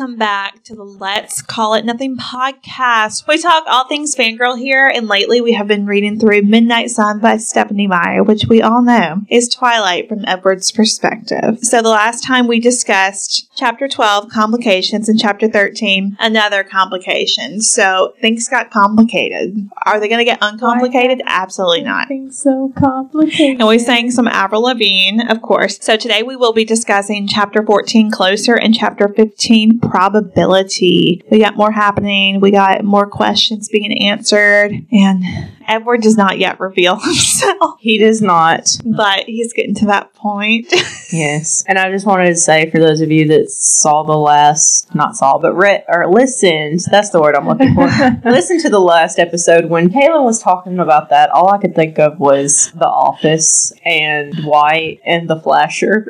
Welcome 0.00 0.16
back 0.16 0.59
to 0.70 0.76
the 0.76 0.84
Let's 0.84 1.42
Call 1.42 1.74
It 1.74 1.84
Nothing 1.84 2.16
podcast. 2.16 3.26
We 3.26 3.38
talk 3.38 3.64
all 3.66 3.88
things 3.88 4.14
fangirl 4.14 4.56
here, 4.56 4.86
and 4.86 5.08
lately 5.08 5.40
we 5.40 5.54
have 5.54 5.66
been 5.66 5.84
reading 5.84 6.16
through 6.20 6.42
Midnight 6.42 6.90
Sun 6.90 7.18
by 7.18 7.38
Stephenie 7.38 7.88
Meyer, 7.88 8.22
which 8.22 8.44
we 8.48 8.62
all 8.62 8.80
know 8.80 9.22
is 9.28 9.48
Twilight 9.48 10.08
from 10.08 10.24
Edward's 10.28 10.70
perspective. 10.70 11.58
So 11.62 11.82
the 11.82 11.88
last 11.88 12.22
time 12.22 12.46
we 12.46 12.60
discussed 12.60 13.50
chapter 13.56 13.88
12, 13.88 14.28
complications, 14.30 15.08
and 15.08 15.18
chapter 15.18 15.48
13, 15.48 16.16
another 16.20 16.62
complication. 16.62 17.60
So 17.60 18.14
things 18.20 18.48
got 18.48 18.70
complicated. 18.70 19.68
Are 19.84 19.98
they 19.98 20.06
going 20.06 20.20
to 20.20 20.24
get 20.24 20.38
uncomplicated? 20.40 21.20
Absolutely 21.26 21.82
not. 21.82 22.06
Things 22.06 22.40
so 22.40 22.72
complicated. 22.76 23.58
And 23.58 23.66
we 23.66 23.80
sang 23.80 24.12
some 24.12 24.28
Avril 24.28 24.62
Lavigne, 24.62 25.20
of 25.28 25.42
course. 25.42 25.80
So 25.80 25.96
today 25.96 26.22
we 26.22 26.36
will 26.36 26.52
be 26.52 26.64
discussing 26.64 27.26
chapter 27.26 27.66
14, 27.66 28.12
Closer, 28.12 28.54
and 28.54 28.72
chapter 28.72 29.08
15, 29.08 29.80
Probability. 29.80 30.59
We 30.68 31.38
got 31.38 31.56
more 31.56 31.70
happening. 31.72 32.40
We 32.40 32.50
got 32.50 32.84
more 32.84 33.06
questions 33.06 33.68
being 33.68 34.06
answered. 34.06 34.72
And 34.92 35.24
Edward 35.68 36.02
does 36.02 36.16
not 36.16 36.38
yet 36.38 36.58
reveal 36.60 36.96
himself, 37.00 37.76
He 37.80 37.98
does 37.98 38.20
not. 38.20 38.76
but 38.84 39.24
he's 39.26 39.52
getting 39.52 39.74
to 39.76 39.86
that 39.86 40.14
point. 40.14 40.72
Yes. 41.12 41.64
And 41.66 41.76
I 41.76 41.90
just 41.90 42.06
wanted 42.06 42.26
to 42.26 42.36
say 42.36 42.70
for 42.70 42.78
those 42.78 43.00
of 43.00 43.10
you 43.10 43.26
that 43.28 43.50
saw 43.50 44.04
the 44.04 44.16
last, 44.16 44.94
not 44.94 45.16
saw, 45.16 45.38
but 45.38 45.54
read 45.54 45.82
or 45.88 46.06
listened, 46.08 46.78
that's 46.88 47.10
the 47.10 47.20
word 47.20 47.34
I'm 47.34 47.48
looking 47.48 47.74
for. 47.74 47.86
Listen 48.30 48.60
to 48.60 48.68
the 48.70 48.78
last 48.78 49.18
episode 49.18 49.64
when 49.64 49.88
Kaylin 49.90 50.22
was 50.22 50.40
talking 50.40 50.78
about 50.78 51.08
that. 51.10 51.30
All 51.30 51.52
I 51.52 51.58
could 51.58 51.74
think 51.74 51.98
of 51.98 52.20
was 52.20 52.70
The 52.76 52.86
Office 52.86 53.72
and 53.84 54.32
Dwight 54.36 55.00
and 55.04 55.28
the 55.28 55.40
Flasher. 55.40 56.06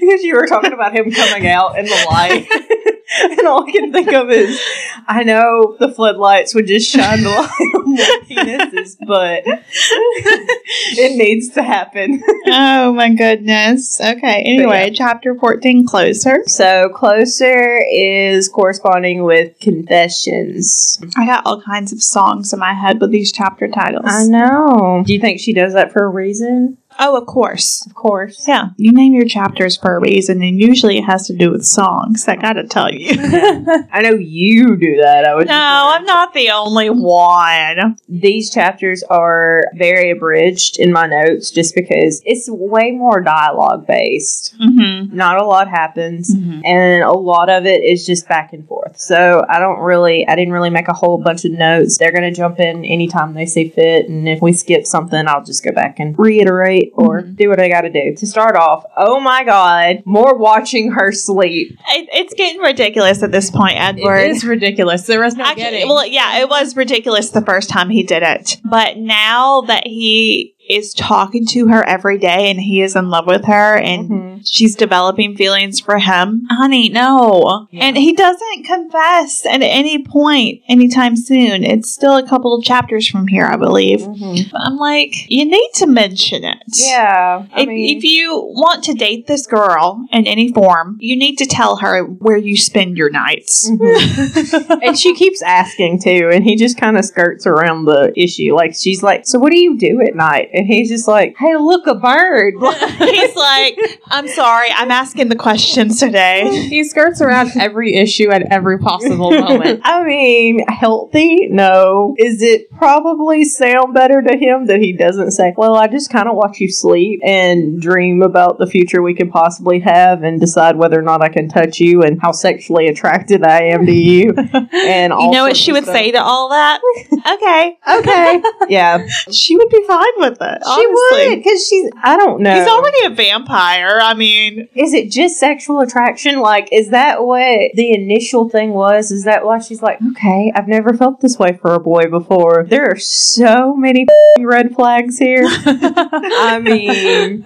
Because 0.00 0.22
you 0.22 0.34
were 0.34 0.46
talking 0.46 0.72
about 0.72 0.94
him 0.94 1.10
coming 1.10 1.46
out 1.46 1.78
in 1.78 1.86
the 1.86 2.06
light. 2.10 2.46
and 3.22 3.46
all 3.46 3.66
I 3.66 3.72
can 3.72 3.92
think 3.92 4.12
of 4.12 4.30
is 4.30 4.60
I 5.06 5.22
know 5.22 5.76
the 5.78 5.88
floodlights 5.88 6.54
would 6.54 6.66
just 6.66 6.90
shine 6.90 7.22
the 7.22 7.30
light 7.30 7.74
on 7.74 7.84
more 7.86 7.96
penises, 8.28 8.96
but 9.06 9.44
it 9.46 11.16
needs 11.16 11.50
to 11.50 11.62
happen. 11.62 12.22
oh 12.46 12.92
my 12.92 13.14
goodness. 13.14 14.00
Okay. 14.00 14.42
Anyway, 14.46 14.88
yeah. 14.88 14.94
chapter 14.94 15.34
14, 15.34 15.86
Closer. 15.86 16.42
So 16.46 16.90
closer 16.90 17.78
is 17.90 18.48
corresponding 18.48 19.24
with 19.24 19.58
confessions. 19.58 21.00
I 21.16 21.26
got 21.26 21.46
all 21.46 21.62
kinds 21.62 21.92
of 21.92 22.02
songs 22.02 22.52
in 22.52 22.58
my 22.58 22.74
head 22.74 23.00
with 23.00 23.10
these 23.10 23.32
chapter 23.32 23.68
titles. 23.68 24.04
I 24.06 24.24
know. 24.24 25.02
Do 25.06 25.12
you 25.12 25.20
think 25.20 25.40
she 25.40 25.54
does 25.54 25.72
that 25.72 25.92
for 25.92 26.04
a 26.04 26.08
reason? 26.08 26.76
Oh, 26.98 27.16
of 27.16 27.26
course. 27.26 27.84
Of 27.86 27.94
course. 27.94 28.44
Yeah, 28.46 28.70
you 28.76 28.92
name 28.92 29.12
your 29.14 29.26
chapters 29.26 29.76
for 29.76 29.96
a 29.96 30.00
reason, 30.00 30.42
and 30.42 30.60
usually 30.60 30.98
it 30.98 31.04
has 31.04 31.26
to 31.28 31.36
do 31.36 31.50
with 31.50 31.64
songs. 31.64 32.26
I 32.28 32.36
gotta 32.36 32.64
tell 32.66 32.92
you. 32.92 33.10
I 33.92 34.02
know 34.02 34.14
you 34.14 34.76
do 34.76 34.96
that. 35.02 35.24
I 35.24 35.34
would. 35.34 35.46
no, 35.46 35.54
I'm 35.94 36.04
not 36.04 36.34
the 36.34 36.50
only 36.50 36.90
one. 36.90 37.96
These 38.08 38.52
chapters 38.52 39.02
are 39.04 39.62
very 39.74 40.10
abridged 40.10 40.78
in 40.78 40.92
my 40.92 41.06
notes, 41.06 41.50
just 41.50 41.74
because 41.74 42.22
it's 42.24 42.48
way 42.50 42.90
more 42.92 43.20
dialogue 43.20 43.86
based. 43.86 44.54
Mm-hmm. 44.60 45.16
Not 45.16 45.40
a 45.40 45.44
lot 45.46 45.68
happens. 45.68 46.34
Mhm. 46.34 46.62
and 46.64 47.02
a 47.02 47.12
lot 47.12 47.48
of 47.48 47.66
it 47.66 47.82
is 47.82 48.04
just 48.06 48.28
back 48.28 48.52
and 48.52 48.66
forth. 48.66 48.98
So 48.98 49.44
I 49.48 49.58
don't 49.58 49.78
really, 49.80 50.26
I 50.26 50.34
didn't 50.34 50.52
really 50.52 50.70
make 50.70 50.88
a 50.88 50.92
whole 50.92 51.18
bunch 51.18 51.44
of 51.44 51.52
notes. 51.52 51.98
They're 51.98 52.12
going 52.12 52.22
to 52.22 52.30
jump 52.32 52.58
in 52.60 52.84
anytime 52.84 53.34
they 53.34 53.46
see 53.46 53.68
fit, 53.68 54.08
and 54.08 54.28
if 54.28 54.40
we 54.42 54.52
skip 54.52 54.86
something, 54.86 55.26
I'll 55.26 55.44
just 55.44 55.64
go 55.64 55.72
back 55.72 55.98
and 56.00 56.18
reiterate 56.18 56.87
or 56.94 57.22
Mhm. 57.22 57.36
do 57.36 57.48
what 57.48 57.60
I 57.60 57.68
got 57.68 57.82
to 57.82 57.90
do. 57.90 58.14
To 58.16 58.26
start 58.26 58.56
off, 58.56 58.84
oh 58.96 59.20
my 59.20 59.44
god, 59.44 60.02
more 60.04 60.36
watching 60.36 60.92
her 60.92 61.12
sleep. 61.12 61.72
It, 61.90 62.08
it's 62.12 62.34
getting 62.34 62.60
ridiculous 62.60 63.22
at 63.22 63.32
this 63.32 63.50
point, 63.50 63.76
Edward. 63.78 64.18
It 64.18 64.30
is 64.30 64.44
ridiculous. 64.44 65.02
There 65.06 65.20
was 65.22 65.34
no 65.36 65.44
Actually, 65.44 65.62
getting. 65.64 65.88
well, 65.88 66.06
yeah, 66.06 66.40
it 66.40 66.48
was 66.48 66.76
ridiculous 66.76 67.30
the 67.30 67.42
first 67.42 67.68
time 67.70 67.90
he 67.90 68.02
did 68.02 68.22
it, 68.22 68.56
but 68.64 68.96
now 68.98 69.62
that 69.62 69.86
he 69.86 70.54
is 70.68 70.92
talking 70.94 71.46
to 71.46 71.68
her 71.68 71.82
every 71.84 72.18
day 72.18 72.50
and 72.50 72.60
he 72.60 72.80
is 72.82 72.94
in 72.94 73.08
love 73.10 73.26
with 73.26 73.44
her 73.46 73.76
and 73.76 74.10
Mhm. 74.10 74.40
she's 74.44 74.74
developing 74.76 75.34
feelings 75.36 75.80
for 75.80 75.98
him, 75.98 76.46
honey, 76.50 76.88
no. 76.88 77.66
Yeah. 77.70 77.84
And 77.84 77.96
he 77.96 78.12
doesn't 78.12 78.64
confess 78.64 79.46
at 79.46 79.62
any 79.62 79.98
point 79.98 80.60
anytime 80.68 81.16
soon. 81.16 81.64
It's 81.64 81.90
still 81.90 82.16
a 82.16 82.26
couple 82.26 82.54
of 82.54 82.64
chapters 82.64 83.06
from 83.08 83.28
here, 83.28 83.46
I 83.46 83.56
believe. 83.56 84.00
Mhm. 84.00 84.50
I'm 84.54 84.76
like, 84.76 85.30
you 85.30 85.44
need 85.44 85.70
to 85.76 85.86
mention 85.86 86.44
it. 86.44 86.58
Yeah, 86.74 87.44
I 87.54 87.62
If, 87.62 87.68
mean, 87.68 87.96
if 87.96 88.04
you 88.04 88.34
want 88.54 88.84
to 88.84 88.94
date 88.94 89.26
this 89.26 89.46
girl 89.46 90.04
in 90.12 90.26
any 90.26 90.52
form, 90.52 90.96
you 91.00 91.16
need 91.16 91.36
to 91.38 91.46
tell 91.46 91.76
her 91.76 92.02
where 92.04 92.36
you 92.36 92.56
spend 92.56 92.96
your 92.96 93.10
nights. 93.10 93.70
Mhm. 93.70 93.78
and 94.82 94.98
she 94.98 95.14
keeps 95.14 95.42
asking 95.42 96.00
too, 96.00 96.30
and 96.32 96.44
he 96.44 96.56
just 96.56 96.78
kind 96.78 96.98
of 96.98 97.04
skirts 97.04 97.46
around 97.46 97.84
the 97.86 98.12
issue. 98.16 98.54
Like 98.54 98.74
she's 98.74 99.02
like, 99.02 99.26
"So 99.26 99.38
what 99.38 99.52
do 99.52 99.58
you 99.58 99.76
do 99.78 100.00
at 100.06 100.14
night?" 100.14 100.48
And 100.58 100.66
he's 100.66 100.88
just 100.88 101.06
like, 101.08 101.36
"Hey, 101.38 101.56
look, 101.56 101.86
a 101.86 101.94
bird." 101.94 102.54
He's 102.98 103.36
like, 103.36 103.78
I'm 104.08 104.26
sorry, 104.28 104.68
I'm 104.74 104.90
asking 104.90 105.28
the 105.28 105.36
questions 105.36 106.00
today. 106.00 106.66
he 106.68 106.82
skirts 106.84 107.20
around 107.20 107.52
every 107.56 107.94
issue 107.94 108.30
at 108.30 108.42
every 108.52 108.78
possible 108.78 109.30
moment. 109.30 109.80
I 109.84 110.04
mean, 110.04 110.60
healthy? 110.68 111.46
No. 111.48 112.14
Is 112.18 112.42
it 112.42 112.70
probably 112.70 113.44
sound 113.44 113.94
better 113.94 114.20
to 114.22 114.36
him 114.36 114.66
that 114.66 114.80
he 114.80 114.92
doesn't 114.92 115.30
say, 115.30 115.54
Well, 115.56 115.76
I 115.76 115.86
just 115.86 116.10
kind 116.10 116.28
of 116.28 116.34
watch 116.36 116.58
you 116.60 116.70
sleep 116.70 117.20
and 117.24 117.80
dream 117.80 118.22
about 118.22 118.58
the 118.58 118.66
future 118.66 119.00
we 119.02 119.14
could 119.14 119.30
possibly 119.30 119.78
have 119.80 120.22
and 120.24 120.40
decide 120.40 120.76
whether 120.76 120.98
or 120.98 121.02
not 121.02 121.22
I 121.22 121.28
can 121.28 121.48
touch 121.48 121.78
you 121.78 122.02
and 122.02 122.20
how 122.20 122.32
sexually 122.32 122.88
attracted 122.88 123.44
I 123.44 123.64
am 123.64 123.86
to 123.86 123.92
you. 123.92 124.34
And 124.72 125.12
all 125.12 125.26
You 125.26 125.30
know 125.30 125.44
what 125.44 125.56
she 125.56 125.72
would 125.72 125.84
stuff. 125.84 125.94
say 125.96 126.10
to 126.12 126.22
all 126.22 126.48
that? 126.50 126.80
okay. 127.12 127.78
Okay. 127.98 128.42
yeah. 128.68 129.06
She 129.30 129.56
would 129.56 129.68
be 129.68 129.84
fine 129.86 130.04
with 130.18 130.38
it. 130.40 130.47
She 130.74 130.86
would, 130.86 131.36
because 131.36 131.66
she's, 131.68 131.90
I 132.02 132.16
don't 132.16 132.40
know. 132.40 132.52
He's 132.54 132.68
already 132.68 133.06
a 133.06 133.10
vampire. 133.10 133.98
I 134.02 134.14
mean, 134.14 134.68
Is 134.74 134.92
it 134.94 135.10
just 135.10 135.38
sexual 135.38 135.80
attraction? 135.80 136.40
Like, 136.40 136.68
is 136.72 136.90
that 136.90 137.24
what 137.24 137.72
the 137.74 137.92
initial 137.92 138.48
thing 138.48 138.72
was? 138.72 139.10
Is 139.10 139.24
that 139.24 139.44
why 139.44 139.58
she's 139.60 139.82
like, 139.82 139.98
okay, 140.12 140.52
I've 140.54 140.68
never 140.68 140.94
felt 140.94 141.20
this 141.20 141.38
way 141.38 141.58
for 141.60 141.74
a 141.74 141.80
boy 141.80 142.04
before? 142.10 142.64
There 142.68 142.90
are 142.90 142.96
so 142.98 143.74
many 143.74 144.06
red 144.40 144.74
flags 144.74 145.18
here. 145.18 145.42
I 145.46 146.58
mean, 146.62 147.42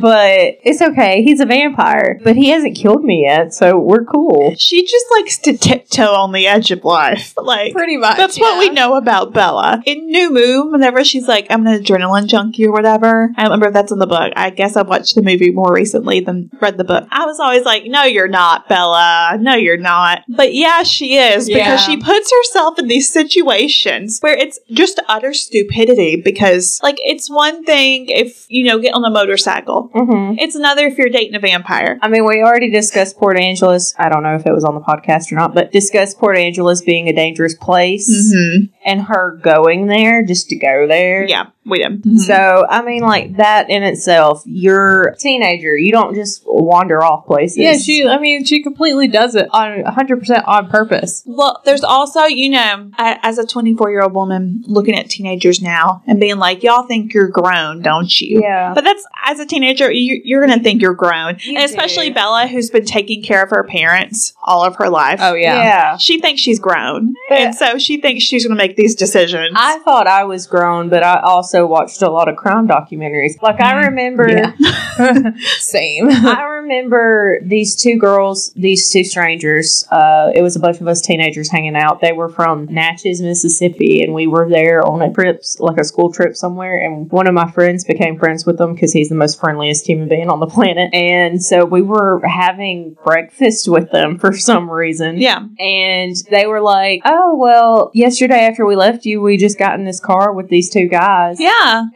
but 0.00 0.58
it's 0.64 0.82
okay. 0.82 1.22
He's 1.22 1.40
a 1.40 1.46
vampire, 1.46 2.18
but 2.22 2.36
he 2.36 2.50
hasn't 2.50 2.76
killed 2.76 3.04
me 3.04 3.22
yet, 3.22 3.54
so 3.54 3.78
we're 3.78 4.04
cool. 4.04 4.54
she 4.56 4.84
just 4.84 5.06
likes 5.12 5.38
to 5.38 5.56
tiptoe 5.56 6.12
on 6.14 6.32
the 6.32 6.46
edge 6.46 6.70
of 6.70 6.84
life. 6.84 7.34
Like, 7.36 7.72
Pretty 7.72 7.96
much. 7.96 8.16
That's 8.16 8.38
what 8.38 8.58
we 8.58 8.70
know 8.70 8.96
about 8.96 9.32
Bella. 9.32 9.82
In 9.86 10.06
New 10.06 10.30
Moon, 10.30 10.72
whenever 10.72 11.04
she's 11.04 11.28
like, 11.28 11.46
I'm 11.50 11.66
an 11.66 11.82
adrenaline 11.82 12.17
junkie 12.26 12.66
or 12.66 12.72
whatever, 12.72 13.30
I 13.36 13.42
don't 13.42 13.50
remember 13.50 13.66
if 13.68 13.72
that's 13.74 13.92
in 13.92 13.98
the 13.98 14.06
book. 14.06 14.32
I 14.36 14.50
guess 14.50 14.76
I've 14.76 14.88
watched 14.88 15.14
the 15.14 15.22
movie 15.22 15.50
more 15.50 15.72
recently 15.72 16.20
than 16.20 16.50
read 16.60 16.76
the 16.76 16.84
book. 16.84 17.06
I 17.10 17.26
was 17.26 17.38
always 17.38 17.64
like, 17.64 17.84
no, 17.84 18.02
you're 18.04 18.28
not, 18.28 18.68
Bella. 18.68 19.36
No, 19.40 19.54
you're 19.54 19.76
not. 19.76 20.22
But 20.28 20.54
yeah, 20.54 20.82
she 20.82 21.16
is 21.16 21.48
Yeah. 21.48 21.58
because 21.58 21.82
she 21.82 21.96
puts 21.96 22.32
herself 22.32 22.78
in 22.78 22.88
these 22.88 23.12
situations 23.12 24.18
where 24.20 24.36
it's 24.36 24.58
just 24.70 25.00
utter 25.08 25.32
stupidity 25.34 26.16
because, 26.16 26.80
like, 26.82 26.96
it's 27.00 27.30
one 27.30 27.64
thing 27.64 28.06
if, 28.08 28.46
you 28.48 28.64
know, 28.64 28.78
get 28.78 28.94
on 28.94 29.04
a 29.04 29.10
motorcycle. 29.10 29.90
Mm-hmm. 29.94 30.38
It's 30.38 30.54
another 30.54 30.86
if 30.86 30.98
you're 30.98 31.08
dating 31.10 31.34
a 31.34 31.38
vampire. 31.40 31.98
I 32.02 32.08
mean, 32.08 32.24
we 32.26 32.42
already 32.42 32.70
discussed 32.70 33.16
Port 33.16 33.38
Angeles. 33.38 33.94
I 33.98 34.08
don't 34.08 34.22
know 34.22 34.34
if 34.34 34.46
it 34.46 34.52
was 34.52 34.64
on 34.64 34.74
the 34.74 34.80
podcast 34.80 35.30
or 35.32 35.36
not, 35.36 35.54
but 35.54 35.72
discussed 35.72 36.18
Port 36.18 36.36
Angeles 36.38 36.82
being 36.82 37.08
a 37.08 37.12
dangerous 37.12 37.54
place 37.54 38.08
Mm-hmm. 38.08 38.66
and 38.84 39.02
her 39.02 39.38
going 39.42 39.86
there 39.86 40.24
just 40.24 40.48
to 40.48 40.56
go 40.56 40.86
there. 40.86 41.26
Yeah, 41.28 41.46
we 41.68 41.78
did. 41.78 42.02
Mm-hmm. 42.02 42.16
So, 42.18 42.66
I 42.68 42.82
mean, 42.82 43.02
like 43.02 43.36
that 43.36 43.70
in 43.70 43.82
itself, 43.82 44.42
you're 44.46 45.08
a 45.08 45.16
teenager. 45.16 45.76
You 45.76 45.92
don't 45.92 46.14
just 46.14 46.42
wander 46.46 47.02
off 47.02 47.26
places. 47.26 47.58
Yeah, 47.58 47.76
she. 47.76 48.06
I 48.06 48.18
mean, 48.18 48.44
she 48.44 48.62
completely 48.62 49.08
does 49.08 49.34
it 49.34 49.48
on 49.52 49.82
100 49.82 50.18
percent 50.18 50.44
on 50.46 50.68
purpose. 50.68 51.22
Well, 51.26 51.60
there's 51.64 51.84
also, 51.84 52.24
you 52.24 52.50
know, 52.50 52.90
I, 52.94 53.18
as 53.22 53.38
a 53.38 53.46
24 53.46 53.90
year 53.90 54.02
old 54.02 54.14
woman 54.14 54.62
looking 54.66 54.96
at 54.96 55.10
teenagers 55.10 55.60
now 55.60 56.02
and 56.06 56.20
being 56.20 56.38
like, 56.38 56.62
y'all 56.62 56.86
think 56.86 57.12
you're 57.12 57.28
grown, 57.28 57.82
don't 57.82 58.20
you? 58.20 58.40
Yeah. 58.42 58.72
But 58.74 58.84
that's, 58.84 59.04
as 59.26 59.40
a 59.40 59.46
teenager, 59.46 59.90
you, 59.90 60.20
you're 60.24 60.44
going 60.44 60.56
to 60.56 60.62
think 60.62 60.82
you're 60.82 60.94
grown. 60.94 61.36
You 61.40 61.56
and 61.56 61.64
especially 61.64 62.08
do. 62.08 62.14
Bella, 62.14 62.46
who's 62.46 62.70
been 62.70 62.84
taking 62.84 63.22
care 63.22 63.42
of 63.42 63.50
her 63.50 63.64
parents 63.64 64.34
all 64.42 64.64
of 64.64 64.76
her 64.76 64.88
life. 64.88 65.18
Oh 65.22 65.34
yeah. 65.34 65.62
Yeah. 65.62 65.96
She 65.96 66.20
thinks 66.20 66.40
she's 66.40 66.58
grown. 66.58 67.14
And 67.30 67.54
so 67.54 67.78
she 67.78 68.00
thinks 68.00 68.24
she's 68.24 68.46
going 68.46 68.56
to 68.56 68.62
make 68.62 68.76
these 68.76 68.94
decisions. 68.94 69.52
I 69.54 69.78
thought 69.80 70.06
I 70.06 70.24
was 70.24 70.46
grown, 70.46 70.88
but 70.88 71.02
I 71.02 71.20
also 71.20 71.57
also 71.58 71.66
watched 71.66 72.02
a 72.02 72.10
lot 72.10 72.28
of 72.28 72.36
crime 72.36 72.68
documentaries. 72.68 73.40
Like 73.42 73.60
I 73.60 73.86
remember, 73.86 74.28
Yeah. 74.28 74.52
Same. 75.58 76.08
I 76.10 76.42
remember 76.42 77.38
these 77.42 77.76
two 77.76 77.98
girls, 77.98 78.52
these 78.54 78.90
two 78.90 79.04
strangers. 79.04 79.86
Uh, 79.90 80.30
it 80.34 80.42
was 80.42 80.56
a 80.56 80.60
bunch 80.60 80.80
of 80.80 80.88
us 80.88 81.00
teenagers 81.00 81.50
hanging 81.50 81.76
out. 81.76 82.00
They 82.00 82.12
were 82.12 82.28
from 82.28 82.66
Natchez, 82.66 83.20
Mississippi, 83.20 84.02
and 84.02 84.14
we 84.14 84.26
were 84.26 84.48
there 84.48 84.86
on 84.86 85.02
a 85.02 85.12
trip, 85.12 85.42
like 85.58 85.78
a 85.78 85.84
school 85.84 86.12
trip 86.12 86.36
somewhere. 86.36 86.78
And 86.78 87.10
one 87.10 87.26
of 87.26 87.34
my 87.34 87.50
friends 87.50 87.84
became 87.84 88.18
friends 88.18 88.44
with 88.46 88.58
them 88.58 88.74
because 88.74 88.92
he's 88.92 89.08
the 89.08 89.14
most 89.14 89.40
friendliest 89.40 89.86
human 89.86 90.08
being 90.08 90.28
on 90.28 90.40
the 90.40 90.46
planet. 90.46 90.92
And 90.94 91.42
so 91.42 91.64
we 91.64 91.82
were 91.82 92.20
having 92.26 92.96
breakfast 93.04 93.68
with 93.68 93.90
them 93.90 94.18
for 94.18 94.32
some 94.36 94.70
reason. 94.70 95.18
Yeah. 95.18 95.44
And 95.58 96.16
they 96.30 96.46
were 96.46 96.60
like, 96.60 97.02
"Oh 97.04 97.34
well, 97.36 97.90
yesterday 97.94 98.40
after 98.40 98.66
we 98.66 98.76
left 98.76 99.04
you, 99.04 99.20
we 99.20 99.36
just 99.36 99.58
got 99.58 99.78
in 99.78 99.84
this 99.84 100.00
car 100.00 100.32
with 100.32 100.48
these 100.48 100.70
two 100.70 100.88
guys." 100.88 101.40
Yeah. 101.40 101.47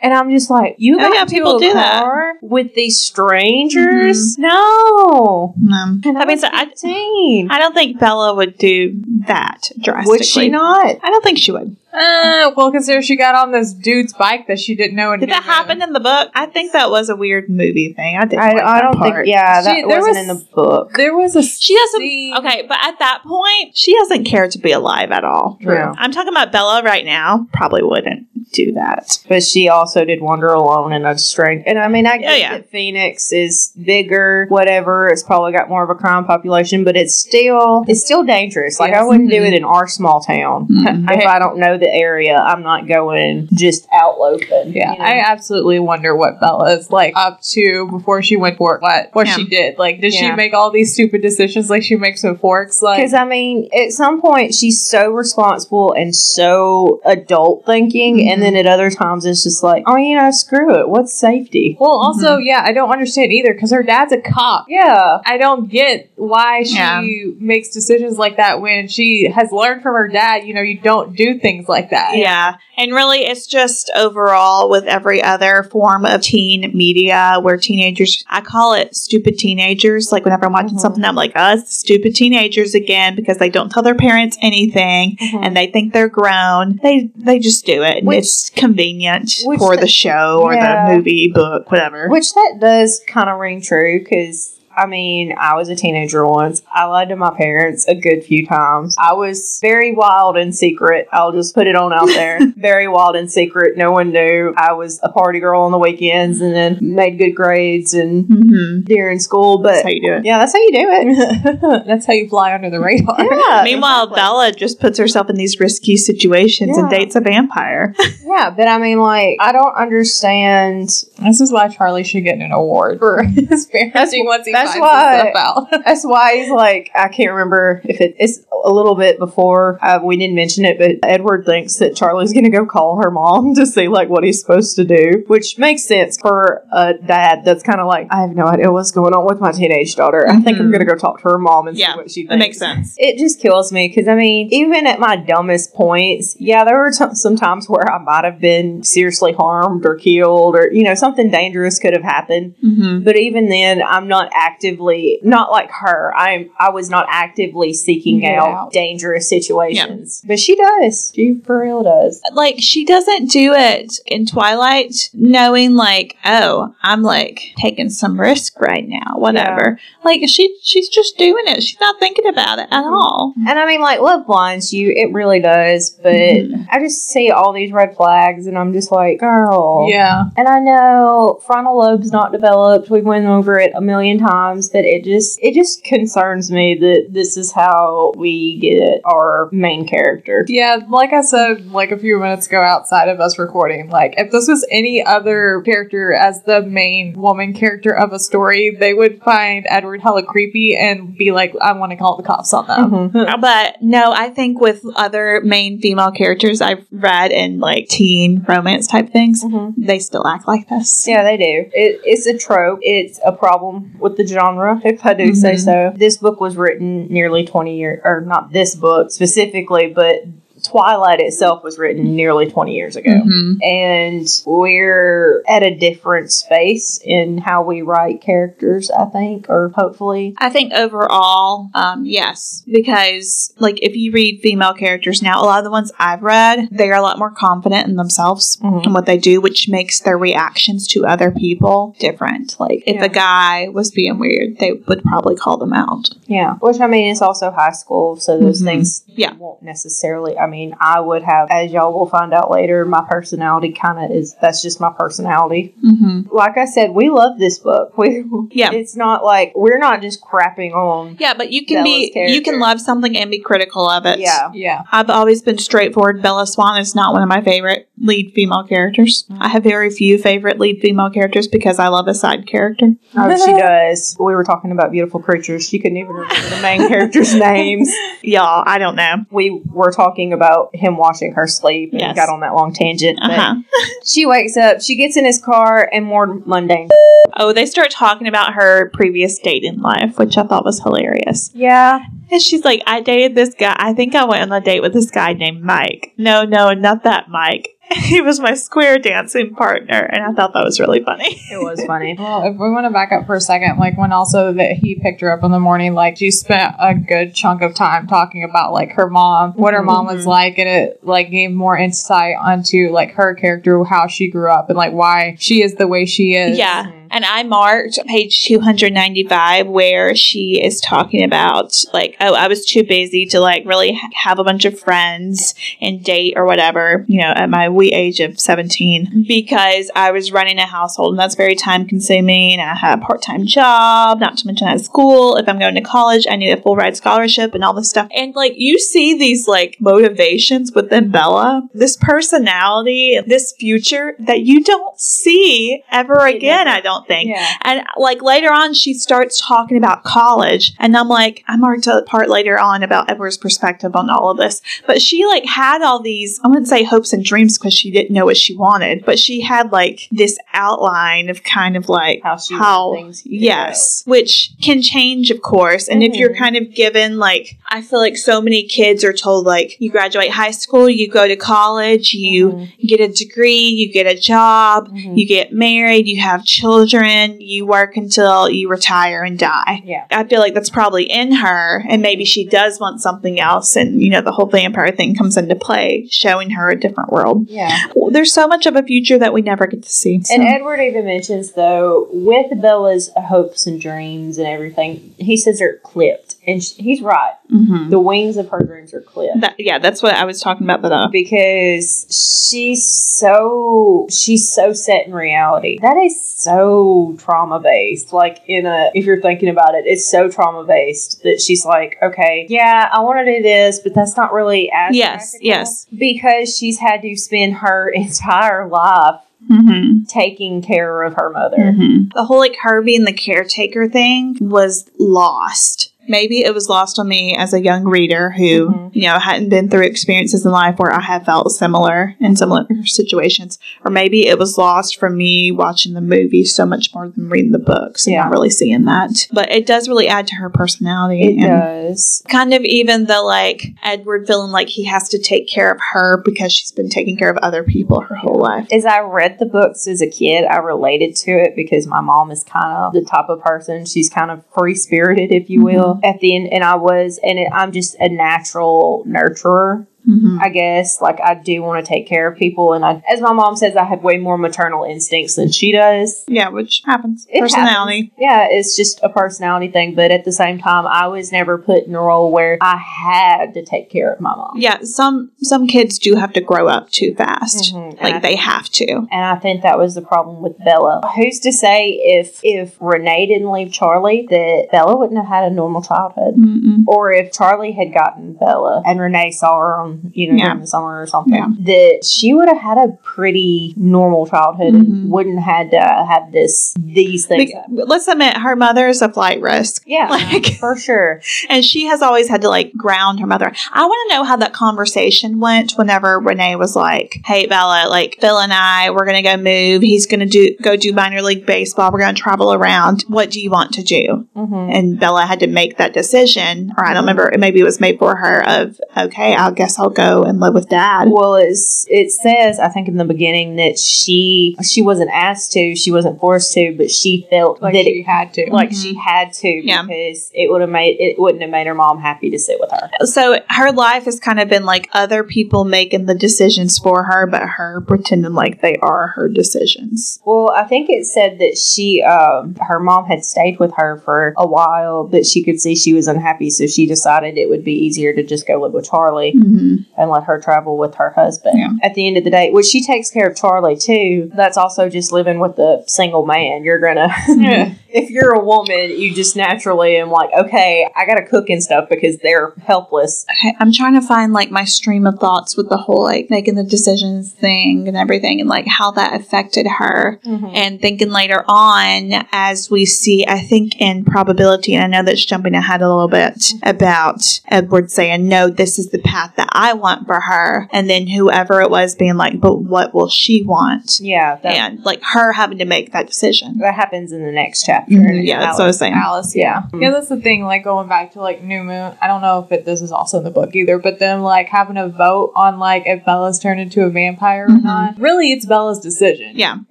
And 0.02 0.12
I'm 0.14 0.31
just 0.31 0.50
like, 0.50 0.76
you 0.78 0.96
Oh, 0.96 0.99
got 0.99 1.14
yeah, 1.14 1.22
into 1.22 1.34
people 1.34 1.56
a 1.56 1.60
do 1.60 1.72
that. 1.75 2.04
Mm-hmm. 2.04 2.49
with 2.49 2.75
these 2.75 3.00
strangers? 3.00 4.38
No. 4.38 5.54
Um, 5.72 6.00
And 6.04 6.19
I 6.19 6.25
mean, 6.25 6.38
so 6.38 6.49
I, 6.52 6.66
15. 6.66 7.50
I 7.50 7.58
don't 7.58 7.75
think 7.75 7.99
Bella 7.99 8.34
would 8.34 8.58
do 8.58 9.00
that 9.26 9.70
drastically. 9.81 10.10
Would 10.19 10.25
she 10.25 10.49
not? 10.49 10.96
I 11.02 11.10
don't 11.10 11.22
think 11.25 11.38
she 11.38 11.52
would. 11.52 11.76
Uh, 11.93 12.50
well, 12.56 12.70
because 12.70 12.87
there 12.87 13.02
she 13.02 13.16
got 13.16 13.34
on 13.34 13.52
this 13.52 13.75
dude's 13.75 14.14
bike 14.14 14.46
that 14.46 14.58
she 14.58 14.75
didn't 14.75 14.96
know. 14.96 15.14
Did 15.14 15.28
that 15.28 15.43
happen 15.43 15.82
in 15.82 15.93
the 15.93 16.00
book? 16.00 16.31
I 16.34 16.46
think 16.46 16.72
that 16.72 16.88
was 16.90 17.10
a 17.10 17.16
weird 17.16 17.50
movie 17.50 17.93
thing. 17.93 18.16
I 18.16 18.25
didn't. 18.25 18.43
I, 18.43 18.52
like 18.54 18.62
I 18.62 18.75
that 18.76 18.82
don't 18.82 18.96
part. 18.96 19.14
think. 19.16 19.26
Yeah, 19.28 19.60
that 19.60 19.75
She- 19.76 19.82
there 19.82 20.00
wasn't 20.00 20.16
was- 20.16 20.19
in 20.19 20.26
the 20.28 20.46
book. 20.54 20.93
There 20.94 21.14
was 21.14 21.37
a. 21.37 21.43
She 21.43 21.75
doesn't. 21.76 22.00
scene- 22.00 22.34
Okay, 22.38 22.64
but 22.66 22.78
at 22.82 22.99
that 23.00 23.22
point, 23.26 23.76
she 23.76 23.93
doesn't 23.94 24.25
care 24.25 24.49
to 24.49 24.58
be 24.58 24.72
alive 24.72 25.10
at 25.10 25.22
all. 25.22 25.58
True. 25.60 25.93
I'm 25.99 26.12
talking 26.12 26.32
about 26.32 26.50
Bella 26.50 26.82
right 26.82 27.04
now. 27.04 27.46
Probably 27.52 27.82
wouldn't 27.82 28.26
do 28.52 28.72
that. 28.72 29.19
But 29.28 29.43
she 29.43 29.69
also 29.69 30.04
did 30.04 30.20
Wander 30.20 30.49
Alone 30.49 30.93
in 30.93 31.04
a 31.04 31.16
strange. 31.19 31.64
And 31.66 31.78
I 31.78 31.88
mean, 31.88 32.06
I 32.06 32.19
get 32.19 32.40
yeah. 32.40 32.52
that 32.58 32.70
Phoenix 32.70 33.32
is 33.32 33.72
bigger, 33.82 34.46
whatever. 34.49 35.08
It's 35.08 35.22
probably 35.22 35.52
got 35.52 35.69
more 35.69 35.82
of 35.82 35.90
a 35.90 35.94
crime 35.94 36.25
population, 36.25 36.84
but 36.84 36.96
it's 36.96 37.14
still 37.14 37.84
it's 37.88 38.04
still 38.04 38.25
dangerous. 38.25 38.78
Like 38.81 38.93
I 38.94 39.02
wouldn't 39.04 39.31
do 39.31 39.43
it 39.43 39.54
in 39.54 39.64
our 39.64 39.88
small 39.88 40.20
town 40.20 40.66
Mhm. 40.69 41.10
if 41.10 41.26
I 41.26 41.38
don't 41.38 41.58
know 41.58 41.78
the 41.78 41.93
area. 41.93 42.37
I'm 42.37 42.62
not 42.62 42.87
going 42.87 43.49
just 43.54 43.87
out 43.93 44.16
open. 44.19 44.72
Yeah, 44.72 44.93
you 44.93 44.99
know? 44.99 45.04
I 45.04 45.22
absolutely 45.26 45.78
wonder 45.78 46.14
what 46.16 46.40
Bella 46.40 46.76
is 46.76 46.90
like 46.90 47.14
up 47.16 47.40
to 47.52 47.88
before 47.90 48.22
she 48.22 48.37
went 48.37 48.56
for 48.58 48.78
what 48.81 49.10
what 49.12 49.26
Yeah. 49.26 49.37
she 49.37 49.44
did. 49.46 49.78
Like, 49.78 50.00
did 50.00 50.12
she 50.12 50.31
make 50.32 50.54
all 50.54 50.70
these 50.70 50.93
stupid 50.93 51.22
decisions 51.22 51.70
like 51.70 51.82
she 51.82 51.96
makes 51.96 52.22
with 52.22 52.40
Forks? 52.40 52.82
Like, 52.82 52.99
Because 52.99 53.14
I 53.14 53.25
mean, 53.25 53.69
at 53.75 53.93
some 53.93 54.20
point 54.20 54.54
she's 54.54 54.82
so 54.82 55.10
responsible 55.10 55.93
and 55.93 56.14
so 56.14 57.00
adult 57.04 57.64
thinking, 57.66 58.28
and 58.31 58.42
then 58.43 58.55
mm-hmm. 58.55 58.67
at 58.67 58.73
other 58.73 58.91
times 58.91 59.25
it's 59.25 59.43
just 59.43 59.62
like, 59.62 59.85
oh, 59.87 59.97
you 59.97 60.17
know, 60.17 60.31
screw 60.31 60.79
it. 60.79 60.89
What's 60.89 61.12
safety? 61.15 61.77
well, 61.81 61.93
also, 61.93 62.37
mm-hmm. 62.37 62.43
yeah, 62.47 62.62
I 62.65 62.73
don't 62.73 62.91
understand 62.91 63.33
either 63.33 63.55
because 63.55 63.71
her 63.73 63.83
dad's 63.83 64.12
a 64.12 64.21
cop. 64.21 64.67
Yeah, 64.69 65.21
I 65.25 65.39
don't 65.39 65.69
get 65.69 66.11
why 66.17 66.62
she 66.62 66.75
Yeah. 66.77 67.03
makes 67.39 67.69
decisions 67.71 68.19
like 68.19 68.37
that 68.37 68.61
when 68.61 68.89
she 68.89 69.31
has 69.31 69.50
learned 69.53 69.83
from 69.83 69.94
her 69.94 70.09
dad. 70.09 70.47
You 70.47 70.55
know, 70.55 70.61
you 70.62 70.79
don't 70.79 71.17
do 71.17 71.39
things 71.39 71.69
like 71.69 71.91
that. 71.91 72.17
Yeah. 72.17 72.56
And 72.77 72.93
really, 72.93 73.21
it's 73.21 73.47
just 73.47 73.91
overall 73.94 74.71
with 74.71 74.85
every 74.85 75.23
other 75.23 75.62
form 75.65 76.05
of 76.05 76.23
teen 76.23 76.71
media 76.77 77.38
where 77.41 77.56
teenagers, 77.56 78.25
I 78.29 78.41
call 78.41 78.75
it 78.75 78.97
stupid 78.97 79.38
teenagers. 79.38 80.11
Like 80.11 80.25
whenever 80.25 80.47
I'm 80.47 80.53
watching 80.53 80.79
Mhm. 80.79 80.81
something, 80.81 81.05
I'm 81.05 81.15
like, 81.15 81.33
oh, 81.37 81.56
stupid 81.67 82.15
teenagers 82.15 82.75
again 82.75 83.15
because 83.15 83.38
they 83.38 83.50
don't 83.50 83.71
tell 83.71 83.83
their 83.83 83.95
parents 83.95 84.38
anything 84.41 85.17
mm-hmm. 85.21 85.45
and 85.45 85.56
they 85.56 85.67
think 85.67 85.93
they're 85.93 86.09
grown. 86.09 86.81
They 86.83 87.11
they 87.17 87.38
just 87.38 87.67
do 87.67 87.83
it. 87.83 88.05
Which- 88.05 88.19
it's 88.19 88.31
convenient 88.55 89.40
which 89.44 89.58
for 89.58 89.75
the- 89.76 89.82
the 89.82 89.88
show 89.88 90.40
or 90.43 90.55
Yeah. 90.55 90.88
the 90.88 90.96
movie, 90.96 91.31
book, 91.34 91.70
whatever. 91.70 92.08
which 92.08 92.32
that 92.34 92.58
does 92.61 93.00
kind 93.06 93.29
of 93.31 93.38
ring 93.38 93.61
true 93.61 93.99
because. 94.00 94.58
I 94.77 94.87
mean, 94.87 95.35
I 95.39 95.55
was 95.57 95.69
a 95.69 95.77
teenager 95.77 96.27
once. 96.27 96.63
I 96.73 96.85
lied 96.85 97.09
to 97.11 97.17
my 97.17 97.31
parents 97.37 97.87
a 97.89 97.95
good 97.95 98.25
few 98.25 98.47
times. 98.47 98.97
I 98.99 99.13
was 99.15 99.59
very 99.61 99.93
wild 99.93 100.37
and 100.37 100.55
secret. 100.55 101.09
I'll 101.13 101.33
just 101.33 101.55
put 101.55 101.67
it 101.67 101.77
on 101.77 101.93
out 101.93 102.07
there. 102.15 102.39
very 102.57 102.89
wild 102.89 103.17
and 103.17 103.31
secret. 103.31 103.77
No 103.77 103.91
one 103.93 104.13
knew. 104.13 104.55
I 104.57 104.73
was 104.73 105.01
a 105.03 105.09
party 105.11 105.41
girl 105.41 105.63
on 105.63 105.73
the 105.73 105.79
weekends 105.79 106.41
and 106.41 106.55
then 106.55 106.79
made 106.81 107.19
good 107.19 107.33
grades 107.33 107.95
and 107.95 108.27
hmm 108.27 108.81
during 108.85 109.19
school. 109.19 109.59
But 109.59 109.73
That's 109.73 109.83
how 109.85 109.89
you 109.91 110.01
do 110.01 110.13
it. 110.15 110.25
Yeah, 110.25 110.39
that's 110.39 110.53
how 110.53 110.59
you 110.61 110.73
do 110.73 110.89
it. 110.91 111.61
That's 111.87 112.07
how 112.07 112.13
you 112.13 112.29
fly 112.29 112.55
under 112.55 112.71
the 112.71 112.81
radar. 112.81 113.17
yeah. 113.21 113.63
Meanwhile, 113.65 114.05
exactly. 114.05 114.17
Bella 114.17 114.53
just 114.53 114.81
puts 114.81 114.99
herself 114.99 115.29
in 115.31 115.37
these 115.37 115.61
risky 115.61 115.97
situations 115.97 116.77
and 116.77 116.91
dates 116.91 117.15
a 117.17 117.21
vampire. 117.21 117.95
Yeah, 118.25 118.51
but 118.51 118.67
I 118.69 118.79
mean, 118.79 118.99
like, 119.01 119.37
I 119.41 119.53
don't 119.53 119.75
understand. 119.77 120.89
This 120.89 121.41
is 121.41 121.53
why 121.53 121.69
Charlie 121.69 122.05
should 122.05 122.25
get 122.25 122.39
an 122.39 122.53
award 122.53 122.99
for 122.99 123.23
his 123.23 123.69
parenting 123.69 124.25
once 124.25 124.47
he 124.47 124.53
that's 124.67 124.79
why- 124.81 125.12
his 125.12 125.20
stuff 125.20 125.37
out. 125.37 125.69
That's 125.85 126.05
why 126.05 126.37
he's 126.37 126.50
like, 126.50 126.91
I 126.94 127.09
can't 127.09 127.32
remember 127.32 127.81
if 127.85 128.00
it, 128.00 128.14
it's 128.19 128.41
a 128.64 128.70
little 128.70 128.94
bit 128.94 129.19
before 129.19 129.79
uh, 129.82 129.99
we 130.03 130.17
didn't 130.17 130.37
mention 130.37 130.64
it, 130.64 130.79
but 130.79 131.09
Edward 131.09 131.44
thinks 131.44 131.76
that 131.76 131.97
Charlie's 131.97 132.32
going 132.32 132.44
to 132.44 132.50
go 132.50 132.64
call 132.67 133.00
her 133.03 133.11
mom 133.11 133.55
to 133.56 133.67
see 133.67 133.88
like 133.88 134.09
what 134.09 134.23
he's 134.25 134.41
supposed 134.41 134.76
to 134.76 134.85
do, 134.85 135.25
which 135.26 135.59
makes 135.59 135.85
sense 135.85 136.19
for 136.20 136.64
a 136.73 136.94
dad 136.94 137.44
that's 137.44 137.62
kind 137.62 137.81
of 137.81 137.87
like, 137.88 138.06
I 138.11 138.20
have 138.20 138.31
no 138.37 138.47
idea 138.47 138.70
what's 138.70 138.91
going 138.93 139.12
on 139.14 139.26
with 139.26 139.41
my 139.41 139.50
teenage 139.53 139.94
daughter. 139.97 140.26
I 140.29 140.41
think 140.41 140.59
I'm 140.59 140.69
Mhm. 140.69 140.73
going 140.73 140.87
to 140.87 140.93
go 140.93 140.94
talk 140.97 141.20
to 141.23 141.29
her 141.31 141.38
mom 141.38 141.69
and 141.69 141.76
Yeah, 141.76 141.93
see 141.93 141.97
what 141.99 142.11
she 142.11 142.20
thinks. 142.26 142.31
That 142.31 142.38
makes 142.38 142.59
sense. 142.59 142.94
It 142.99 143.19
just 143.19 143.41
kills 143.41 143.73
me 143.73 143.88
because 143.88 144.06
I 144.09 144.14
mean, 144.14 144.49
even 144.53 144.87
at 144.87 145.00
my 145.00 145.17
dumbest 145.17 145.75
points, 145.75 146.37
yeah, 146.38 146.64
there 146.64 146.79
were 146.79 146.91
t- 146.93 147.14
some 147.14 147.37
times 147.37 147.69
where 147.69 147.91
I 147.93 147.99
might 147.99 148.25
have 148.25 148.41
been 148.41 148.82
seriously 148.82 149.32
harmed 149.32 149.85
or 149.87 149.97
killed, 149.97 150.55
or 150.56 150.70
you 150.73 150.85
know, 150.85 150.94
something 150.94 151.31
dangerous 151.31 151.79
could 151.79 151.93
have 151.94 152.03
happened. 152.05 152.55
Mm-hmm. 152.64 153.00
But 153.05 153.17
even 153.17 153.49
then, 153.49 153.82
I'm 153.82 154.06
not 154.09 154.31
actively 154.52 155.19
not 155.22 155.50
like 155.50 155.70
her. 155.70 156.12
I'm 156.16 156.50
I 156.58 156.70
was 156.70 156.90
not 156.90 157.06
actively 157.08 157.72
seeking 157.72 158.20
Get 158.20 158.38
out, 158.38 158.49
out. 158.49 158.72
dangerous 158.72 159.28
situations, 159.28 160.22
but 160.26 160.38
she 160.38 160.54
does. 160.56 161.12
She 161.14 161.40
for 161.44 161.60
real 161.60 161.82
does. 161.82 162.20
like 162.32 162.56
she 162.58 162.84
doesn't 162.84 163.31
do 163.31 163.52
it 163.54 163.99
in 164.06 164.26
Twilight 164.26 165.10
knowing 165.14 165.75
like, 165.75 166.16
oh, 166.25 166.75
I'm 166.82 167.02
like 167.02 167.52
taking 167.56 167.90
some 167.90 168.20
risk 168.20 168.60
right 168.60 168.87
now, 168.87 169.14
whatever. 169.16 169.78
Like 170.04 170.22
she 170.28 170.56
she's 170.62 170.88
just 170.88 171.16
doing 171.19 171.44
it. 171.46 171.62
She's 171.62 171.81
not 171.81 171.99
thinking 171.99 172.26
about 172.28 172.58
it 172.58 172.69
at 172.70 172.84
all. 172.84 173.34
And 173.49 173.58
I 173.58 173.66
mean, 173.66 173.81
like 173.81 174.00
love 174.00 174.26
blinds 174.26 174.72
you. 174.72 174.90
It 174.94 175.12
really 175.12 175.40
does. 175.40 175.90
But 175.90 176.12
Mhm. 176.12 176.66
I 176.70 176.78
just 176.81 177.06
see 177.08 177.31
all 177.31 177.52
these 177.52 177.72
red 177.72 177.96
flags, 177.96 178.46
and 178.46 178.56
I'm 178.58 178.72
just 178.72 178.90
like, 178.93 179.19
girl, 179.19 179.87
Yeah. 179.88 180.25
And 180.37 180.49
I 180.49 180.58
know 180.60 181.40
frontal 181.46 181.78
lobe's 181.78 182.12
not 182.12 182.32
developed. 182.32 182.90
We 182.90 183.00
went 183.00 183.26
over 183.26 183.58
it 183.58 183.72
a 183.75 183.81
million 183.81 184.19
times, 184.19 184.32
but 184.73 184.85
it 184.85 185.05
just 185.05 185.39
it 185.43 185.55
just 185.55 185.85
concerns 185.85 186.50
me 186.50 186.75
that 186.81 187.09
this 187.11 187.37
is 187.37 187.53
how 187.53 188.12
we 188.16 188.59
get 188.59 189.00
our 189.05 189.49
main 189.52 189.87
character. 189.87 190.45
Yeah, 190.49 190.78
like 190.88 191.12
I 191.12 191.23
said, 191.23 191.71
like 191.71 191.90
a 191.90 191.99
few 191.99 192.19
minutes 192.19 192.47
ago 192.47 192.61
outside 192.61 193.09
of 193.09 193.21
us 193.21 193.38
recording, 193.38 193.88
like 193.90 194.14
if 194.16 194.31
this 194.31 194.49
was 194.49 194.66
any 194.71 195.05
other 195.05 195.62
character 195.64 196.12
as 196.12 196.43
the 196.45 196.62
main 196.62 197.14
woman 197.19 197.52
character 197.55 197.90
of 197.95 198.12
a 198.12 198.19
story, 198.19 198.76
they 198.78 198.95
would 198.95 199.23
find 199.23 199.66
Edward 199.69 200.00
hella 200.00 200.23
creepy 200.23 200.76
and 200.76 201.16
be 201.16 201.31
like, 201.33 201.55
I 201.61 201.73
want 201.73 201.90
to 201.93 201.97
call 201.97 202.16
the 202.16 202.23
cops 202.23 202.52
on 202.52 202.66
them. 202.66 203.11
Mhm. 203.11 203.40
But 203.40 203.76
no, 203.83 204.12
I 204.12 204.28
think 204.31 204.61
with 204.61 204.83
other 204.97 205.40
main 205.45 205.81
female 205.81 206.11
characters 206.11 206.61
I've 206.61 206.87
read 206.90 207.31
in 207.33 207.61
like 207.61 207.88
teen 207.88 208.45
romance 208.49 208.87
type 208.87 209.11
things, 209.11 209.45
Mhm. 209.45 209.75
they 209.76 209.99
still 209.99 210.26
act 210.26 210.47
like 210.49 210.69
this. 210.69 211.07
Yeah, 211.07 211.23
they 211.23 211.37
do. 211.37 211.71
It, 211.73 212.00
it's 212.05 212.26
a 212.26 212.37
trope. 212.37 212.78
It's 212.83 213.19
a 213.25 213.33
problem 213.33 213.97
with 213.99 214.16
the 214.16 214.25
genre, 214.33 214.81
if 214.85 215.05
I 215.07 215.15
do 215.15 215.35
say 215.35 215.55
Mhm. 215.55 215.65
so. 215.65 215.93
This 215.97 216.17
book 216.17 216.41
was 216.41 216.57
written 216.57 217.07
nearly 217.11 217.45
20 217.45 217.77
years, 217.77 218.01
or 218.05 218.23
not 218.23 218.53
this 218.53 218.75
book 218.75 219.11
specifically, 219.11 219.93
but 219.95 220.25
Twilight 220.62 221.21
itself 221.21 221.62
was 221.64 221.78
written 221.78 222.14
nearly 222.16 222.50
20 222.50 222.75
years 222.75 222.97
ago. 222.97 223.11
Mhm. 223.11 223.57
and 223.62 224.42
we're 224.47 225.42
at 225.49 225.62
a 225.62 225.75
different 225.75 226.31
space 226.33 226.99
in 227.04 227.38
how 227.38 227.62
we 227.62 227.83
write 227.83 228.21
characters 228.21 228.90
i 228.90 229.04
think 229.07 229.49
or 229.49 229.71
hopefully 229.75 230.35
I 230.38 230.50
think 230.50 230.73
overall, 230.73 231.71
um, 231.75 232.04
yes, 232.04 232.62
because 232.66 233.52
like 233.59 233.78
if 233.83 233.95
you 233.97 234.12
read 234.12 234.40
female 234.40 234.75
characters 234.75 235.23
now, 235.23 235.40
a 235.42 235.45
lot 235.45 235.59
of 235.59 235.64
the 235.64 235.71
ones 235.71 235.92
I've 235.99 236.23
read, 236.23 236.69
they 236.71 236.90
are 236.90 236.99
a 236.99 237.02
lot 237.02 237.19
more 237.19 237.31
confident 237.31 237.87
in 237.88 237.97
themselves 237.97 238.57
Mhm. 238.62 238.85
and 238.85 238.95
what 238.95 239.07
they 239.07 239.19
do, 239.19 239.40
which 239.40 239.69
makes 239.69 240.00
their 240.00 240.19
reactions 240.19 240.87
to 240.88 241.07
other 241.07 241.31
people 241.31 241.95
different. 241.99 242.57
Like 242.59 242.83
if 242.87 242.97
Yeah. 242.97 243.04
a 243.04 243.09
guy 243.09 243.69
was 243.73 243.90
being 243.90 244.19
weird, 244.19 244.59
they 244.59 244.73
would 244.88 245.02
probably 245.04 245.37
call 245.37 245.57
them 245.59 245.73
out. 245.73 246.11
yeah 246.26 246.54
which 246.61 246.81
i 246.81 246.87
mean 246.87 247.11
it's 247.11 247.21
also 247.21 247.50
high 247.50 247.73
school 247.73 248.16
so 248.16 248.38
those 248.38 248.62
Mhm. 248.62 248.64
things 248.64 249.02
Yeah. 249.07 249.33
won't 249.38 249.62
necessarily 249.62 250.38
i 250.38 250.47
mean, 250.47 250.51
I 250.52 250.54
mean 250.54 250.76
I 250.78 251.00
would 251.00 251.23
have, 251.23 251.49
as 251.50 251.73
y'all 251.73 251.99
will 251.99 252.06
find 252.06 252.35
out 252.35 252.50
later, 252.50 252.85
my 252.85 253.02
personality 253.09 253.73
kind 253.73 254.04
of 254.04 254.14
is, 254.14 254.37
that's 254.42 254.61
just 254.61 254.82
my 254.82 254.92
personality. 254.92 255.75
Mm-hmm. 255.82 256.35
Like 256.35 256.59
I 256.59 256.66
said, 256.66 256.90
we 256.90 257.09
love 257.09 257.38
this 257.38 257.59
book. 257.59 257.97
We, 258.02 258.25
Yeah. 258.50 258.73
It's 258.73 258.97
not 258.97 259.23
like, 259.25 259.52
we're 259.54 259.78
not 259.78 260.02
just 260.02 260.21
crapping 260.21 260.73
on. 260.73 261.16
Yeah, 261.21 261.35
but 261.35 261.52
you 261.52 261.64
can 261.64 261.85
be 261.85 262.11
Bella's 262.12 262.32
you 262.32 262.42
can 262.42 262.59
love 262.59 262.80
something 262.80 263.16
and 263.16 263.30
be 263.30 263.38
critical 263.38 263.88
of 263.88 264.06
it. 264.06 264.18
Yeah. 264.18 264.50
Yeah. 264.52 264.82
I've 264.90 265.09
always 265.09 265.40
been 265.40 265.59
straightforward. 265.59 266.21
Bella 266.21 266.49
Swan 266.49 266.80
is 266.80 266.97
not 266.97 267.12
one 267.12 267.23
of 267.23 267.28
my 267.28 267.42
favorite 267.42 267.88
lead 268.02 268.32
female 268.35 268.64
characters. 268.64 269.25
I 269.38 269.49
have 269.49 269.62
very 269.62 269.88
few 269.90 270.18
favorite 270.18 270.59
lead 270.59 270.80
female 270.80 271.11
characters 271.11 271.47
because 271.47 271.78
I 271.78 271.88
love 271.88 272.09
a 272.09 272.14
side 272.14 272.47
character. 272.47 272.94
Oh, 273.16 273.37
she 273.47 273.52
does. 273.52 274.16
We 274.18 274.35
were 274.35 274.44
talking 274.44 274.73
about 274.73 274.90
beautiful 274.90 275.21
creatures. 275.21 275.68
She 275.68 275.78
couldn't 275.78 275.99
even 275.99 276.12
remember 276.12 276.49
the 276.50 276.61
main 276.61 276.88
characters' 276.88 277.35
names. 277.35 277.90
Y'all, 278.23 278.64
I 278.66 278.78
don't 278.78 278.97
know. 278.97 279.25
We 279.30 279.62
were 279.66 279.92
talking 279.92 280.32
about 280.32 280.41
him 280.75 280.96
watching 280.96 281.32
her 281.34 281.46
sleep 281.46 281.92
and 281.92 282.00
Yes. 282.00 282.16
got 282.16 282.28
on 282.28 282.40
that 282.40 282.54
long 282.54 282.72
tangent. 282.72 283.18
but 283.20 283.30
Uh-huh. 283.30 283.54
She 284.04 284.26
wakes 284.26 284.56
up, 284.56 284.82
she 284.82 284.96
gets 284.96 285.16
in 285.16 285.25
his 285.25 285.40
car, 285.40 285.88
and 285.92 286.04
more 286.04 286.26
mundane. 286.26 286.88
Oh, 287.37 287.52
they 287.52 287.66
start 287.66 287.90
talking 287.90 288.26
about 288.26 288.54
her 288.54 288.90
previous 288.90 289.38
date 289.38 289.62
in 289.64 289.80
life, 289.80 290.18
which 290.18 290.37
I 290.37 290.42
thought 290.42 290.64
was 290.64 290.80
hilarious. 290.82 291.50
Yeah. 291.54 292.00
And 292.30 292.42
she's 292.42 292.64
like, 292.64 292.82
I 292.87 293.00
dated 293.00 293.34
this 293.37 293.54
guy. 293.54 293.75
I 293.78 293.92
think 293.94 294.14
I 294.14 294.25
went 294.25 294.42
on 294.42 294.52
a 294.52 294.61
date 294.64 294.80
with 294.82 294.92
this 294.92 295.11
guy 295.11 295.32
named 295.34 295.62
Mike. 295.62 296.12
No, 296.18 296.42
no, 296.44 296.72
not 296.72 297.04
that 297.04 297.28
Mike. 297.28 297.72
He 298.12 298.20
was 298.20 298.40
my 298.40 298.54
square 298.54 298.99
dancing 298.99 299.54
partner. 299.54 299.99
And 300.12 300.22
I 300.25 300.32
thought 300.32 300.52
that 300.54 300.64
was 300.64 300.78
really 300.80 301.02
funny. 301.02 301.40
It 301.52 301.62
was 301.62 301.84
funny. 301.84 302.16
Well, 302.18 302.42
if 302.44 302.52
we 302.56 302.70
want 302.70 302.87
to 302.87 302.90
back 302.90 303.12
up 303.12 303.26
for 303.26 303.34
a 303.34 303.40
second, 303.40 303.78
like 303.78 303.96
when 303.99 304.12
also 304.12 304.52
that 304.54 304.72
he 304.76 304.94
picked 304.94 305.20
her 305.20 305.30
up 305.32 305.44
in 305.44 305.50
the 305.50 305.61
morning, 305.61 305.94
like 305.94 306.16
she 306.16 306.30
spent 306.30 306.75
a 306.78 306.94
good 306.94 307.34
chunk 307.34 307.61
of 307.62 307.75
time 307.75 308.06
talking 308.06 308.42
about 308.44 308.72
like 308.72 308.92
her 308.92 309.08
mom, 309.11 309.52
what 309.52 309.75
her 309.75 309.82
mom 309.82 310.06
was 310.06 310.25
Mhm. 310.25 310.28
like, 310.28 310.58
and 310.58 310.68
it 310.68 311.00
like 311.02 311.30
gave 311.30 311.50
more 311.52 311.76
insight 311.76 312.37
onto 312.40 312.90
like 312.90 313.12
her 313.12 313.34
character, 313.34 313.82
how 313.84 314.06
she 314.06 314.30
grew 314.30 314.50
up, 314.50 314.68
and 314.70 314.76
like 314.78 314.92
why 314.92 315.37
she 315.38 315.62
is 315.62 315.75
the 315.75 315.87
way 315.87 316.06
she 316.06 316.34
is. 316.34 316.56
Yeah. 316.58 316.84
Mhm. 316.84 317.01
And 317.12 317.26
I 317.26 317.42
marked 317.42 317.99
page 318.07 318.45
295 318.45 319.66
where 319.66 320.16
she 320.16 320.59
is 320.62 320.81
talking 320.81 321.23
about, 321.23 321.76
like, 321.92 322.16
oh, 322.21 322.35
I 322.35 322.49
was 322.49 322.64
too 322.64 322.83
busy 322.83 323.26
to, 323.26 323.40
like, 323.40 323.66
really 323.66 323.92
ha- 323.92 324.09
have 324.14 324.38
a 324.38 324.45
bunch 324.45 324.64
of 324.64 324.81
friends 324.81 325.54
and 325.81 326.02
date 326.02 326.35
or 326.37 326.47
whatever, 326.47 327.04
you 327.09 327.21
know, 327.21 327.33
at 327.37 327.50
my 327.50 327.69
wee 327.69 327.92
age 327.92 328.21
of 328.21 328.40
17 328.40 329.07
mm-hmm. 329.07 329.23
because 329.28 329.90
I 329.95 330.11
was 330.11 330.33
running 330.33 330.59
a 330.59 330.66
household 330.66 331.12
and 331.12 331.19
that's 331.19 331.35
very 331.35 331.54
time 331.54 331.87
consuming. 331.87 332.59
I 332.59 332.75
had 332.75 332.99
a 332.99 333.02
part 333.02 333.21
time 333.21 333.45
job, 333.45 334.19
not 334.19 334.38
to 334.38 334.47
mention 334.47 334.69
I 334.69 334.73
had 334.73 334.81
school. 334.81 335.37
If 335.37 335.47
I'm 335.49 335.59
going 335.59 335.75
to 335.75 335.83
college, 335.83 336.26
I 336.28 336.37
need 336.37 336.52
a 336.52 336.62
full 336.62 336.76
ride 336.76 336.97
scholarship 336.97 337.54
and 337.54 337.62
all 337.62 337.75
this 337.75 337.90
stuff. 337.90 338.09
And, 338.14 338.35
like, 338.35 338.54
you 338.57 338.78
see 338.78 339.19
these, 339.19 339.47
like, 339.47 339.76
motivations 339.81 340.73
within 340.73 341.11
Bella, 341.11 341.69
this 341.75 341.99
personality, 341.99 343.21
this 343.26 343.52
future 343.52 344.14
that 344.19 344.40
you 344.40 344.64
don't 344.64 344.99
see 344.99 345.85
ever 345.90 346.26
again, 346.26 346.69
I 346.69 346.81
don't 346.81 347.01
think. 347.06 347.30
Yeah. 347.30 347.47
And 347.62 347.82
like 347.97 348.23
later 348.23 348.52
on, 348.52 348.75
she 348.75 348.94
starts 348.94 349.40
talking 349.40 349.76
about 349.76 350.04
college, 350.04 350.73
and 350.78 350.97
I'm 350.97 351.09
like, 351.09 351.44
I'm 351.49 351.62
already 351.64 351.82
to 351.82 351.92
the 351.94 352.02
part 352.02 352.28
later 352.28 352.59
on 352.59 352.82
about 352.82 353.11
Edward's 353.11 353.37
perspective 353.37 353.94
on 353.97 354.11
all 354.11 354.30
of 354.30 354.37
this. 354.37 354.61
But 354.87 355.00
she 355.02 355.25
like 355.26 355.44
had 355.44 355.82
all 355.82 356.00
these, 356.00 356.40
I 356.44 356.49
wouldn't 356.49 356.68
say 356.68 356.85
hopes 356.85 357.12
and 357.12 357.25
dreams 357.25 357.59
because 357.59 357.75
she 357.75 357.90
didn't 357.90 358.12
know 358.14 358.25
what 358.25 358.37
she 358.37 358.54
wanted, 358.54 359.04
but 359.04 359.18
she 359.18 359.40
had 359.40 359.73
like 359.73 360.09
this 360.11 360.38
outline 360.52 361.28
of 361.30 361.42
kind 361.42 361.76
of 361.76 361.88
like 361.88 362.21
How 362.23 362.37
she 362.37 362.54
how 362.54 362.94
things 362.94 363.23
yes, 363.25 364.02
which 364.06 364.50
can 364.62 364.82
change, 364.82 365.30
of 365.30 365.42
course. 365.42 365.88
And 365.88 366.02
if 366.02 366.14
you're 366.16 366.30
Mhm. 366.35 366.38
kind 366.38 366.56
of 366.56 366.75
given 366.75 367.18
like, 367.18 367.56
I 367.68 367.80
feel 367.82 367.99
like 367.99 368.16
so 368.16 368.40
many 368.40 368.62
kids 368.64 369.04
are 369.04 369.12
told 369.12 369.47
like, 369.47 369.76
you 369.80 369.90
graduate 369.90 370.30
high 370.30 370.50
school, 370.50 370.88
you 370.88 371.09
go 371.09 371.26
to 371.26 371.37
college, 371.37 372.12
you 372.14 372.50
Mhm. 372.50 372.87
get 372.87 373.00
a 373.00 373.09
degree, 373.09 373.66
you 373.68 373.92
get 373.92 374.06
a 374.06 374.14
job, 374.18 374.88
Mhm. 374.88 375.16
you 375.16 375.26
get 375.26 375.52
married, 375.52 376.06
you 376.06 376.21
have 376.21 376.44
children, 376.44 376.91
you 377.00 377.66
work 377.66 377.96
until 377.96 378.49
you 378.50 378.68
retire 378.68 379.22
and 379.22 379.38
die. 379.38 379.82
Yeah. 379.84 380.04
I 380.11 380.25
feel 380.25 380.40
like 380.40 380.54
that's 380.54 380.70
probably 380.70 381.04
in 381.04 381.32
her, 381.32 381.84
and 381.88 382.02
maybe 382.02 382.25
she 382.25 382.44
does 382.46 382.78
want 382.80 383.00
something 383.00 383.40
else, 383.40 383.76
and 383.76 384.02
you 384.02 384.11
know, 384.11 384.20
the 384.20 384.32
whole 384.32 384.46
vampire 384.46 384.92
thing 384.92 385.14
comes 385.14 385.37
into 385.37 385.54
play, 385.54 386.06
showing 386.11 386.50
her 386.50 386.68
a 386.70 386.78
different 386.78 387.11
world. 387.11 387.49
Yeah. 387.49 387.87
Well, 387.94 388.11
There's 388.11 388.32
so 388.32 388.46
much 388.46 388.66
of 388.66 388.76
a 388.76 388.82
future 388.82 389.18
that 389.18 389.32
we 389.32 389.42
never 389.42 389.66
get 389.66 389.82
to 389.82 389.90
see. 389.90 390.22
so- 390.22 390.34
And 390.34 390.42
Edward 390.42 390.80
even 390.80 391.04
mentions, 391.06 391.52
though, 391.52 392.08
with 392.12 392.61
Bella's 392.61 393.11
hopes 393.16 393.66
and 393.66 393.80
dreams 393.80 394.38
and 394.38 394.46
everything, 394.46 395.14
he 395.18 395.37
says 395.37 395.58
they're 395.58 395.78
clipped. 395.78 396.37
And 396.46 396.62
sh- 396.62 396.72
he's 396.76 397.00
right. 397.00 397.34
Mhm. 397.52 397.90
The 397.90 398.00
wings 398.00 398.37
of 398.37 398.49
her 398.49 398.58
dreams 398.61 398.92
are 398.92 399.00
clipped. 399.00 399.40
That, 399.40 399.54
yeah, 399.58 399.78
that's 399.78 400.02
what 400.02 400.14
I 400.14 400.25
was 400.25 400.40
talking 400.40 400.66
about. 400.66 400.82
That 400.82 400.92
uh, 400.92 401.08
because 401.08 402.06
she's 402.11 402.84
so 402.84 404.06
she's 404.11 404.50
so 404.52 404.72
set 404.72 405.06
in 405.06 405.12
reality 405.14 405.78
that 405.80 405.96
is 405.96 406.20
so 406.34 407.14
trauma 407.18 407.61
based 407.61 408.12
like 408.12 408.38
in 408.46 408.66
a 408.66 408.90
if 408.94 409.04
you're 409.04 409.20
thinking 409.20 409.49
about 409.49 409.75
it 409.75 409.84
it's 409.87 410.08
so 410.08 410.28
trauma 410.28 410.64
based 410.64 411.22
that 411.22 411.40
she's 411.40 411.64
like 411.64 411.96
okay 412.02 412.46
yeah 412.49 412.88
i 412.92 413.00
want 413.00 413.25
to 413.25 413.37
do 413.37 413.42
this 413.42 413.78
but 413.80 413.94
that's 413.94 414.16
not 414.16 414.32
really 414.32 414.70
as 414.75 414.94
Yes, 414.94 415.37
yes. 415.40 415.87
because 415.96 416.54
she's 416.56 416.78
had 416.78 417.02
to 417.02 417.16
spend 417.16 417.54
her 417.54 417.88
entire 417.94 418.68
life 418.68 419.20
mhm. 419.50 420.06
taking 420.08 420.61
care 420.62 421.02
of 421.04 421.14
her 421.14 421.30
mother 421.30 421.56
Mhm. 421.58 422.12
the 422.12 422.25
whole 422.25 422.38
like 422.38 422.56
her 422.62 422.82
being 422.82 423.04
the 423.04 423.12
caretaker 423.12 423.88
thing 423.88 424.37
was 424.40 424.90
lost. 424.99 425.91
Maybe 426.09 426.44
it 426.44 426.52
was 426.54 426.68
lost 426.68 426.99
on 426.99 427.09
me 427.09 427.37
as 427.38 427.54
a 427.54 427.61
young 427.62 427.85
reader 427.85 428.30
who, 428.30 428.68
Mhm. 428.68 428.90
you 428.92 429.06
know, 429.06 429.18
hadn't 429.18 429.49
been 429.50 429.68
through 429.68 429.82
experiences 429.82 430.44
in 430.44 430.50
life 430.50 430.78
where 430.78 430.92
I 430.92 431.00
have 431.00 431.25
felt 431.25 431.50
similar 431.52 432.14
in 432.21 432.37
similar 432.37 432.66
situations. 432.85 433.59
Or 433.85 433.90
maybe 433.90 434.26
it 434.26 434.38
was 434.38 434.59
lost 434.59 434.99
from 434.99 435.16
me 435.16 435.52
watching 435.52 435.94
the 435.94 436.00
movie 436.00 436.44
so 436.44 436.66
much 436.66 436.90
more 436.94 437.09
than 437.09 437.28
reading 437.28 437.52
the 437.52 437.59
books 437.59 438.06
and 438.06 438.14
Yeah. 438.14 438.23
not 438.25 438.32
really 438.32 438.50
seeing 438.50 438.85
that. 438.87 439.26
But 439.32 439.50
it 439.52 439.66
does 439.66 439.88
really 439.88 440.09
add 440.09 440.26
to 440.28 440.35
her 440.37 440.50
personality. 440.50 441.23
it 441.23 441.44
and 441.44 441.62
does 441.88 442.23
kind 442.28 442.52
of 442.54 442.62
even 442.62 443.06
the 443.06 443.21
like 443.23 443.73
Edward 443.85 444.26
feeling 444.26 444.50
like 444.50 444.68
he 444.68 444.85
has 444.85 445.09
to 445.11 445.18
take 445.18 445.49
care 445.49 445.71
of 445.71 445.78
her 445.92 446.21
because 446.25 446.52
she's 446.52 446.73
been 446.73 446.88
taking 446.88 447.16
care 447.16 447.30
of 447.30 447.37
other 447.38 447.62
people 447.62 448.00
her 448.00 448.14
whole 448.16 448.38
life. 448.40 448.66
as 448.73 448.85
I 448.85 449.00
read 449.00 449.38
the 449.38 449.47
books 449.47 449.87
as 449.87 450.00
a 450.00 450.06
kid, 450.09 450.44
I 450.44 450.56
related 450.56 451.14
to 451.16 451.30
it 451.32 451.54
because 451.56 451.87
my 451.87 452.00
mom 452.00 452.30
is 452.30 452.42
kind 452.44 452.76
of 452.76 452.92
the 452.92 453.02
type 453.02 453.28
of 453.28 453.40
person. 453.42 453.85
She's 453.85 454.09
kind 454.09 454.30
of 454.30 454.40
free 454.56 454.75
spirited, 454.75 455.32
if 455.32 455.49
you 455.50 455.62
will, 455.62 455.91
at 456.02 456.20
the 456.20 456.34
end. 456.34 456.52
And 456.52 456.64
I 456.64 456.76
was, 456.76 457.18
and 457.22 457.38
it, 457.38 457.49
I'm 457.52 457.72
just 457.72 457.96
a 457.99 458.08
natural 458.08 459.04
nurturer. 459.06 459.87
Mhm. 460.09 460.38
I 460.40 460.49
guess. 460.49 461.00
Like 461.00 461.21
I 461.23 461.35
do 461.35 461.62
want 461.62 461.85
to 461.85 461.88
take 461.88 462.09
care 462.09 462.26
of 462.28 462.37
people, 462.37 462.73
and 462.73 462.85
I, 462.85 463.02
as 463.11 463.21
my 463.21 463.32
mom 463.32 463.56
says, 463.56 463.76
I 463.76 463.85
have 463.85 464.02
way 464.02 464.16
more 464.18 464.37
maternal 464.37 464.85
instincts 464.85 465.37
than 465.37 465.50
she 465.52 465.73
does. 465.73 466.25
Yeah, 466.26 466.49
which 466.49 466.82
happens. 466.85 467.26
It 467.30 467.40
Personality. 467.40 468.00
happens. 468.02 468.12
Yeah, 468.18 468.47
it's 468.50 468.76
just 468.76 469.00
a 469.02 469.09
personality 469.09 469.68
thing. 469.68 469.94
But 469.94 470.11
at 470.11 470.25
the 470.25 470.32
same 470.32 470.59
time, 470.59 470.87
I 470.87 471.06
was 471.06 471.30
never 471.32 471.59
put 471.59 471.85
in 471.85 471.94
a 471.94 472.00
role 472.00 472.30
where 472.32 472.59
I 472.61 472.76
had 472.76 473.54
to 473.54 473.64
take 473.64 473.90
care 473.90 474.12
of 474.12 474.21
my 474.21 474.35
mom. 474.35 474.54
Yeah, 474.56 474.78
some 474.82 475.30
some 475.38 475.66
kids 475.66 475.99
do 475.99 476.16
have 476.16 476.32
to 476.32 476.40
grow 476.40 476.66
up 476.68 476.90
too 476.90 477.14
fast. 477.14 477.75
Mhm. 477.75 477.90
And 477.90 478.00
I 478.00 478.11
Like 478.12 478.23
they 478.23 478.37
have 478.37 478.68
to. 478.71 478.87
And 479.11 479.25
I 479.25 479.37
think 479.37 479.62
that 479.62 479.78
was 479.78 479.94
the 479.94 480.02
problem 480.02 480.42
with 480.42 480.59
Bella. 480.64 481.00
Who's 481.16 481.38
to 481.40 481.52
say 481.52 481.90
if 482.02 482.40
if 482.42 482.76
Renee 482.80 483.26
didn't 483.26 483.50
leave 483.52 483.73
Charlie 483.73 484.26
that 484.30 484.68
Bella 484.73 484.97
wouldn't 484.97 485.18
have 485.18 485.28
had 485.28 485.44
a 485.50 485.54
normal 485.54 485.82
childhood? 485.82 486.37
Mm-mm. 486.37 486.82
Or 486.87 487.12
if 487.12 487.32
Charlie 487.32 487.73
had 487.73 487.94
gotten 487.94 488.32
Bella 488.35 488.82
and 488.85 488.99
Renee 489.00 489.30
saw 489.30 489.59
her 489.59 489.80
on, 489.80 489.91
you 490.12 490.30
know, 490.32 490.37
Yeah. 490.38 490.44
during 490.46 490.61
the 490.61 490.66
summer 490.66 491.00
or 491.02 491.06
something, 491.06 491.34
Yeah. 491.34 491.46
that 491.61 492.04
she 492.04 492.34
would 492.34 492.49
have 492.49 492.58
had 492.61 492.78
a 492.78 492.88
pretty 493.02 493.75
normal 493.76 494.26
childhood 494.26 494.75
Mhm. 494.75 494.80
and 494.80 495.11
wouldn't 495.11 495.40
had 495.40 495.70
to 495.72 495.80
have 495.80 496.32
this 496.32 496.75
these 496.78 497.26
things. 497.26 497.50
Be- 497.52 497.82
let's 497.87 498.08
admit 498.08 498.37
her 498.37 498.56
mother 498.56 498.88
is 498.88 499.02
a 499.02 499.08
flight 499.08 499.40
risk. 499.40 499.82
yeah, 499.87 500.08
like- 500.11 500.58
for 500.58 500.76
sure. 500.76 501.20
And 501.49 501.64
she 501.64 501.87
has 501.87 502.02
always 502.02 502.28
had 502.28 502.42
to 502.42 502.49
like 502.49 502.72
ground 502.76 503.20
her 503.20 503.26
mother. 503.26 503.52
I 503.72 503.84
want 503.84 504.11
to 504.11 504.16
know 504.16 504.25
how 504.25 504.37
that 504.37 504.52
conversation 504.52 505.40
went 505.40 505.72
whenever 505.72 506.18
Renee 506.20 506.56
was 506.56 506.75
like, 506.76 507.20
Hey 507.25 507.46
Bella, 507.46 507.87
like 507.88 508.16
Phil 508.20 508.38
and 508.38 508.52
I, 508.52 508.90
we're 508.90 509.06
gonna 509.06 509.22
go 509.22 509.37
move. 509.37 509.82
He's 509.82 510.06
gonna 510.06 510.26
do 510.26 510.54
go 510.62 510.76
do 510.76 510.92
minor 510.92 511.22
league 511.22 511.46
baseball. 511.46 511.90
We're 511.92 512.00
gonna 512.00 512.14
travel 512.14 512.52
around. 512.52 513.04
What 513.08 513.30
do 513.30 513.40
you 513.40 513.50
want 513.50 513.72
to 513.75 513.82
do? 513.82 514.26
hmm 514.34 514.68
And 514.70 514.99
Bella 515.00 515.26
had 515.26 515.40
to 515.40 515.46
make 515.46 515.76
that 515.78 515.92
decision, 515.94 516.72
or 516.76 516.84
I 516.84 516.94
don't 516.94 517.02
remember, 517.02 517.32
maybe 517.38 517.61
it 517.61 517.64
was 517.64 517.80
made 517.80 517.99
for 517.99 518.16
her 518.16 518.44
of, 518.49 518.80
okay, 518.96 519.34
I 519.34 519.50
guess 519.52 519.78
I'll 519.78 519.82
go 519.91 520.23
and 520.25 520.41
live 520.41 520.55
with 520.55 520.69
dad. 520.69 521.09
Well, 521.11 521.35
it's, 521.37 521.87
it 521.89 522.11
says 522.11 522.59
I 522.59 522.69
think 522.69 522.89
in 522.89 522.97
the 522.97 523.05
beginning 523.05 523.57
that 523.57 523.79
she 523.79 524.57
she 524.62 524.83
wasn't 524.83 525.11
asked 525.12 525.53
to, 525.53 525.75
she 525.77 525.91
wasn't 525.91 526.21
forced 526.21 526.53
to, 526.55 526.75
but 526.77 526.91
she 526.91 527.27
felt 527.31 527.61
Like 527.62 527.75
that 527.75 527.85
she 527.85 528.01
it, 528.01 528.07
had 528.07 528.33
to. 528.35 528.49
like 528.51 528.71
Mhm. 528.71 528.83
she 528.83 528.95
had 528.95 529.33
to 529.35 529.49
Yeah. 529.49 529.83
because 529.83 530.31
it 530.35 530.51
would 530.51 530.61
have 530.61 530.71
made 530.71 530.97
it 530.99 531.19
wouldn't 531.19 531.43
have 531.43 531.51
made 531.51 531.67
her 531.67 531.75
mom 531.75 531.99
happy 532.01 532.31
to 532.31 532.39
sit 532.39 532.59
with 532.61 532.71
her. 532.71 532.91
So 533.07 533.39
her 533.49 533.73
life 533.73 534.05
has 534.05 534.19
kind 534.21 534.41
of 534.41 534.49
been 534.49 534.65
like 534.65 534.89
other 534.93 535.25
people 535.25 535.65
making 535.65 536.07
the 536.07 536.15
decisions 536.15 536.79
for 536.79 537.05
her, 537.05 537.27
but 537.27 537.43
her 537.43 537.83
pretending 537.87 538.35
like 538.35 538.61
they 538.61 538.77
are 538.79 539.09
her 539.09 539.29
decisions. 539.29 540.21
Well, 540.25 540.51
I 540.55 540.65
think 540.65 540.89
it 540.91 541.07
said 541.07 541.39
that 541.41 541.57
she 541.59 542.03
um 542.03 542.57
her 542.61 542.81
mom 542.81 543.05
had 543.07 543.25
stayed 543.25 543.59
with 543.59 543.73
her 543.77 544.01
for 544.05 544.35
a 544.37 544.47
while, 544.47 545.07
but 545.07 545.27
she 545.27 545.43
could 545.43 545.61
see 545.61 545.75
she 545.77 545.93
was 545.93 546.09
unhappy, 546.09 546.51
so 546.51 546.67
she 546.67 546.87
decided 546.87 547.37
it 547.39 547.49
would 547.49 547.65
be 547.65 547.73
easier 547.75 548.12
to 548.15 548.23
just 548.23 548.47
go 548.47 548.61
live 548.61 548.73
with 548.73 548.89
Charlie. 548.89 549.33
Mm-hmm. 549.37 549.72
And 549.97 550.11
let 550.11 550.25
her 550.25 550.41
travel 550.41 550.76
with 550.76 550.95
her 550.97 551.11
husband. 551.11 551.59
Yeah. 551.59 551.71
At 551.83 551.95
the 551.95 552.07
end 552.07 552.17
of 552.17 552.25
the 552.25 552.31
day, 552.31 552.50
which 552.50 552.67
she 552.67 552.83
takes 552.83 553.11
care 553.11 553.29
of 553.29 553.37
Charlie 553.37 553.76
too. 553.76 554.31
That's 554.35 554.57
also 554.57 554.88
just 554.88 555.12
living 555.12 555.38
with 555.38 555.59
a 555.59 555.83
single 555.87 556.25
man. 556.26 556.64
You're 556.64 556.79
gonna, 556.81 557.09
Yeah. 557.29 557.75
if 557.92 558.11
you're 558.11 558.34
a 558.34 558.44
woman, 558.44 558.99
you 558.99 559.14
just 559.14 559.37
naturally 559.37 559.96
am 559.96 560.11
like, 560.11 560.30
okay, 560.32 560.88
I 560.96 561.06
gotta 561.06 561.25
cook 561.25 561.50
and 561.50 561.62
stuff 561.62 561.88
because 561.88 562.18
they're 562.18 562.52
helpless. 562.64 563.26
I'm 563.58 563.72
trying 563.72 563.94
to 563.94 564.06
find 564.06 564.32
like 564.32 564.50
my 564.50 564.64
stream 564.64 565.06
of 565.06 565.18
thoughts 565.18 565.56
with 565.56 565.68
the 565.68 565.76
whole 565.76 566.02
like 566.02 566.30
making 566.30 566.54
the 566.54 566.64
decisions 566.64 567.32
thing 567.32 567.88
and 567.88 567.96
everything 567.96 568.40
and 568.40 568.49
like 568.49 568.66
how 568.66 568.90
that 568.92 569.20
affected 569.20 569.66
her. 569.66 570.20
Mm-hmm. 570.25 570.50
And 570.54 570.80
thinking 570.80 571.11
later 571.11 571.44
on, 571.46 572.26
as 572.32 572.70
we 572.70 572.87
see, 572.87 573.25
I 573.26 573.40
think 573.40 573.80
in 573.80 574.04
probability, 574.04 574.75
and 574.75 574.84
I 574.84 574.87
know 574.87 575.04
that's 575.04 575.25
jumping 575.25 575.54
ahead 575.54 575.82
a 575.82 575.88
little 575.88 576.08
bit 576.08 576.34
mm-hmm. 576.34 576.68
about 576.68 577.40
Edward 577.49 577.90
saying, 577.90 578.28
No, 578.28 578.49
this 578.49 578.78
is 578.78 578.90
the 578.90 578.99
path 578.99 579.34
that 579.37 579.49
I 579.52 579.75
want 579.75 580.06
for 580.06 580.20
her. 580.20 580.68
And 580.72 580.88
then 580.88 581.06
whoever 581.06 581.61
it 581.61 581.70
was 581.70 581.94
being 581.94 582.16
like, 582.16 582.40
But 582.40 582.58
what 582.58 582.94
will 582.94 583.08
she 583.08 583.42
want? 583.42 584.00
Yeah, 584.00 584.37
that, 584.37 584.54
And 584.54 584.84
like 584.84 585.02
her 585.02 585.32
having 585.32 585.58
to 585.58 585.64
make 585.64 585.92
that 585.92 586.06
decision. 586.06 586.58
that 586.58 586.75
happens 586.75 587.12
in 587.12 587.25
the 587.25 587.32
next 587.32 587.64
chapter. 587.64 587.82
Mhm, 587.89 588.25
yeah, 588.25 588.41
that's 588.41 588.59
what 588.59 588.65
I 588.65 588.67
was 588.69 588.79
saying. 588.79 588.95
Alice, 588.95 589.35
yeah. 589.37 589.62
Yeah. 589.73 589.81
Yeah, 589.81 589.91
that's 589.91 590.09
the 590.09 590.17
thing, 590.21 590.45
like 590.45 590.65
going 590.65 590.89
back 590.89 591.12
to 591.12 591.21
like 591.21 591.43
New 591.43 591.62
Moon. 591.65 591.93
I 592.01 592.07
don't 592.07 592.23
know 592.23 592.41
if 592.45 592.53
it, 592.53 592.65
this 592.65 592.81
is 592.81 592.93
also 592.93 593.19
in 593.19 593.25
the 593.25 593.31
book 593.31 593.55
either, 593.55 593.79
but 593.79 593.99
them 593.99 594.21
like 594.23 594.49
having 594.49 594.77
a 594.77 594.89
vote 594.89 595.33
on 595.35 595.59
like 595.59 595.83
if 595.87 596.05
Bella's 596.05 596.39
turned 596.39 596.61
into 596.61 596.85
a 596.85 596.91
vampire 596.91 597.47
or 597.47 597.49
Mhm. 597.49 597.65
not. 597.65 597.99
Really, 597.99 598.33
it's 598.33 598.47
Bella's 598.47 598.79
decision. 598.79 599.33
Yeah. 599.35 599.57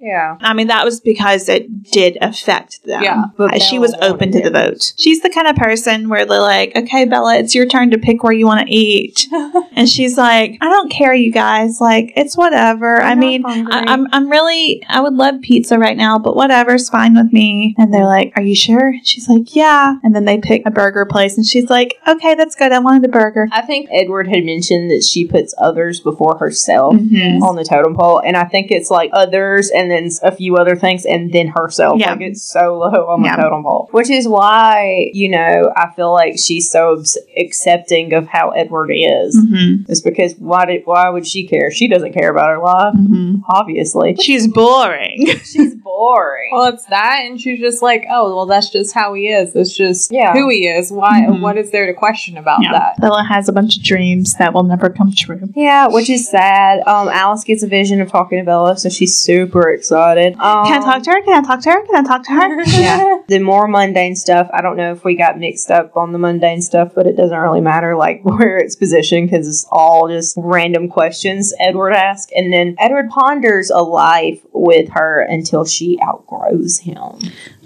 Yeah. 0.00 0.36
I 0.40 0.52
mean, 0.54 0.66
that 0.68 0.84
was 0.84 1.00
because 1.00 1.48
it 1.48 1.82
did 1.90 2.18
affect 2.20 2.84
them. 2.84 3.02
Yeah, 3.02 3.24
but 3.36 3.54
Uh, 3.54 3.58
she 3.58 3.78
was 3.78 3.94
open 4.00 4.30
to 4.32 4.40
the 4.40 4.50
vote. 4.50 4.92
She's 4.96 5.20
the 5.22 5.30
kind 5.30 5.46
of 5.48 5.56
person 5.56 6.08
where 6.08 6.24
they're 6.26 6.40
like, 6.40 6.76
okay, 6.76 7.04
Bella, 7.06 7.36
it's 7.38 7.54
your 7.54 7.66
turn 7.66 7.90
to 7.92 7.98
pick 7.98 8.22
where 8.22 8.32
you 8.32 8.46
want 8.46 8.66
to 8.66 8.72
eat. 8.74 9.26
and 9.72 9.88
she's 9.88 10.16
like, 10.18 10.58
I 10.60 10.68
don't 10.68 10.90
care, 10.90 11.14
you 11.14 11.32
guys. 11.32 11.80
Like, 11.80 12.12
it's 12.16 12.36
whatever. 12.36 13.00
I 13.00 13.10
I'm 13.12 13.20
not 13.20 13.26
mean, 13.26 13.42
hungry. 13.42 13.72
I, 13.72 13.84
I'm, 13.92 14.06
I'm 14.12 14.30
really, 14.30 14.82
I 14.88 15.00
would 15.00 15.14
love 15.14 15.40
pizza 15.42 15.78
right 15.78 15.96
now, 15.96 16.18
but 16.18 16.36
whatever's 16.36 16.88
fine 16.88 17.14
with 17.14 17.32
me. 17.32 17.74
And 17.78 17.92
they're 17.92 18.01
like, 18.06 18.32
Are 18.36 18.42
you 18.42 18.54
sure? 18.54 18.94
She's 19.04 19.28
like, 19.28 19.54
Yeah. 19.54 19.96
And 20.02 20.14
then 20.14 20.24
they 20.24 20.38
pick 20.38 20.62
a 20.66 20.70
burger 20.70 21.04
place, 21.06 21.36
and 21.36 21.46
she's 21.46 21.68
like, 21.70 21.96
Okay, 22.06 22.34
that's 22.34 22.54
good. 22.54 22.72
I 22.72 22.78
wanted 22.78 23.04
a 23.04 23.08
burger. 23.12 23.48
I 23.52 23.62
think 23.62 23.88
Edward 23.92 24.28
had 24.28 24.44
mentioned 24.44 24.90
that 24.90 25.02
she 25.04 25.26
puts 25.26 25.54
others 25.58 26.00
before 26.00 26.36
herself. 26.38 26.94
Mhm. 26.94 27.42
On 27.42 27.56
the 27.56 27.64
totem 27.64 27.94
pole, 27.94 28.20
and 28.24 28.36
I 28.36 28.44
think 28.44 28.70
it's 28.70 28.90
like 28.90 29.10
others, 29.12 29.70
and 29.70 29.90
then 29.90 30.08
a 30.22 30.32
few 30.32 30.56
other 30.56 30.76
things, 30.76 31.04
and 31.04 31.32
then 31.32 31.48
herself. 31.48 31.98
Yeah. 32.00 32.12
Like 32.12 32.20
it's 32.22 32.42
so 32.42 32.78
low 32.78 33.06
on 33.08 33.24
Yeah. 33.24 33.36
the 33.36 33.42
totem 33.42 33.62
pole, 33.62 33.88
which 33.92 34.10
is 34.10 34.26
why 34.28 35.10
you 35.12 35.28
know 35.30 35.72
I 35.76 35.90
feel 35.94 36.12
like 36.12 36.38
she's 36.38 36.70
so 36.70 37.02
accepting 37.46 38.12
of 38.14 38.26
how 38.28 38.50
Edward 38.50 38.90
is. 38.92 39.36
Mhm. 39.36 39.88
It's 39.88 40.00
because 40.00 40.34
why 40.38 40.64
did 40.66 40.82
why 40.84 41.08
would 41.10 41.26
she 41.26 41.46
care? 41.46 41.70
She 41.70 41.88
doesn't 41.88 42.12
care 42.12 42.30
about 42.30 42.50
her 42.50 42.58
life, 42.62 42.94
Mhm. 42.94 43.42
obviously. 43.48 44.16
She's 44.20 44.46
boring. 44.48 45.26
She's 45.44 45.74
boring. 45.74 46.50
Well, 46.52 46.72
it's 46.72 46.84
that, 46.86 47.22
and 47.26 47.40
she's 47.40 47.58
just 47.60 47.82
like, 47.82 47.91
oh, 48.10 48.34
well, 48.34 48.46
that's 48.46 48.70
just 48.70 48.94
how 48.94 49.14
he 49.14 49.28
is. 49.28 49.54
It's 49.54 49.76
just 49.76 50.12
Yeah. 50.12 50.32
who 50.32 50.48
he 50.48 50.66
is. 50.66 50.90
Why? 50.92 51.22
Mhm. 51.28 51.40
What 51.40 51.56
is 51.58 51.70
there 51.70 51.86
to 51.86 51.94
question 51.94 52.36
about 52.36 52.60
Yeah. 52.62 52.72
that? 52.72 53.00
Bella 53.00 53.24
has 53.28 53.48
a 53.48 53.52
bunch 53.52 53.76
of 53.76 53.82
dreams 53.82 54.34
that 54.38 54.52
will 54.54 54.62
never 54.64 54.90
come 54.90 55.12
true. 55.16 55.40
Yeah, 55.54 55.88
which 55.88 56.08
is 56.10 56.28
sad. 56.28 56.80
Um, 56.86 57.08
Alice 57.08 57.44
gets 57.44 57.62
a 57.62 57.66
vision 57.66 58.00
of 58.00 58.10
talking 58.10 58.38
to 58.38 58.44
Bella, 58.44 58.76
so 58.76 58.88
she's 58.88 59.16
super 59.16 59.70
excited. 59.70 60.34
Um, 60.40 60.66
Can 60.66 60.82
I 60.82 60.84
talk 60.84 61.02
to 61.04 61.10
her? 61.10 61.22
Can 61.22 61.44
I 61.44 61.46
talk 61.46 61.60
to 61.62 61.70
her? 61.70 61.86
Can 61.86 61.96
I 61.96 62.02
talk 62.08 62.22
to 62.24 62.32
her? 62.32 62.62
yeah. 62.80 63.18
The 63.28 63.38
more 63.38 63.68
mundane 63.68 64.16
stuff, 64.16 64.48
I 64.52 64.60
don't 64.62 64.76
know 64.76 64.92
if 64.92 65.04
we 65.04 65.14
got 65.14 65.38
mixed 65.38 65.70
up 65.70 65.96
on 65.96 66.12
the 66.12 66.18
mundane 66.18 66.62
stuff, 66.62 66.92
but 66.94 67.06
it 67.06 67.16
doesn't 67.16 67.36
really 67.38 67.60
matter 67.60 67.96
like 67.96 68.20
where 68.24 68.58
it's 68.58 68.76
positioned 68.76 69.30
because 69.30 69.46
it's 69.48 69.66
all 69.70 70.08
just 70.08 70.34
random 70.38 70.88
questions 70.88 71.52
Edward 71.60 71.92
asks. 71.92 72.32
And 72.34 72.52
then 72.52 72.74
Edward 72.78 73.10
ponders 73.10 73.70
a 73.70 73.82
life 73.82 74.40
with 74.52 74.88
her 74.90 75.20
until 75.22 75.64
she 75.64 75.98
outgrows 76.02 76.78
him. 76.80 77.18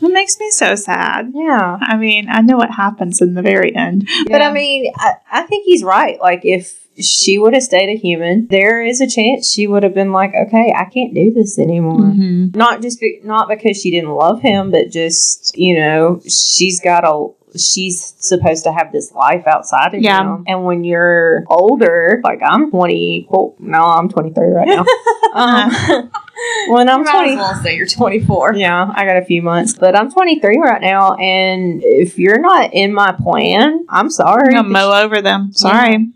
It 0.07 0.13
makes 0.13 0.39
me 0.39 0.51
so 0.51 0.75
sad. 0.75 1.33
Yeah. 1.35 1.79
I 1.81 1.97
mean, 1.97 2.29
I 2.29 2.41
know 2.41 2.57
what 2.57 2.71
happens 2.71 3.21
in 3.21 3.35
the 3.35 3.43
very 3.43 3.75
end. 3.75 4.09
But 4.31 4.41
I 4.43 4.53
mean, 4.53 4.93
I, 4.97 5.15
I 5.31 5.43
think 5.43 5.65
he's 5.65 5.83
right. 5.85 6.21
Like, 6.21 6.41
if 6.45 6.87
she 6.99 7.37
would 7.39 7.53
have 7.53 7.63
stayed 7.63 7.91
a 7.91 7.97
human, 7.99 8.47
there 8.49 8.83
is 8.85 9.01
a 9.03 9.07
chance 9.07 9.51
she 9.51 9.67
would 9.67 9.83
have 9.83 9.93
been 9.95 10.13
like, 10.13 10.33
okay, 10.35 10.73
I 10.75 10.85
can't 10.87 11.13
do 11.15 11.31
this 11.33 11.59
anymore. 11.59 12.01
Mm-hmm. 12.01 12.57
not 12.59 12.81
just 12.83 13.01
be, 13.01 13.21
not 13.23 13.49
because 13.49 13.79
she 13.81 13.91
didn't 13.91 14.11
love 14.11 14.41
him, 14.41 14.71
but 14.71 14.91
just 14.91 15.57
you 15.59 15.77
know 15.79 16.21
she's 16.27 16.81
got 16.81 17.05
a 17.05 17.29
she's 17.59 18.15
supposed 18.19 18.65
to 18.65 18.73
have 18.73 18.93
this 18.93 19.13
life 19.13 19.47
outside 19.47 19.95
of 19.95 20.03
Yeah. 20.03 20.21
him. 20.23 20.45
And 20.47 20.65
when 20.65 20.85
you're 20.85 21.45
older, 21.49 22.21
like 22.25 22.41
I'm 22.43 22.71
20, 22.71 23.29
well, 23.31 23.55
no, 23.59 23.83
I'm 23.83 24.09
23 24.09 24.47
right 24.49 24.67
now. 24.69 24.85
um, 25.35 26.11
when 26.69 26.89
I'm 26.89 27.01
You 27.01 27.11
20, 27.11 27.31
as 27.33 27.37
well 27.37 27.55
say 27.63 27.77
you're 27.77 27.87
24. 27.87 28.55
yeah, 28.55 28.91
I 28.95 29.05
got 29.07 29.17
a 29.17 29.25
few 29.25 29.43
months, 29.43 29.75
but 29.75 29.97
I'm 29.97 30.11
23 30.11 30.59
right 30.59 30.81
now, 30.81 31.15
and 31.15 31.83
if 31.85 32.19
you're 32.19 32.41
not 32.41 32.73
in 32.75 32.93
my 32.93 33.13
plan, 33.13 33.85
I'm 33.89 34.11
sorry. 34.11 34.49
I'm 34.55 34.63
gonna 34.65 34.69
mow 34.69 34.93
over 35.03 35.21
them. 35.23 35.53
Sorry. 35.53 36.09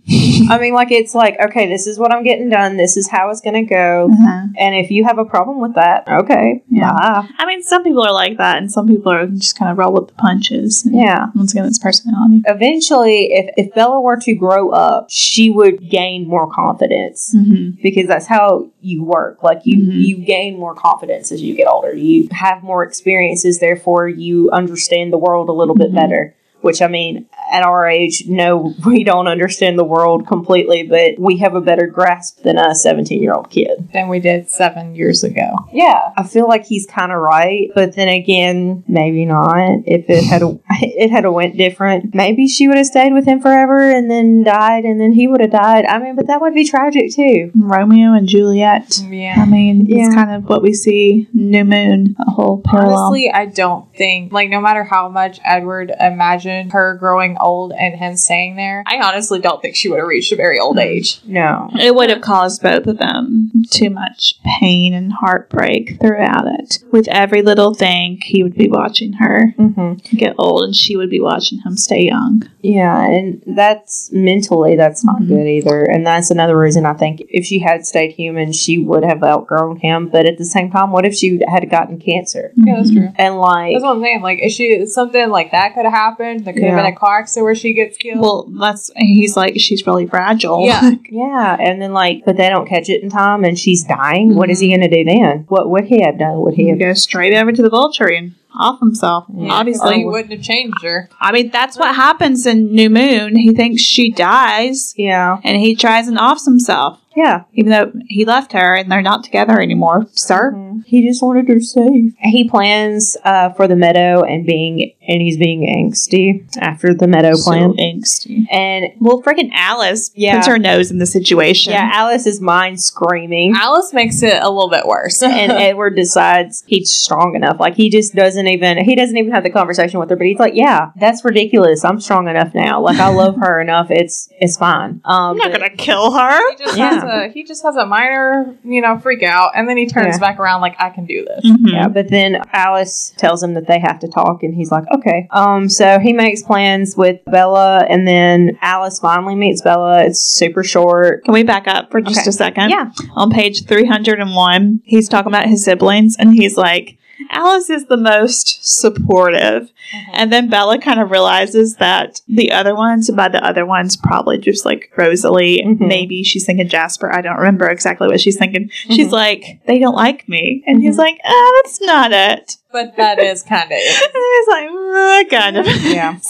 I 0.51 0.59
mean, 0.59 0.75
like 0.75 0.91
it's 0.91 1.15
like, 1.15 1.39
okay, 1.41 1.69
this 1.69 1.87
is 1.87 1.99
what 1.99 2.13
I'm 2.13 2.25
getting 2.25 2.49
done. 2.49 2.77
This 2.77 2.97
is 2.97 3.09
how 3.09 3.31
it's 3.31 3.41
gonna 3.41 3.65
go. 3.65 4.09
Uh-huh. 4.13 4.47
And 4.59 4.75
if 4.75 4.91
you 4.91 5.05
have 5.05 5.19
a 5.19 5.25
problem 5.25 5.61
with 5.61 5.75
that, 5.75 6.07
okay, 6.09 6.63
Yeah. 6.69 6.93
bye. 6.93 7.29
I 7.39 7.47
mean, 7.47 7.63
some 7.63 7.85
people 7.85 8.03
are 8.03 8.13
like 8.13 8.37
that, 8.39 8.57
and 8.59 8.71
some 8.71 8.87
people 8.89 9.13
are 9.13 9.27
just 9.27 9.57
kind 9.57 9.71
of 9.71 9.79
roll 9.79 9.93
with 9.93 10.09
the 10.09 10.15
punches. 10.15 10.87
Yeah. 10.91 11.27
Once 11.35 11.53
again, 11.53 11.67
it's 11.67 11.79
personality. 11.79 12.43
eventually 12.47 13.33
if, 13.33 13.55
if 13.57 13.75
bella 13.75 14.01
were 14.01 14.17
to 14.17 14.35
grow 14.35 14.71
up 14.71 15.07
she 15.09 15.51
would 15.51 15.89
gain 15.89 16.27
more 16.27 16.51
confidence 16.53 17.35
Mm-hmm. 17.35 17.81
because 17.83 18.07
that's 18.07 18.27
how 18.27 18.71
you 18.81 19.03
work 19.05 19.43
like 19.43 19.61
you 19.65 19.79
Mhm. 19.79 20.05
you 20.07 20.10
gain 20.19 20.59
more 20.59 20.75
confidence 20.75 21.31
as 21.33 21.43
you 21.43 21.55
get 21.55 21.67
older 21.67 21.95
you 21.95 22.29
have 22.33 22.63
more 22.63 22.83
experiences 22.85 23.59
therefore 23.59 24.09
you 24.09 24.51
understand 24.51 25.13
the 25.13 25.19
world 25.19 25.49
a 25.49 25.53
little 25.53 25.75
bit 25.75 25.91
Mhm. 25.91 25.95
better 25.95 26.35
which 26.63 26.83
i 26.83 26.87
mean 26.87 27.27
at 27.53 27.63
our 27.63 27.87
age 27.89 28.25
no 28.27 28.75
we 28.87 29.05
don't 29.05 29.29
understand 29.29 29.79
the 29.79 29.85
world 29.85 30.27
completely 30.27 30.83
but 30.83 31.19
we 31.19 31.39
have 31.39 31.55
a 31.55 31.61
better 31.61 31.87
grasp 31.87 32.43
than 32.43 32.59
a 32.59 32.75
17 32.75 33.23
year 33.23 33.33
old 33.33 33.51
kid 33.51 33.89
Than 33.93 34.09
we 34.09 34.19
did 34.21 34.51
seven 34.51 34.95
years 34.95 35.25
ago. 35.25 35.51
yeah 35.73 36.13
i 36.17 36.23
feel 36.23 36.47
like 36.49 36.65
he's 36.65 36.87
kind 36.87 37.13
of 37.13 37.19
right 37.19 37.69
but 37.75 37.95
then 37.97 38.09
again 38.09 38.85
maybe 38.89 39.25
not 39.25 39.81
if 39.87 40.09
it 40.09 40.25
had 40.25 40.43
a, 40.43 40.59
it 40.71 41.11
had 41.11 41.25
a 41.25 41.33
went 41.33 41.57
different 41.57 42.15
maybe 42.15 42.47
she 42.49 42.69
would 42.69 42.77
have 42.77 42.87
stayed 42.87 43.13
with 43.13 43.27
him 43.27 43.41
forever 43.41 43.91
and 43.91 44.11
then 44.11 44.43
died 44.43 44.85
and 44.85 45.01
then 45.01 45.13
he 45.13 45.27
would 45.27 45.41
have 45.41 45.51
died 45.53 45.85
i 45.87 45.99
mean 45.99 46.15
but 46.17 46.27
that 46.27 46.41
would 46.41 46.55
be 46.55 46.65
tragic 46.65 47.13
too 47.15 47.51
Romeo 47.57 48.13
and 48.15 48.29
Juliet. 48.29 49.01
Yeah. 49.09 49.35
I 49.39 49.45
mean, 49.45 49.87
Yeah. 49.87 50.07
it's 50.07 50.15
kind 50.15 50.31
of 50.31 50.49
what 50.49 50.63
we 50.63 50.73
see. 50.73 51.29
New 51.33 51.65
Moon, 51.65 52.17
a 52.19 52.31
whole 52.31 52.61
parallel. 52.65 52.97
Honestly, 52.99 53.31
I 53.31 53.47
don't 53.47 53.93
think, 53.95 54.33
like, 54.33 54.49
no 54.51 54.61
matter 54.61 54.85
how 54.85 55.09
much 55.09 55.41
Edward 55.45 55.93
imagined 56.01 56.50
her 56.71 56.95
growing 56.95 57.37
old 57.39 57.73
and 57.73 57.97
him 57.97 58.17
staying 58.17 58.57
there, 58.57 58.83
I 58.87 59.01
honestly 59.01 59.41
don't 59.41 59.61
think 59.61 59.77
she 59.77 59.89
would 59.89 59.99
have 59.99 60.07
reached 60.07 60.33
a 60.33 60.37
very 60.37 60.59
old 60.59 60.77
hmm. 60.77 60.81
age. 60.81 61.21
no. 61.25 61.71
It 61.79 61.95
would 61.95 62.11
have 62.11 62.21
caused 62.21 62.63
both 62.63 62.87
of 62.87 62.99
them 62.99 63.53
too 63.71 63.91
much 63.91 64.35
pain 64.61 64.93
and 64.95 65.13
heartbreak 65.13 66.01
throughout 66.01 66.47
it. 66.47 66.79
With 66.91 67.09
every 67.09 67.43
little 67.43 67.75
thing, 67.75 68.21
he 68.23 68.43
would 68.43 68.55
be 68.57 68.69
watching 68.69 69.15
her 69.15 69.55
hmm 69.57 69.95
get 70.17 70.35
old, 70.39 70.63
and 70.65 70.75
she 70.77 70.97
would 70.97 71.11
be 71.11 71.21
watching 71.21 71.59
him 71.61 71.77
stay 71.77 72.03
young. 72.05 72.43
yeah 72.63 73.05
and 73.07 73.43
that's 73.47 74.11
mentally 74.13 74.77
that's 74.77 75.03
not 75.05 75.21
Mhm. 75.23 75.29
good 75.29 75.47
either 75.47 75.83
and 75.85 76.07
that's 76.07 76.31
another 76.31 76.59
reason 76.59 76.85
i 76.85 76.93
think 76.93 77.23
if 77.31 77.47
she 77.47 77.59
had 77.61 77.87
stayed 77.87 78.13
human 78.13 78.53
she 78.53 78.77
would 78.77 79.03
have 79.03 79.23
outgrown 79.25 79.77
him 79.77 80.09
but 80.09 80.27
at 80.27 80.37
the 80.37 80.45
same 80.45 80.71
time 80.71 80.91
what 80.93 81.07
if 81.07 81.15
she 81.15 81.41
had 81.49 81.69
gotten 81.71 81.99
cancer 81.99 82.53
Yeah, 82.57 82.77
that's 82.77 82.91
true. 82.93 83.09
and 83.17 83.39
like 83.39 83.73
That's 83.73 83.85
what 83.85 83.97
I'm 83.97 84.03
saying. 84.03 84.21
Like, 84.23 84.39
if 84.43 84.53
she 84.53 84.85
something 84.87 85.31
like 85.31 85.51
that 85.53 85.75
could 85.75 85.85
have 85.85 85.95
happened, 85.95 86.45
there 86.45 86.53
could 86.53 86.63
have 86.65 86.73
Yeah. 86.77 86.83
been 86.83 86.93
a 86.93 86.97
car 86.97 87.21
accident 87.21 87.45
where 87.45 87.55
she 87.55 87.73
gets 87.73 87.97
killed. 87.97 88.21
Well, 88.21 88.49
that's 88.61 88.91
he's 88.97 89.37
like 89.37 89.55
she's 89.59 89.87
really 89.87 90.07
fragile. 90.07 90.67
Yeah. 90.67 90.91
Yeah, 91.11 91.57
and 91.59 91.81
then 91.83 91.93
like, 91.93 92.25
but 92.25 92.37
they 92.37 92.49
don't 92.49 92.69
catch 92.69 92.89
it 92.89 93.03
in 93.03 93.11
time, 93.11 93.45
and 93.45 93.59
she's 93.61 93.85
dying. 93.85 94.35
What 94.35 94.51
is 94.51 94.61
he 94.61 94.69
mm-hmm. 94.69 94.81
going 94.81 94.91
to 94.91 94.97
do 94.97 95.11
then? 95.11 95.45
What 95.49 95.71
would 95.71 95.85
he 95.85 96.03
have 96.03 96.19
done? 96.19 96.41
Would 96.41 96.55
he 96.55 96.69
have? 96.71 96.79
goes 96.79 97.03
straight 97.03 97.35
over 97.35 97.53
to 97.53 97.63
the 97.63 97.71
Volturi 97.71 98.19
and 98.19 98.35
off 98.55 98.81
himself. 98.81 99.25
Yeah. 99.35 99.49
or 99.49 99.53
Obviously, 99.53 99.99
he 99.99 100.05
wouldn't 100.05 100.33
have 100.33 100.43
changed 100.43 100.83
her. 100.83 101.09
I 101.21 101.33
mean 101.33 101.51
that's 101.51 101.79
what 101.79 101.95
happens 101.95 102.47
in 102.47 102.73
New 102.73 102.91
Moon. 102.91 103.37
He 103.37 103.55
thinks 103.55 103.83
she 103.83 104.11
dies, 104.11 104.95
Yeah, 104.97 105.39
and 105.45 105.57
he 105.59 105.75
tries 105.77 106.09
and 106.09 106.19
offs 106.19 106.45
himself, 106.45 107.01
yeah. 107.17 107.45
even 107.55 107.71
though 107.73 107.93
he 108.09 108.25
left 108.25 108.53
her 108.53 108.75
and 108.77 108.91
they're 108.91 109.03
not 109.03 109.25
together 109.25 109.61
anymore. 109.61 110.07
Sir, 110.13 110.53
Mhm. 110.55 110.71
He 110.87 111.07
just 111.07 111.23
wanted 111.23 111.47
her 111.49 111.61
safe. 111.61 112.15
He 112.21 112.49
plans 112.49 113.17
uh, 113.25 113.51
for 113.51 113.69
the 113.69 113.77
meadow 113.77 114.23
and 114.23 114.47
being, 114.47 114.93
and 115.07 115.21
he's 115.21 115.37
being 115.37 115.61
angsty 115.63 116.43
after 116.59 116.95
the 116.95 117.07
meadow 117.07 117.33
plan. 117.37 117.75
angsty. 117.75 118.47
And 118.51 118.87
Well, 118.99 119.23
freaking 119.23 119.51
Alice 119.53 120.11
Yeah. 120.15 120.37
puts 120.37 120.47
her 120.49 120.59
nose 120.59 120.91
in 120.91 120.99
the 120.99 121.07
situation. 121.07 121.73
yeah, 121.73 121.91
Alice's 121.93 122.41
mind 122.41 122.81
screaming. 122.81 123.53
Alice 123.57 123.93
makes 123.93 124.23
it 124.23 124.39
a 124.43 124.49
little 124.51 124.71
bit 124.71 124.87
worse. 124.87 125.23
and 125.23 125.53
Edward 125.69 125.97
decides 125.97 126.65
he's 126.67 126.91
strong 126.91 127.35
enough. 127.37 127.59
Like 127.61 127.75
he 127.77 127.91
just 127.91 128.15
doesn't 128.15 128.40
doesn't 128.45 128.53
even 128.53 128.79
he 128.85 128.95
doesn't 128.95 129.17
even 129.17 129.33
have 129.33 129.43
the 129.43 129.51
conversation 129.51 130.01
with 130.01 130.11
her, 130.11 130.17
but 130.17 130.27
he's 130.27 130.39
like, 130.39 130.55
"Yeah, 130.55 130.91
that's 130.97 131.25
ridiculous. 131.25 131.85
I'm 131.85 132.01
strong 132.01 132.29
enough 132.29 132.55
now. 132.55 132.81
Like 132.81 132.99
I 132.99 133.09
love 133.09 133.37
her 133.37 133.61
enough. 133.61 133.89
It's 133.91 134.29
it's 134.41 134.57
fine." 134.57 135.01
Um, 135.05 135.33
I'm 135.33 135.37
not 135.39 135.53
gonna 135.53 135.71
kill 135.71 136.13
her. 136.13 136.51
He 136.51 136.57
just 136.65 136.77
Yeah. 136.79 136.95
has 136.95 137.03
a 137.05 137.29
he 137.33 137.45
just 137.45 137.63
has 137.65 137.77
a 137.77 137.87
minor, 137.87 138.55
you 138.65 138.81
know, 138.81 138.99
freak 138.99 139.23
out, 139.23 139.51
and 139.55 139.69
then 139.69 139.77
he 139.77 139.87
turns 139.87 140.17
Yeah. 140.17 140.19
back 140.21 140.39
around 140.41 140.61
like 140.61 140.77
I 140.79 140.91
can 140.91 141.05
do 141.07 141.25
this. 141.25 141.45
Mhm. 141.51 141.73
Yeah, 141.73 141.89
but 141.89 142.09
then 142.09 142.41
Alice 142.53 143.13
tells 143.17 143.43
him 143.43 143.55
that 143.55 143.67
they 143.67 143.79
have 143.79 143.99
to 144.01 144.09
talk, 144.09 144.43
and 144.43 144.55
he's 144.55 144.71
like, 144.73 144.85
okay. 144.93 145.29
Um, 145.31 145.69
so 145.69 145.99
he 145.99 146.13
makes 146.13 146.43
plans 146.43 146.97
with 146.97 147.21
Bella, 147.27 147.85
and 147.89 148.07
then 148.07 148.57
Alice 148.63 148.99
finally 148.99 149.35
meets 149.35 149.63
Bella. 149.63 150.03
It's 150.05 150.21
super 150.21 150.63
short. 150.65 151.25
Can 151.25 151.35
we 151.35 151.43
back 151.43 151.69
up 151.69 151.91
for 151.91 152.01
just 152.01 152.21
Okay. 152.21 152.29
a 152.31 152.33
second? 152.33 152.71
Yeah. 152.71 152.91
On 153.17 153.31
page 153.31 153.65
301, 153.67 154.81
he's 154.85 155.09
talking 155.09 155.31
about 155.33 155.47
his 155.47 155.65
siblings, 155.65 156.17
and 156.19 156.33
he's 156.35 156.57
like, 156.57 156.97
Alice 157.31 157.69
is 157.71 157.87
the 157.87 157.97
most 157.97 158.65
supportive. 158.65 159.71
And 160.13 160.33
then 160.33 160.49
Bella 160.49 160.79
kind 160.79 161.01
of 161.01 161.11
realizes 161.11 161.77
that 161.77 162.21
the 162.29 162.53
other 162.53 162.75
ones, 162.75 163.11
by 163.11 163.29
the 163.29 163.45
other 163.45 163.67
ones, 163.67 163.97
probably 163.97 164.39
just 164.39 164.65
like 164.65 164.91
Rosalie, 164.97 165.63
Mhm. 165.67 165.81
maybe 165.81 166.23
she's 166.23 166.47
thinking 166.47 166.69
Jasper. 166.69 167.13
I 167.13 167.21
don't 167.21 167.37
remember 167.37 167.69
exactly 167.69 168.09
what 168.09 168.21
she's 168.21 168.37
thinking. 168.39 168.71
She's 168.91 169.09
Mhm. 169.09 169.13
like, 169.13 169.45
they 169.67 169.79
don't 169.79 169.95
like 169.97 170.29
me. 170.29 170.63
And 170.67 170.81
he's 170.83 170.97
Mhm. 170.97 171.01
like, 171.01 171.19
ah, 171.25 171.53
that's 171.63 171.81
not 171.81 172.13
it. 172.13 172.57
But 172.73 172.97
that 172.97 173.19
is 173.19 173.43
kind 173.43 173.71
of 173.71 173.79
And 173.79 174.13
he's 174.15 174.49
like, 174.49 174.69
"Uh, 174.71 175.25
kind 175.31 175.57
of. 175.57 175.67
Yeah. 175.85 176.17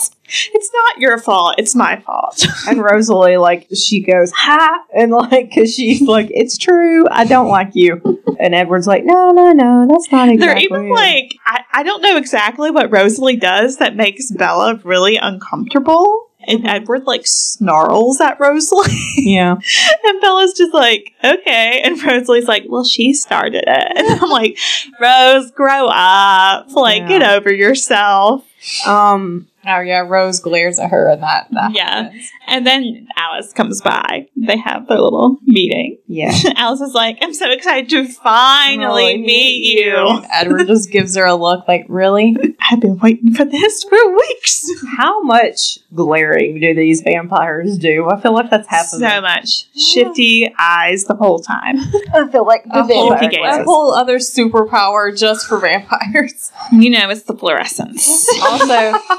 it's 0.53 0.71
not 0.73 1.01
your 1.01 1.19
fault. 1.19 1.57
It's 1.59 1.75
my 1.75 2.01
fault. 2.01 2.45
And 2.69 2.83
Rosalie, 2.83 3.37
like, 3.37 3.67
she 3.75 4.01
goes, 4.01 4.31
ha! 4.33 4.85
And, 4.95 5.11
like, 5.11 5.49
because 5.49 5.75
she's 5.75 6.03
like, 6.03 6.29
it's 6.31 6.57
true. 6.59 7.07
I 7.11 7.25
don't 7.25 7.49
like 7.49 7.71
you. 7.75 8.01
And 8.39 8.55
Edward's 8.55 8.87
like, 8.87 9.05
no, 9.05 9.33
no, 9.33 9.53
no, 9.53 9.87
that's 9.91 10.13
not 10.13 10.29
exactly. 10.29 10.69
They're 10.69 10.81
even 10.81 10.87
it." 10.89 10.95
like, 10.95 11.35
I, 11.47 11.63
I 11.73 11.83
don't 11.83 12.03
know 12.03 12.17
exactly 12.17 12.71
what 12.71 12.93
Rosalie 12.93 13.37
does 13.37 13.79
that 13.79 13.97
makes 13.97 14.31
Bella 14.31 14.81
really 14.85 15.17
uncomfortable. 15.17 16.27
And 16.47 16.67
Edward 16.67 17.05
like 17.05 17.27
snarls 17.27 18.19
at 18.21 18.41
Rosalie. 18.41 18.87
yeah. 19.17 19.57
and 20.05 20.21
Bella's 20.23 20.55
just 20.55 20.73
like, 20.73 21.13
okay. 21.23 21.83
And 21.85 22.03
Rosalie's 22.03 22.49
like, 22.49 22.65
well, 22.67 22.85
she 22.85 23.13
started 23.13 23.65
it. 23.67 23.93
And 23.97 24.09
I'm 24.23 24.31
like, 24.31 24.57
Rose, 25.01 25.51
grow 25.51 25.89
up. 25.89 26.71
Like, 26.73 27.03
Yeah. 27.03 27.09
get 27.09 27.23
over 27.23 27.53
yourself. 27.53 28.47
Um, 28.87 29.49
Oh 29.67 29.81
yeah, 29.81 30.01
Rose 30.01 30.41
glares 30.41 30.79
at 30.79 30.91
her, 30.91 31.09
and 31.11 31.23
that, 31.23 31.49
that 31.51 31.75
Yeah. 31.75 32.05
happens. 32.05 32.31
And 32.47 32.67
then 32.67 33.09
Alice 33.17 33.53
comes 33.53 33.81
by. 33.83 34.27
They 34.37 34.57
have 34.57 34.87
their 34.89 35.01
little 35.01 35.39
meeting. 35.45 35.99
yeah. 36.07 36.33
Alice 36.57 36.81
is 36.81 36.95
like, 36.95 37.19
I'm 37.21 37.35
so 37.35 37.51
excited 37.51 37.91
to 37.91 38.05
finally 38.09 38.81
Finally 38.81 39.17
meet 39.19 39.27
meet 39.27 39.85
you. 39.85 40.23
Edward 40.33 40.67
just 40.67 40.91
gives 40.93 41.15
her 41.17 41.25
a 41.27 41.35
look 41.35 41.67
like, 41.69 41.85
really? 41.89 42.37
I've 42.71 42.81
been 42.81 42.99
waiting 42.99 43.35
for 43.35 43.45
this 43.45 43.85
for 43.85 43.99
weeks. 44.17 44.67
How 44.97 45.23
much 45.23 45.79
glaring 45.95 46.61
do 46.61 46.75
these 46.75 47.03
vampires 47.03 47.77
do? 47.79 48.09
I 48.09 48.21
feel 48.21 48.33
like 48.33 48.51
that's 48.51 48.69
half 48.69 48.93
of 48.93 49.01
so 49.01 49.21
much 49.21 49.67
shifty 49.77 50.53
eyes 50.59 51.05
the 51.05 51.15
whole 51.15 51.39
time. 51.41 51.77
I 52.15 52.29
feel 52.31 52.47
like 52.47 52.65
A 52.71 52.83
whole, 52.85 53.13
a 53.13 53.65
whole 53.65 53.93
other 53.95 54.19
superpower 54.19 55.17
just 55.17 55.47
for 55.47 55.59
vampires. 55.59 56.51
You 56.73 56.91
know, 56.91 57.11
it's 57.11 57.23
the 57.25 57.35
fluorescence. 57.37 58.29
also, 58.43 58.67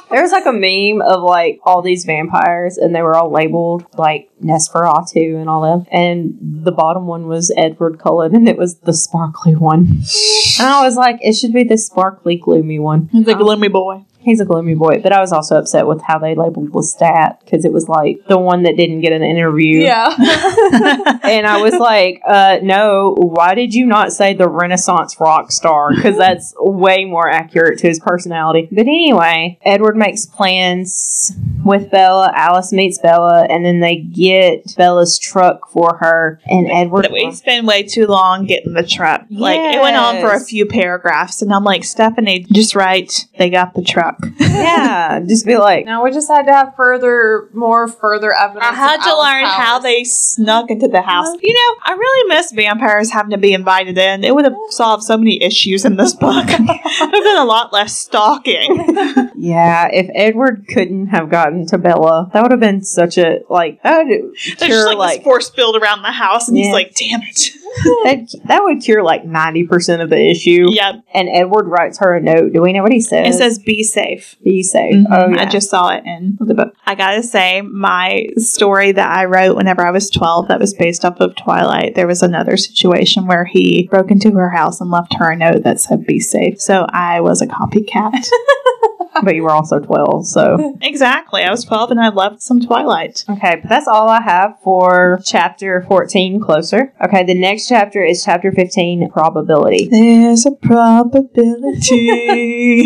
there 0.09 0.23
was 0.31 0.43
like 0.43 0.53
a 0.53 0.57
meme 0.57 1.01
of 1.01 1.21
like 1.23 1.59
all 1.63 1.81
these 1.81 2.05
vampires, 2.05 2.77
and 2.77 2.95
they 2.95 3.01
were 3.01 3.15
all 3.15 3.31
labeled 3.31 3.85
like 3.97 4.29
Nosferatu 4.41 5.39
and 5.39 5.49
all 5.49 5.61
them. 5.61 5.85
And 5.91 6.37
the 6.41 6.71
bottom 6.71 7.05
one 7.07 7.27
was 7.27 7.53
Edward 7.55 7.99
Cullen, 7.99 8.35
and 8.35 8.47
it 8.47 8.57
was 8.57 8.79
the 8.79 8.93
sparkly 8.93 9.55
one. 9.55 10.03
And 10.59 10.69
I 10.69 10.83
was 10.83 10.95
like, 10.95 11.17
it 11.21 11.33
should 11.33 11.53
be 11.53 11.63
the 11.63 11.77
sparkly, 11.77 12.35
gloomy 12.35 12.77
one. 12.77 13.09
He's 13.11 13.27
a 13.27 13.33
gloomy 13.33 13.69
boy. 13.69 14.05
He's 14.21 14.39
a 14.39 14.45
gloomy 14.45 14.75
boy, 14.75 15.01
but 15.01 15.11
I 15.11 15.19
was 15.19 15.31
also 15.31 15.55
upset 15.57 15.87
with 15.87 16.01
how 16.01 16.19
they 16.19 16.35
labeled 16.35 16.71
Lestat 16.71 17.39
because 17.43 17.65
it 17.65 17.73
was 17.73 17.89
like 17.89 18.25
the 18.27 18.37
one 18.37 18.63
that 18.63 18.77
didn't 18.77 19.01
get 19.01 19.13
an 19.13 19.23
interview. 19.23 19.81
Yeah. 19.81 20.09
and 21.23 21.47
I 21.47 21.59
was 21.61 21.73
like, 21.73 22.21
uh, 22.25 22.59
no, 22.61 23.15
why 23.17 23.55
did 23.55 23.73
you 23.73 23.85
not 23.85 24.13
say 24.13 24.33
the 24.33 24.47
Renaissance 24.47 25.19
rock 25.19 25.51
star? 25.51 25.93
Because 25.95 26.17
that's 26.17 26.53
way 26.57 27.05
more 27.05 27.27
accurate 27.27 27.79
to 27.79 27.87
his 27.87 27.99
personality. 27.99 28.67
But 28.71 28.81
anyway, 28.81 29.57
Edward 29.63 29.97
makes 29.97 30.25
plans 30.25 31.31
with 31.63 31.91
Bella. 31.91 32.31
Alice 32.35 32.71
meets 32.71 32.99
Bella, 32.99 33.45
and 33.49 33.65
then 33.65 33.79
they 33.79 33.97
get 33.97 34.75
Bella's 34.77 35.17
truck 35.17 35.69
for 35.69 35.97
her. 35.99 36.39
And 36.45 36.69
Edward. 36.69 37.03
But 37.03 37.11
we 37.11 37.31
spend 37.31 37.67
way 37.67 37.83
too 37.83 38.07
long 38.07 38.45
getting 38.45 38.73
the 38.73 38.85
truck. 38.85 39.25
Like 39.29 39.59
it 39.59 39.81
went 39.81 39.95
on 39.95 40.21
for 40.21 40.33
a 40.33 40.39
few 40.39 40.65
paragraphs, 40.65 41.41
and 41.41 41.53
I'm 41.53 41.63
like, 41.63 41.83
Stephenie, 41.83 42.45
just 42.51 42.75
write. 42.75 43.27
They 43.37 43.49
got 43.49 43.73
the 43.73 43.83
truck. 43.83 44.10
yeah, 44.39 45.19
just 45.27 45.45
be 45.45 45.57
like, 45.57 45.85
now 45.85 46.03
we 46.03 46.11
just 46.11 46.27
had 46.29 46.43
to 46.43 46.53
have 46.53 46.75
further, 46.75 47.49
more 47.53 47.87
further 47.87 48.33
evidence. 48.33 48.65
I 48.65 48.73
had 48.73 48.97
to 48.97 49.09
Alice 49.09 49.23
learn 49.23 49.45
how 49.45 49.79
they 49.79 50.03
snuck 50.03 50.69
into 50.69 50.87
the 50.87 51.01
house. 51.01 51.27
You 51.41 51.53
know, 51.53 51.81
I 51.85 51.91
really 51.93 52.29
miss 52.29 52.51
vampires 52.51 53.11
having 53.11 53.31
to 53.31 53.37
be 53.37 53.53
invited 53.53 53.97
in. 53.97 54.23
It 54.23 54.33
would 54.35 54.45
have 54.45 54.55
solved 54.69 55.03
so 55.03 55.17
many 55.17 55.41
issues 55.41 55.85
in 55.85 55.95
this 55.97 56.13
book. 56.13 56.45
There 57.01 57.07
would 57.07 57.15
have 57.15 57.23
been 57.23 57.37
a 57.37 57.45
lot 57.45 57.73
less 57.73 57.97
stalking. 57.97 58.85
yeah, 59.35 59.87
if 59.91 60.07
Edward 60.13 60.65
couldn't 60.67 61.07
have 61.07 61.29
gotten 61.29 61.65
to 61.67 61.77
Bella, 61.77 62.29
that 62.33 62.41
would 62.41 62.51
have 62.51 62.59
been 62.59 62.83
such 62.83 63.17
a, 63.17 63.39
like, 63.49 63.81
that 63.83 64.05
would 64.05 64.07
There's 64.09 64.55
just 64.57 64.87
like, 64.87 64.97
like, 64.97 65.17
this 65.19 65.23
force 65.23 65.49
field 65.49 65.77
around 65.77 66.01
the 66.03 66.11
house, 66.11 66.47
and 66.47 66.57
Yeah. 66.57 66.65
he's 66.65 66.73
like, 66.73 66.95
"Damn 66.95 67.21
it!" 67.23 67.51
that, 68.03 68.33
that 68.45 68.63
would 68.63 68.81
cure 68.81 69.03
like 69.03 69.23
90% 69.23 70.01
of 70.01 70.09
the 70.09 70.29
issue. 70.29 70.67
yep. 70.69 71.03
And 71.13 71.29
Edward 71.29 71.67
writes 71.67 71.99
her 71.99 72.15
a 72.15 72.21
note. 72.21 72.53
Do 72.53 72.61
we 72.61 72.73
know 72.73 72.83
what 72.83 72.91
he 72.91 73.01
says? 73.01 73.35
It 73.35 73.37
says, 73.37 73.59
"Be 73.59 73.83
safe." 73.83 74.35
be 74.43 74.63
safe. 74.63 74.95
Mhm. 74.95 75.05
Oh, 75.11 75.29
yeah. 75.29 75.41
I 75.41 75.45
just 75.45 75.69
saw 75.69 75.89
it 75.89 76.03
in 76.05 76.37
the 76.39 76.53
book. 76.53 76.73
I 76.85 76.95
gotta 76.95 77.23
say, 77.23 77.61
my 77.61 78.27
story 78.37 78.91
that 78.91 79.11
I 79.11 79.25
wrote 79.25 79.55
whenever 79.55 79.85
I 79.85 79.91
was 79.91 80.09
12 80.09 80.47
that 80.47 80.59
was 80.59 80.73
based 80.73 81.05
off 81.05 81.19
of 81.19 81.35
Twilight, 81.35 81.95
there 81.95 82.07
was 82.07 82.21
another 82.23 82.57
situation 82.57 83.27
where 83.27 83.45
he 83.45 83.87
broke 83.89 84.11
into 84.11 84.31
her 84.31 84.49
house 84.49 84.81
and 84.81 84.89
left 84.91 85.13
her 85.15 85.31
a 85.31 85.35
note 85.35 85.63
that 85.63 85.79
said, 85.79 86.05
be 86.05 86.19
safe. 86.19 86.59
So 86.59 86.85
I 86.89 87.21
was 87.21 87.41
a 87.41 87.47
copycat. 87.47 88.25
but 89.23 89.35
you 89.35 89.43
were 89.43 89.51
also 89.51 89.79
12, 89.79 90.27
so. 90.27 90.77
exactly. 90.81 91.43
I 91.43 91.51
was 91.51 91.63
12 91.65 91.91
and 91.91 91.99
I 91.99 92.09
loved 92.09 92.41
some 92.41 92.59
Twilight. 92.59 93.25
Okay, 93.29 93.57
but 93.61 93.69
that's 93.69 93.87
all 93.87 94.09
I 94.09 94.21
have 94.21 94.57
for 94.63 95.19
chapter 95.25 95.83
14, 95.87 96.39
Closer. 96.41 96.93
Okay, 97.03 97.23
the 97.23 97.33
next 97.33 97.67
chapter 97.67 98.03
is 98.03 98.23
chapter 98.23 98.51
15, 98.51 99.09
Probability. 99.11 99.87
There's 99.89 100.45
a 100.45 100.51
probability. 100.51 101.89